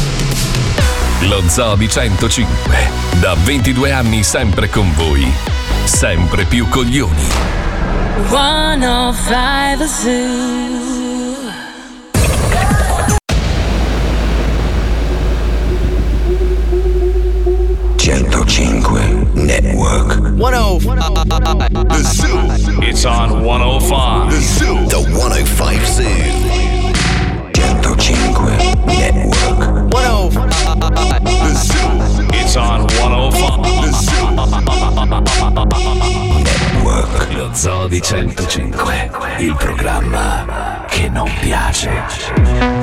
[1.29, 2.91] Lo Zoo di 105,
[3.21, 5.33] da 22 anni sempre con voi,
[5.85, 7.27] sempre più coglioni.
[8.29, 11.23] 105 Zoo.
[17.97, 20.35] 105 Network.
[20.37, 20.97] 105.
[21.87, 22.83] The Zoo.
[22.83, 24.29] It's on 105.
[24.29, 24.87] The Zoo.
[24.89, 26.07] The 105 Zoo.
[27.53, 29.89] 105 Network.
[29.91, 30.52] 105.
[32.33, 33.63] It's on 105.
[33.83, 34.23] The Zoo.
[36.83, 37.33] Network.
[37.33, 42.82] Lo Zoo di 105, il programma che non piace.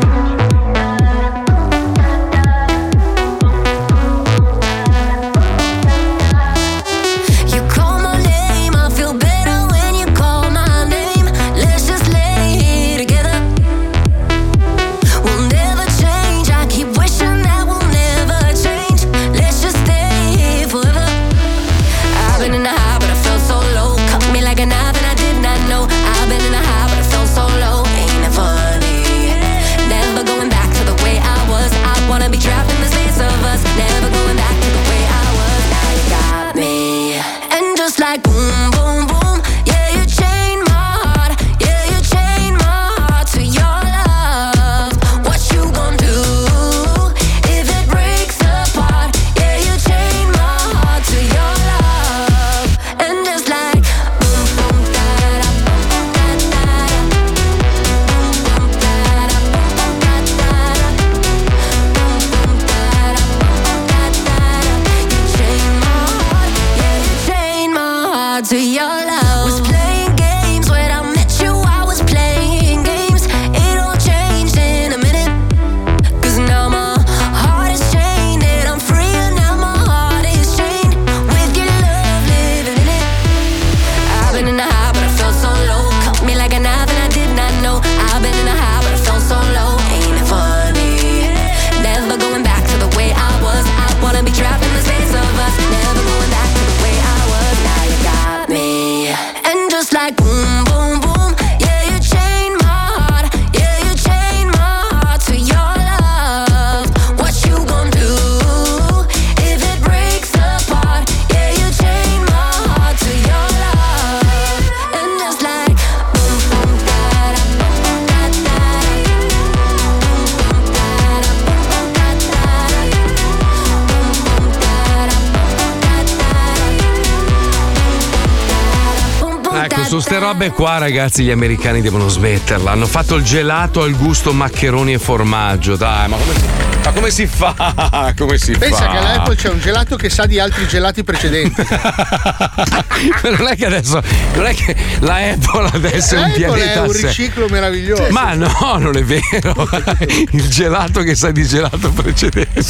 [130.20, 130.28] Da su ste da.
[130.28, 132.72] robe qua, ragazzi, gli americani devono smetterla.
[132.72, 135.76] Hanno fatto il gelato al gusto maccheroni e formaggio.
[135.76, 136.79] Dai, ma come.
[136.90, 138.14] Ma come si fa?
[138.18, 138.90] Come si Pensa fa?
[138.90, 141.62] che alla Apple c'è un gelato che sa di altri gelati precedenti.
[143.22, 144.02] Non è che adesso.
[144.34, 148.08] Non è che la Apple adesso è un Apple pianeta è un riciclo meraviglioso.
[148.10, 149.70] Ma no, non è vero.
[150.32, 152.62] Il gelato che sa di gelato precedente.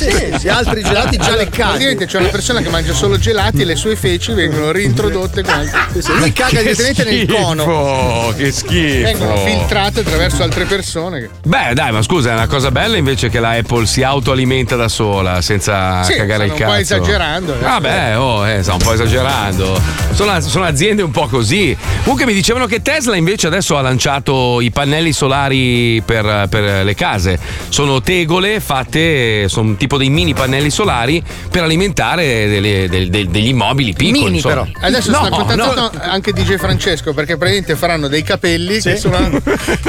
[1.50, 6.02] Praticamente c'è una persona che mangia solo gelati e le sue feci vengono reintrodotte altri.
[6.18, 8.34] Lui caga direttamente nel cono.
[8.36, 9.04] Che schifo.
[9.04, 11.30] Vengono filtrate attraverso altre persone.
[11.44, 14.88] Beh, dai, ma scusa, è una cosa bella invece che la Apple si autoalimenta da
[14.88, 16.64] sola senza Sì, cagare il cazzo.
[16.64, 17.60] un po' esagerando, eh.
[17.60, 19.82] Vabbè, oh, eh, sta un po' esagerando.
[20.14, 21.76] Sono, sono aziende un po' così.
[22.02, 26.96] Comunque mi dicevano che Tesla invece adesso ha lanciato i pannelli solari per, per le
[26.96, 27.40] case.
[27.70, 33.48] Sono tegole fatte, sono tipo dei mini pannelli solari per alimentare delle- del- del- degli
[33.48, 34.36] immobili piccoli.
[34.36, 34.68] insomma.
[34.82, 35.36] Adesso No, sta no.
[35.46, 39.30] contattando anche DJ Francesco perché praticamente faranno dei capelli che, sono-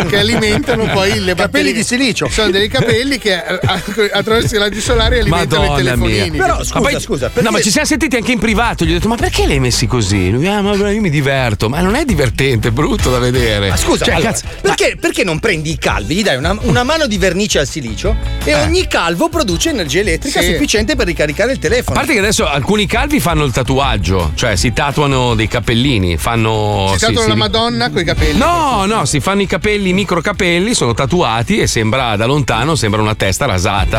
[0.08, 2.28] che alimentano poi le Capelli di silicio.
[2.28, 3.58] Sono dei capelli che eh,
[4.04, 6.30] attraverso i raggi solari alimentano Madonna i telefonini.
[6.30, 6.46] mia.
[6.46, 6.96] Ma poi-
[7.42, 8.84] No, ma ci siamo sentiti anche in privato.
[8.84, 10.30] Gli ho detto, ma perché li hai messi così?
[10.30, 11.68] Lui, ah, ma io mi diverto.
[11.68, 13.68] Ma non è divertente, è brutto da vedere.
[13.70, 16.82] Ma scusa, Cioè, allora, cazzo, perché, perché non prendi i calvi, gli dai una, una
[16.82, 18.14] mano di vernice al silicio
[18.44, 18.62] e Eh.
[18.62, 20.52] ogni calvo produce energia elettrica Sì.
[20.52, 21.96] sufficiente per ricaricare il A telefono?
[21.98, 26.88] parte che adesso alcuni calvi fanno il tatuaggio, cioè si tatuano dei capellini, fanno.
[26.92, 28.38] Sì, stato sì, la li- Madonna con i capelli.
[28.38, 33.00] No, no, si fanno i capelli, micro capelli, sono tatuati e sembra da lontano, sembra
[33.00, 33.89] una testa rasata,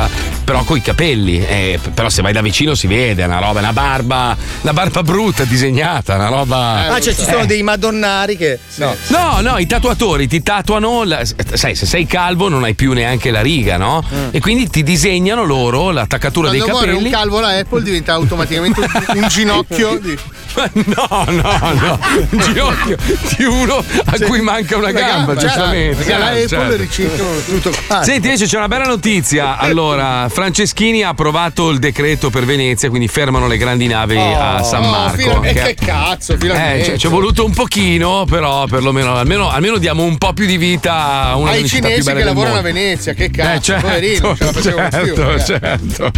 [0.43, 1.43] però coi capelli.
[1.45, 5.03] Eh, però se vai da vicino si vede, è una roba, una barba, una barba
[5.03, 6.87] brutta disegnata, una roba.
[6.93, 8.59] ah, cioè ci sono dei madonnari che.
[8.75, 8.95] No.
[9.07, 11.21] No, no, i tatuatori ti tatuano, la-
[11.53, 14.03] sai, se sei calvo non hai più neanche la riga, no?
[14.31, 17.05] E quindi ti disegnano loro l'attaccatura Quando dei muore capelli.
[17.07, 18.87] un calvo la Apple diventa automaticamente un,
[19.21, 20.17] un ginocchio di...
[20.73, 21.99] No, no, no,
[22.29, 22.97] un ginocchio
[23.37, 26.05] di uno a cui manca una gamba, gamba, giustamente.
[26.05, 26.75] Eh, Apple certo.
[26.77, 28.03] riciclano tutto qua.
[28.03, 29.57] Senti, invece c'è una bella notizia.
[29.57, 34.83] Allora, Franceschini ha approvato il decreto per Venezia, quindi fermano le grandi navi a San
[34.83, 35.41] Oh, Marco.
[35.43, 36.97] e che- che cazzo, eh, finalmente.
[36.97, 40.93] ci- è voluto un pochino, però perlomeno almeno, almeno diamo un po' più di vita
[41.23, 42.61] a una Ai cinesi che lavorano a.
[42.61, 45.15] Venezia, che cazzo, Eh, certo, poverino, non ce la facevano più.
[45.15, 45.43] certo, eh.
[45.43, 46.11] certo.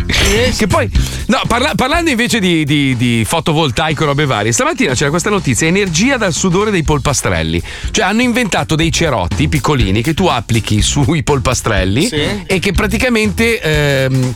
[0.57, 0.89] Che poi,
[1.27, 5.67] no, parla- parlando invece di, di- di fotovoltaico e robe varie, stamattina c'era questa notizia:
[5.67, 7.61] energia dal sudore dei polpastrelli.
[7.91, 12.21] Cioè, hanno inventato dei cerotti piccolini che tu applichi sui polpastrelli Sì.
[12.45, 13.59] e che praticamente.
[13.61, 14.33] ehm,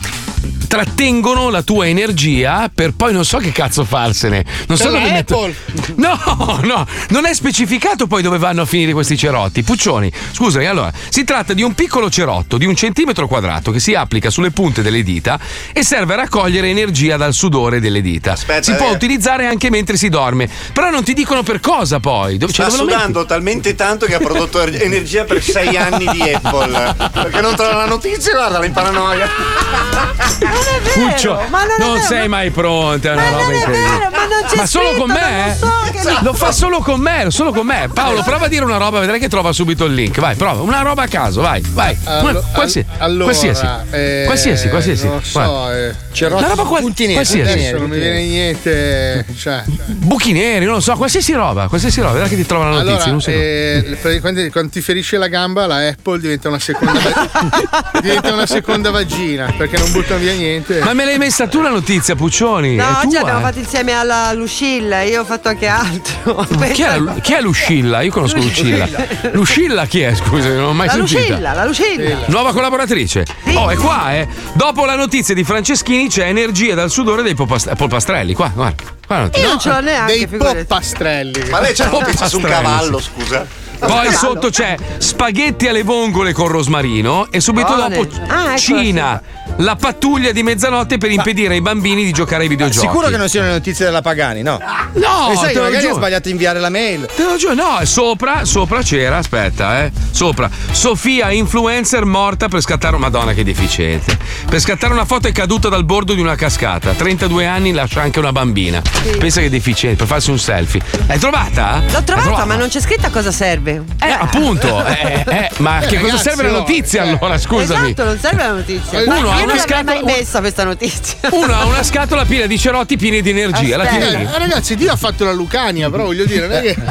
[0.68, 4.44] Trattengono la tua energia per poi non so che cazzo farsene.
[4.66, 5.36] Non so la dove metto-.
[5.96, 9.62] No, no, non è specificato poi dove vanno a finire questi cerotti.
[9.62, 13.94] Puccioni, scusami, allora, si tratta di un piccolo cerotto di un centimetro quadrato che si
[13.94, 15.40] applica sulle punte delle dita
[15.72, 18.36] e serve a raccogliere energia dal sudore delle dita.
[18.36, 18.94] si può eh.
[18.94, 22.36] utilizzare anche mentre si dorme, però non ti dicono per cosa poi.
[22.36, 22.92] Dove, cioè, Sta metti?
[22.92, 26.94] sudando talmente tanto che ha prodotto er- energia per sei anni di Apple.
[27.10, 28.58] Perché non trova la notizia, guarda,
[30.58, 31.12] in paranoia.
[31.14, 32.04] Puccio, ma non è vero.
[32.06, 34.08] sei mai pronta, è una roba incredibile.
[34.10, 35.56] ma non c'è Ma solo scritto, con me?
[35.60, 36.00] ma non eh?
[36.02, 37.88] so Lo fa solo con me, solo con me.
[37.92, 40.18] Paolo, prova a dire una roba, vedrai che trova subito il link.
[40.20, 40.62] Vai, prova.
[40.62, 41.96] Una roba a caso, vai, vai.
[42.04, 43.66] Allo- Una- qualsi- al- allora, qualsiasi.
[43.90, 45.04] eh, qualsiasi, qualsiasi.
[45.06, 45.94] Non lo so, eh.
[46.26, 47.40] Una roba qual- qualsiasi.
[47.40, 49.24] Adesso non mi viene niente.
[49.36, 49.62] Cioè.
[49.86, 52.12] Buchi neri, non lo so, qualsiasi roba, qualsiasi roba.
[52.12, 52.94] Vedrai che ti trova la notizia.
[52.94, 53.30] Allora, non so.
[53.30, 56.98] eh, praticamente quando ti ferisce la gamba, la Apple diventa una seconda,
[58.00, 60.47] diventa una seconda vagina perché non buttano via niente.
[60.82, 62.76] Ma me l'hai messa tu la notizia, Puccioni?
[62.76, 63.42] No, oggi tua, abbiamo eh.
[63.42, 66.46] fatto insieme alla Lucilla, io ho fatto anche altro.
[66.72, 68.00] Chi è, chi è Lucilla?
[68.02, 68.88] Io conosco Lucilla.
[69.32, 70.14] Lucilla chi è?
[70.14, 71.20] Scusa, non ho mai La sentita.
[71.20, 72.16] Lucilla, la Lucilla.
[72.26, 73.26] Nuova collaboratrice.
[73.54, 74.28] Oh, è qua, eh.
[74.52, 78.34] Dopo la notizia di Franceschini c'è energia dal sudore dei polpast- polpastrelli.
[78.34, 78.82] Qua, guarda.
[79.08, 79.42] Notizia.
[79.42, 80.56] Io non ce l'ho neanche, Dei figurati.
[80.64, 81.48] poppastrelli.
[81.50, 83.10] Ma lei c'è la notizia su un Pastrelli, cavallo, sì.
[83.14, 83.46] scusa.
[83.78, 87.96] Poi sotto c'è spaghetti alle vongole con rosmarino e subito Buone.
[87.96, 89.22] dopo Ah, ecco, Cina,
[89.58, 92.86] la pattuglia di mezzanotte per impedire ai bambini di giocare ai videogiochi.
[92.86, 94.60] Sicuro che non siano le notizie della Pagani, no?
[94.94, 97.08] No, e sai te magari ha sbagliato a inviare la mail.
[97.14, 99.92] Te lo giuro, no, sopra, sopra c'era, aspetta, eh.
[100.10, 100.50] Sopra.
[100.70, 102.96] Sofia, influencer morta per scattare.
[102.98, 104.16] Madonna, che deficiente.
[104.48, 106.92] Per scattare una foto è caduta dal bordo di una cascata.
[106.92, 108.82] 32 anni, lascia anche una bambina.
[109.18, 110.80] Pensa che deficiente, per farsi un selfie.
[111.06, 111.82] L'hai trovata?
[111.84, 113.67] L'ho L'hai trovata, ma non c'è scritto a cosa serve.
[113.76, 114.84] Eh, appunto.
[114.86, 117.38] eh, eh, ma Eh, che cosa serve la no, notizia allora?
[117.38, 117.90] Scusami.
[117.90, 119.00] Esatto, non serve la notizia.
[119.02, 121.16] Uno Ma ha io una non scatola- mai messa questa notizia.
[121.32, 123.76] Uno ha una scatola piena di cerotti pieni di energia.
[123.76, 123.88] La.
[123.88, 126.76] Eh, ragazzi, Dio ha fatto la Lucania, però voglio dire, non è che.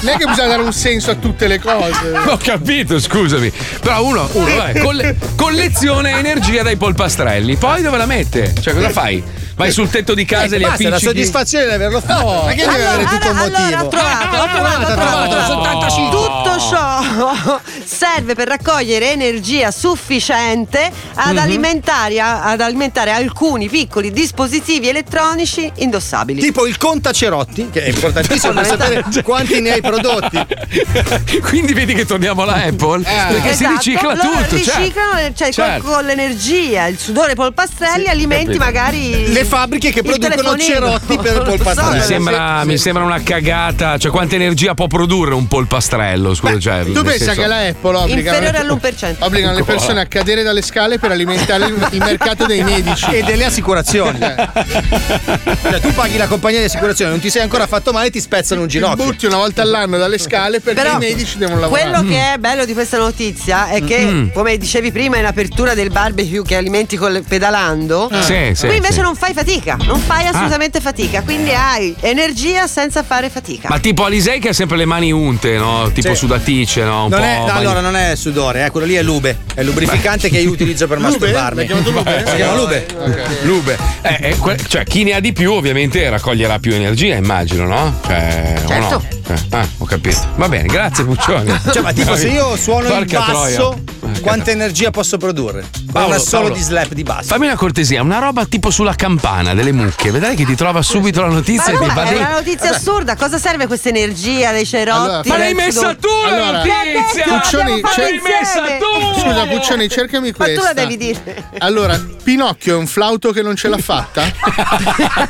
[0.00, 2.12] non è che bisogna dare un senso a tutte le cose.
[2.26, 3.50] Ho capito, scusami.
[3.80, 7.56] Però uno, uno vabbè, colle- colleziona energia dai polpastrelli.
[7.56, 8.54] Poi dove la mette?
[8.60, 9.22] Cioè, cosa fai?
[9.56, 11.06] Vai sul tetto di casa e li Basta, la appiccichi.
[11.06, 12.42] soddisfazione di averlo fatto.
[12.44, 13.76] ma che deve Allora, avere tutto un allora, motivo?
[13.76, 15.44] allora, trovato, ho trovato, ho trovato.
[15.46, 16.10] sono 85.
[16.16, 21.38] Tutto ciò serve per raccogliere energia sufficiente ad, Mhm.
[21.38, 26.40] alimentare, ad alimentare alcuni piccoli dispositivi elettronici indossabili.
[26.40, 30.38] Tipo il contacerotti, che è importantissimo per sapere quanti ne hai prodotti.
[31.42, 33.02] Quindi vedi che torniamo alla Apple?
[33.02, 34.56] Perché si Esatto, ricicla loro tutto.
[34.62, 34.78] certo.
[34.80, 35.82] Riciclano, cioè, Certo.
[35.88, 38.64] con, l'energia, il sudore polpastrelli, alimenti capito.
[38.64, 39.32] magari.
[39.32, 41.90] Le fabbriche che producono cerotti per Non lo polpastrelli.
[41.90, 43.96] so, Mi sembra, mi sembra una cagata.
[43.98, 46.34] Cioè, quanta energia può produrre un polpastrello?
[46.34, 49.16] Scusa, cioè, Tu pensa senso- che la Apple obbliga, Inferiore all'1%.
[49.20, 53.44] obbligano le persone a cadere dalle scale per alimentare il, mercato dei medici E delle
[53.44, 54.18] assicurazioni.
[54.18, 58.60] Cioè, tu paghi la compagnia di assicurazione, non ti sei ancora fatto male, ti spezzano
[58.62, 59.04] un Ti ginocchio.
[59.04, 61.90] butti una volta all'anno dalle scale perché Però i medici devono lavorare.
[61.90, 64.28] Quello che è bello di questa notizia è che, Mm.
[64.32, 68.22] come dicevi prima, in apertura del barbecue che alimenti col pedalando, Ah.
[68.22, 69.00] Sì, sì, qui invece sì.
[69.00, 73.68] non fai fatica, non fai assolutamente fatica, quindi hai energia senza fare fatica.
[73.70, 75.90] Ma tipo Alisei che ha sempre le mani unte, no?
[75.92, 76.16] Tipo Sì.
[76.16, 77.04] sudaticce, no?
[77.04, 79.60] Un Non po' è, no, allora non è sudore, eh, quello lì è lube, è
[79.60, 81.56] il lubrificante che io utilizzo per masturbarmi.
[81.58, 82.24] L'hai chiamato Lube?
[82.26, 82.86] Si chiama lube.
[83.44, 83.78] Lube.
[84.02, 87.98] Eh, eh, que- cioè, chi ne ha di più, ovviamente, raccoglierà più energia, immagino, no?
[88.06, 89.02] Cioè, o Certo.
[89.28, 89.34] no?
[89.34, 90.18] Eh, ah, ho capito.
[90.36, 91.52] Va bene, grazie, Puccioni.
[91.72, 94.05] Cioè, ma tipo se io suono il Porca basso, troia.
[94.26, 95.64] Quanta energia posso produrre?
[95.92, 96.54] Paolo, una solo Paolo.
[96.56, 97.28] di slap di basso.
[97.28, 100.10] Fammi una cortesia, una roba tipo sulla campana delle mucche.
[100.10, 103.14] Vedrai che ti trova subito la notizia Ma e ti va è una notizia assurda,
[103.16, 105.28] cosa serve questa energia dei cerotti?
[105.28, 107.24] Ma l'hai messa tu la Allora, notizia!
[107.26, 108.78] L'abbiamo fatta c'è- insieme.
[109.20, 110.62] Scusa, Puccioni, cercami Ma tu questa.
[110.64, 111.48] la devi dire.
[111.58, 114.30] Allora, Pinocchio è un flauto che non ce l'ha fatta?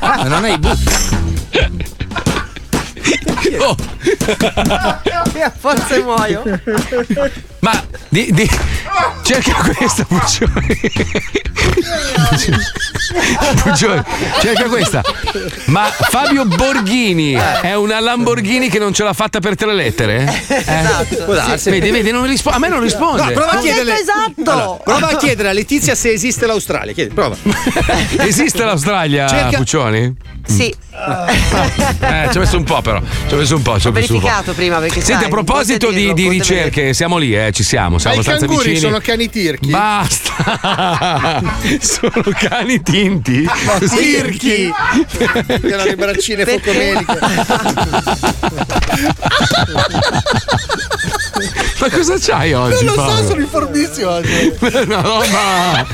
[0.00, 0.74] Ma non hai bu-
[3.60, 3.76] Oh,
[5.58, 6.42] Forse muoio.
[7.60, 8.50] ma di, di-
[9.22, 10.80] cerca questa, Puccioni.
[13.62, 14.02] Puccioni,
[14.40, 15.02] cerca questa.
[15.66, 20.42] Ma Fabio Borghini è una Lamborghini che non ce l'ha fatta per tre lettere?
[20.48, 20.54] Eh?
[20.56, 21.70] Esatto.
[21.70, 23.22] Vedi, vedi, non rispo- a me non risponde.
[23.24, 24.50] No, prova a detto esatto.
[24.50, 26.92] Allora, prova a chiedere a Letizia se esiste l'Australia.
[26.92, 27.36] Chiedi, prova.
[28.18, 30.14] Esiste l'Australia, Cerca- Puccioni?
[30.46, 30.72] Sì,
[32.00, 33.00] Eh, ci ho messo un po', però.
[33.28, 33.78] Ci ho messo un po'.
[33.80, 37.34] Ci ho verificato prima perché Senti, sai, a proposito di, dirlo, di ricerche, siamo lì,
[37.36, 38.88] eh, ci siamo, Ma siamo i abbastanza canguri vicini.
[38.88, 39.70] sono cani tirchi?
[39.70, 41.42] Basta!
[41.80, 43.44] sono cani tinti.
[43.88, 44.72] Tirchi!
[45.46, 47.18] che erano le braccine focomeliche.
[51.86, 52.84] Ma cosa c'hai oggi?
[52.84, 53.26] Non lo so, Paolo?
[53.28, 54.52] sono informissimo oggi.
[54.58, 55.86] Una roba.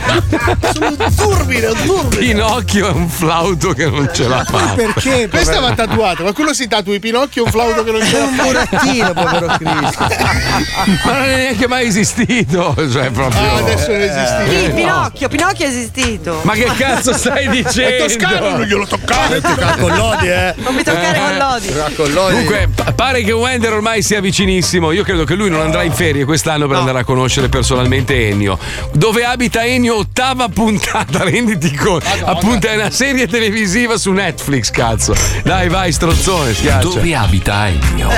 [0.72, 2.16] Sono un turbine, un turbine.
[2.32, 4.72] Pinocchio è un flauto che non ce la fa.
[4.74, 5.28] Perché?
[5.28, 8.24] Questo va tatuato, qualcuno si tatui Pinocchio e un flauto che non ce È l'ha
[8.24, 8.48] un fatta.
[8.48, 10.06] burattino, povero Cristo.
[11.04, 12.74] Ma non è neanche mai esistito.
[12.90, 13.40] Cioè, proprio.
[13.40, 14.44] Ah, adesso non esiste.
[14.48, 14.66] Chi?
[14.68, 14.74] no.
[14.74, 16.40] Pinocchio, Pinocchio è esistito.
[16.42, 18.04] Ma che cazzo stai È dicendo?
[18.04, 19.40] toscano, non glielo toccare.
[19.78, 20.54] Con l'odi, eh.
[20.56, 21.72] Non mi toccare con l'odi.
[21.94, 22.32] Con l'odi.
[22.32, 24.92] Comunque, pa- pare che Wender ormai sia vicinissimo.
[24.92, 28.58] Io credo che lui non andrà in ferie quest'anno per andare a conoscere personalmente Ennio.
[28.92, 32.06] Dove abita Ennio, ottava puntata, renditi conto.
[32.24, 35.14] Appunto, è una serie televisiva su Netflix, cazzo.
[35.42, 36.88] Dai, vai, strozzone, schiaccia.
[36.88, 38.08] Dove abita Ennio?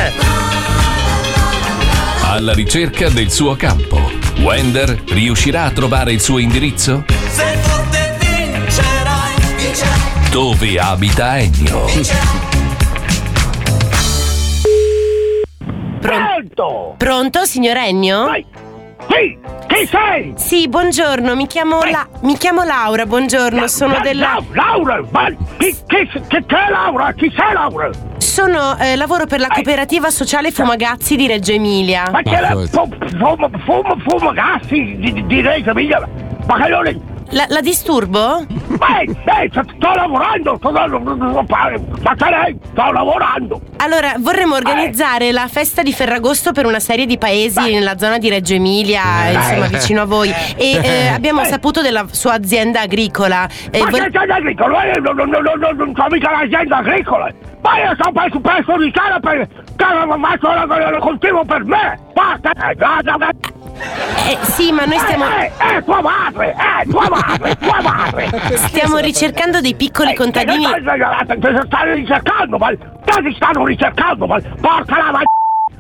[2.23, 4.11] Alla ricerca del suo campo.
[4.39, 7.05] Wender riuscirà a trovare il suo indirizzo?
[7.28, 10.31] Sei forte vincerai, vincerai.
[10.31, 12.44] Dove abita Ennio?
[16.15, 16.95] Pronto?
[16.99, 18.31] Pronto, signor Ennio?
[19.09, 20.35] Sì, chi sei?
[20.37, 24.39] Sì, buongiorno, mi chiamo, La- mi chiamo Laura, buongiorno, sono La- della...
[24.53, 27.11] La- Laura, ma chi, chi, chi, chi è Laura?
[27.15, 27.89] Chi sei Laura?
[28.19, 32.05] Sono, eh, lavoro per la cooperativa sociale Fumagazzi di Reggio Emilia.
[32.11, 36.07] Ma che è fu- fumo, fumo, fumo gassi di, di, di Reggio Emilia?
[36.47, 36.95] Ma che non è...
[37.31, 38.45] La, la disturbo?
[38.47, 42.59] Beh, beh, sto, lavorando, sto, lei?
[42.71, 43.61] Sto lavorando.
[43.79, 48.29] Allora, vorremmo organizzare la festa di Ferragosto per una serie di paesi nella zona di
[48.29, 50.33] Reggio Emilia, insomma, vicino a voi.
[50.57, 53.49] E eh, abbiamo saputo della sua azienda agricola.
[53.71, 54.85] E Ma vor- che azienda agricola?
[54.85, 57.33] Io non, non, non, non, non so mica l'azienda agricola.
[57.63, 59.49] Ma io sto preso presso di casa per...
[59.77, 59.85] che
[60.21, 61.99] faccio la, la, la coltivo per me.
[62.13, 62.51] Basta.
[62.53, 62.77] Eh.
[64.31, 65.25] Eh, sì, ma noi stiamo.
[65.25, 68.28] Eh, eh, tua madre, eh, tua madre, tua madre.
[68.56, 70.65] Stiamo ricercando dei piccoli contadini.
[70.65, 72.69] Stai- Ti stanno ricercando, ma...
[72.70, 74.39] Ti stanno ricercando, ma...
[74.61, 75.23] Porca la ma...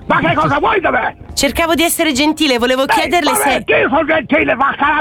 [0.06, 1.16] Ma che cosa vuoi da me?
[1.32, 3.72] Cercavo di essere gentile, volevo chiederle Vabbè, se.
[3.72, 5.00] Io sono gentile, vacca la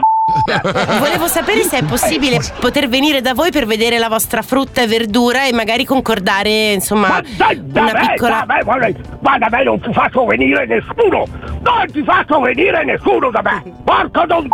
[1.00, 4.88] Volevo sapere se è possibile poter venire da voi per vedere la vostra frutta e
[4.88, 8.46] verdura e magari concordare, insomma, Dai, da una me, piccola.
[8.48, 8.88] da me, guarda,
[9.20, 11.26] guarda, da me non ti faccio venire nessuno!
[11.62, 13.64] Non ti faccio venire nessuno da me!
[13.84, 14.48] Porco non...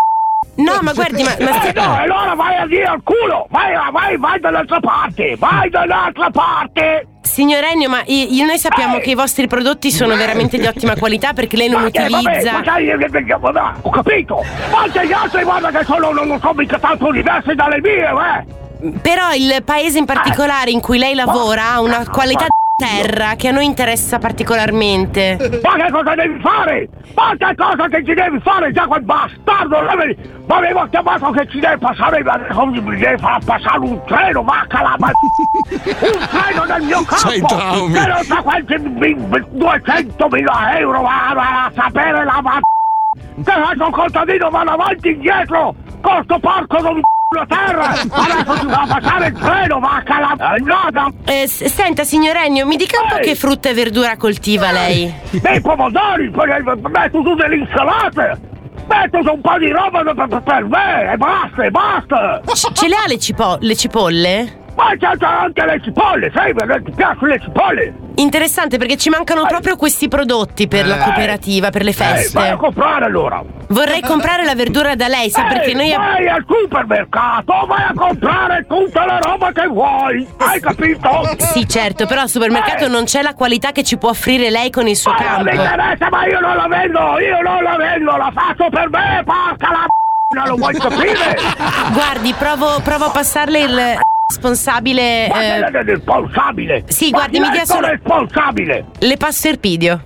[0.63, 3.47] No, ma guardi, ma, ma Eh, no, allora vai a dire al culo!
[3.49, 5.35] Vai, vai, vai dall'altra parte!
[5.37, 7.07] Vai dall'altra parte!
[7.21, 10.95] Signor Ennio, ma i- io- noi sappiamo che i vostri prodotti sono veramente di ottima
[10.97, 12.51] qualità perché lei non Ma che, vabbè, utilizza.
[12.51, 14.43] ma sai, eh, eh, eh, vabbè, ho capito!
[14.71, 18.57] Ma anche gli altri, guarda che sono, non, sono mica tanto diversi dalle mie, eh!
[19.01, 23.49] Però il paese in particolare in cui lei lavora ha una qualità di terra che
[23.49, 25.59] a noi interessa particolarmente.
[25.61, 26.87] Ma che cosa devi fare?
[27.13, 29.81] Ma che cosa che ci devi fare già quel bastardo?
[30.47, 34.81] Ma avevo chiamato che ci deve passare, ma mi deve far passare un treno, vacca
[34.81, 35.09] la ma...
[35.09, 37.47] Un treno nel mio campo!
[37.47, 37.93] traumi.
[37.93, 42.59] Che non so quanti 200.000 euro va va a sapere la ma...
[43.43, 45.75] Che faccio un contadino, vado avanti e indietro!
[46.01, 47.01] Con sto porco non
[47.35, 47.89] la terra!
[47.89, 50.55] Adesso ci fa passare il treno, vacca la...
[50.55, 54.17] Eh, no, Eh, s- senta, signor Ennio, mi dica un po' che frutta e verdura
[54.17, 55.13] coltiva lei.
[55.29, 58.39] dei pomodori, poi metto su delle insalate,
[58.87, 62.41] metto su un po' di roba per, per- me e basta, e basta.
[62.73, 64.57] Ce le ha le, cipo- le cipolle?
[64.79, 67.93] Ma c'è c'è anche le cipolle, sai, perché ti piacciono le cipolle?
[68.15, 71.03] Interessante perché ci mancano proprio questi prodotti per la Eh.
[71.03, 72.55] cooperativa, per le Eh, vai a feste.
[72.57, 73.43] comprare allora.
[73.67, 77.81] Vorrei comprare la verdura da lei, sa perché Eh, noi ab- vai al supermercato, vai
[77.83, 81.29] a comprare tutta la roba che vuoi, hai capito?
[81.37, 84.87] Sì, certo, però al supermercato non c'è la qualità che ci può offrire lei con
[84.87, 85.43] il suo Ma non campo.
[85.43, 89.23] mi interessa, ma io non la vendo, io non la vendo, la faccio per me,
[89.25, 89.85] porca la
[90.35, 91.37] non lo vuoi capire?
[91.91, 93.99] Guardi, provo, provo a passarle il
[94.39, 95.27] responsabile.
[95.29, 96.83] Ma eh, che è responsabile?
[96.87, 97.87] Sì, Ma guardi, mi dia solo.
[97.87, 98.85] responsabile!
[98.99, 100.03] Le passo Erpidio.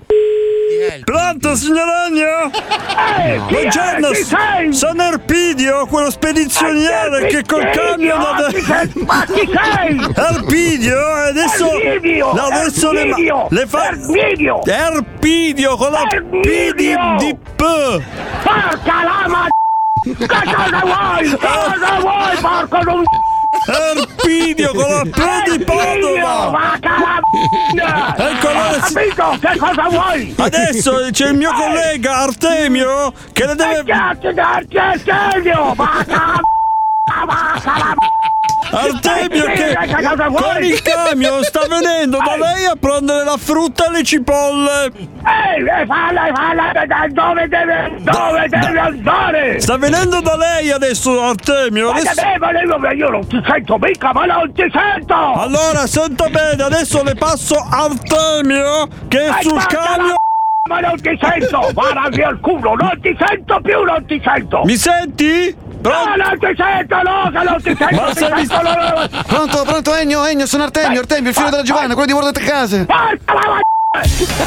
[1.04, 2.50] Pronto, signor Agno?
[2.50, 3.60] Eh, chi è?
[3.60, 4.72] Buongiorno, sei?
[4.72, 8.50] sono Erpidio, quello spedizioniere Eh, che col camion da...
[8.50, 8.90] sei?
[9.06, 10.14] Ma chi sei?
[10.14, 11.80] Erpidio, e adesso...
[11.80, 13.88] Erpidio, no, adesso le, ma- le fa...
[13.88, 14.64] Erpidio.
[14.64, 17.62] Erpidio, con la P di, di P!
[18.42, 19.46] Porca la ma...
[20.02, 21.30] Che cosa vuoi?
[21.38, 23.02] Cosa vuoi, porco non...
[23.66, 26.48] Erpidio, con la P di Padova!
[26.48, 26.58] Ho
[28.16, 30.34] allora si- capito, che cosa vuoi?
[30.36, 33.84] Adesso c'è il mio collega Artemio che le deve...
[33.84, 35.72] Cazzo darti al serio!
[35.74, 36.40] Vacca
[37.26, 37.94] la...
[38.70, 40.42] Artemio che Che cosa vuoi?
[40.42, 44.84] con il camion sta venendo da lei a prendere la frutta e le cipolle.
[44.86, 49.60] Ehi, eh, falla, falla, da dove deve, dove deve andare?
[49.60, 51.92] Sta venendo da lei adesso Artemio.
[51.92, 52.22] Ma Adesso...
[52.38, 55.14] ma io, io non ti sento mica, ma non ti sento!
[55.14, 60.14] Allora senta bene, adesso le passo Artemio che è sul camion.
[60.68, 61.70] Ma non ti sento!
[62.10, 62.74] Via il culo!
[62.74, 63.82] Non ti sento più!
[63.82, 64.62] Non ti sento!
[64.64, 65.54] Mi senti?
[65.84, 66.96] No, non ti sento!
[67.02, 67.94] No, che non ti sento!
[67.94, 69.22] Ma ti sento visto- no, no, no.
[69.26, 72.86] Pronto, pronto, Ennio, Ennio, sono Artemio, Artemio, il figlio della Giovanna, quello di Guardate Case.
[72.86, 73.60] Porca la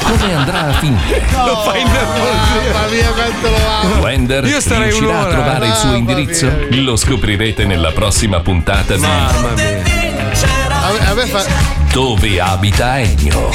[0.01, 1.21] Come andrà a finire?
[1.45, 2.71] Lo fai innervosire.
[2.73, 4.01] Mamma mia, quanto lo amo.
[4.01, 6.51] Wender Io starei riuscirà a trovare il suo indirizzo?
[6.71, 9.83] Lo scoprirete nella prossima puntata di Mamma mia.
[10.69, 11.43] A me, a me fa.
[11.91, 13.49] Dove abita Ennio.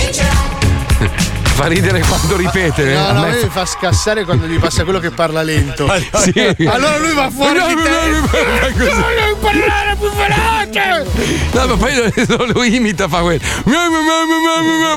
[1.63, 2.85] Fa ridere quando ripete.
[2.93, 5.89] No, A no, a me mi fa scassare quando gli passa quello che parla lento.
[6.17, 6.33] Sì.
[6.67, 8.73] Allora lui va fuori di te.
[8.73, 8.91] Così.
[8.91, 11.07] No, devi parlare più veloce!
[11.53, 13.41] No, ma poi lo, lo imita, fa quello.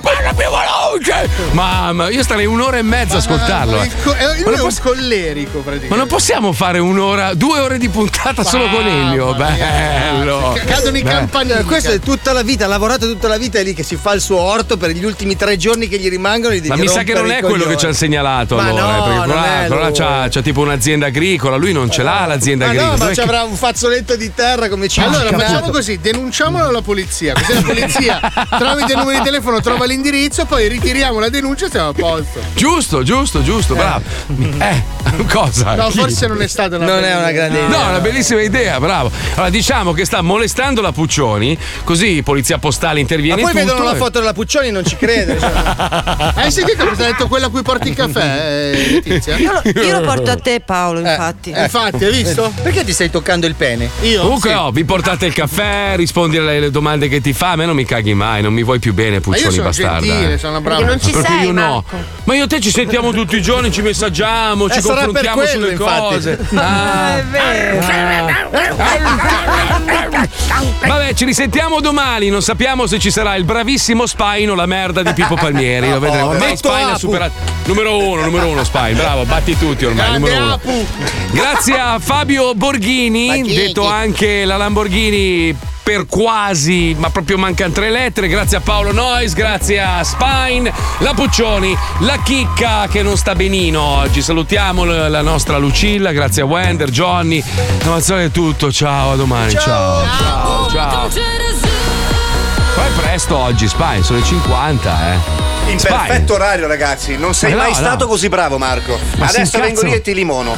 [0.02, 1.30] Parla più veloce!
[1.52, 3.82] Mamma, io starei un'ora e mezza a ascoltarlo.
[3.84, 3.92] eh.
[4.04, 5.96] Co- eh, Ma Lui non è un posso- collerico Ma praticamente.
[5.96, 9.34] non possiamo fare un'ora, due ore di puntata solo con Elio?
[9.36, 10.54] Bello!
[10.58, 11.10] C- Cadono i Beh.
[11.10, 11.64] campanili.
[11.64, 14.14] Questo è tutta la vita, ha lavorato tutta la vita, è lì che si fa
[14.14, 16.54] il suo orto per gli ultimi tre giorni che gli rimangono.
[16.56, 18.82] Gli devi Ma mi sa che non è quello che ci hanno segnalato Ma allora,
[18.84, 21.90] no, eh, perché non quello là, quello là c'ha, c'ha tipo un'azienda agricola, lui non
[21.90, 22.92] ce l'ha l'azienda Ma agricola.
[22.98, 26.68] no, ma ci che- avrà un fazzoletto di terra come ci Allora facciamo così, denunciamolo
[26.68, 28.20] alla polizia, così la polizia
[28.58, 32.40] tramite il numero di telefono trova l'indirizzo, poi ritiriamo la denuncia e siamo a posto.
[32.54, 34.04] Giusto, giusto, giusto, bravo.
[34.60, 34.84] Eh,
[35.32, 35.76] cosa?
[35.76, 36.00] No, Chi?
[36.00, 37.48] forse non è stata una Non è una idea.
[37.48, 39.12] grande No, è una bellissima idea, bravo.
[39.34, 43.72] Allora diciamo che sta molestando la Puccioni, così polizia postale Ma interviene poi in tutto.
[43.74, 45.40] vedono la foto della Puccioni e non ci crede.
[45.40, 45.52] cioè.
[46.38, 49.38] Hai sentito cosa ha detto quella a cui porti il caffè, eh, Letizia?
[49.38, 51.52] Io lo, io lo porto a te, Paolo, infatti.
[51.52, 52.52] Eh, infatti, hai visto?
[52.62, 53.90] Perché ti stai toccando il pene?
[54.02, 54.22] Io?
[54.22, 54.56] Comunque, Sì.
[54.56, 57.52] oh, vi portate il caffè, rispondi alle domande che ti fa.
[57.52, 60.06] A me non mi caghi mai, non mi vuoi più bene, Puccioni sono bastarda.
[60.06, 60.38] gentile, eh.
[60.38, 60.92] sono una Perché brava.
[60.98, 61.84] non ci Perché sei, io no.
[62.26, 65.22] Ma io e te ci sentiamo tutti i giorni, ci messaggiamo, ci Eh, sarà per
[65.22, 66.14] confrontiamo quello, sulle infatti.
[66.14, 66.40] cose.
[66.66, 68.44] Ah, è vero.
[70.88, 72.30] Vabbè, ci risentiamo domani.
[72.30, 75.90] Non sappiamo se ci sarà il bravissimo Spaino, la merda di Pippo Palmieri.
[75.90, 77.00] Lo vedremo ormai Detto Spine ha Apu.
[77.00, 77.34] superato.
[77.66, 80.86] Numero uno, numero uno Spine, bravo, batti tutti ormai, numero uno.
[81.32, 88.28] Grazie a Fabio Borghini, detto anche la Lamborghini per quasi, ma proprio mancano tre lettere.
[88.28, 93.82] Grazie a Paolo Nois, grazie a Spine, la Puccioni, la Chicca che non sta benino
[93.82, 94.22] oggi.
[94.22, 97.44] Salutiamo la nostra Lucilla, grazie a Wender, Johnny.
[97.86, 100.04] Mazzone è tutto, ciao, a domani, ciao.
[100.18, 101.10] Ciao, ciao.
[102.76, 105.55] Poi presto oggi, Spine, sono le 50, eh.
[105.68, 105.98] In Spine.
[105.98, 107.18] perfetto orario, ragazzi.
[107.18, 107.78] Non sei Ma no, mai no.
[107.78, 108.98] stato così bravo, Marco.
[109.18, 110.56] Ma Adesso vengo lì e ti limono.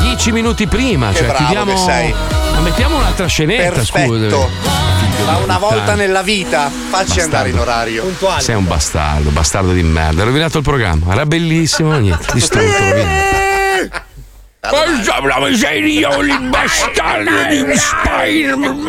[0.00, 1.72] 10 minuti prima, Che cioè bravo chiudiamo.
[1.72, 2.14] che sei.
[2.52, 4.12] Ma mettiamo un'altra scenetta, Perfetto.
[4.14, 4.78] scusa.
[5.24, 8.04] Ma una volta nella vita, facci andare in orario.
[8.38, 10.20] Sei un bastardo, bastardo di merda.
[10.20, 11.12] Hai rovinato il programma.
[11.12, 13.86] Era bellissimo, niente, distrutto, è
[14.60, 18.88] la miseria, il bastardo di Spider-Man.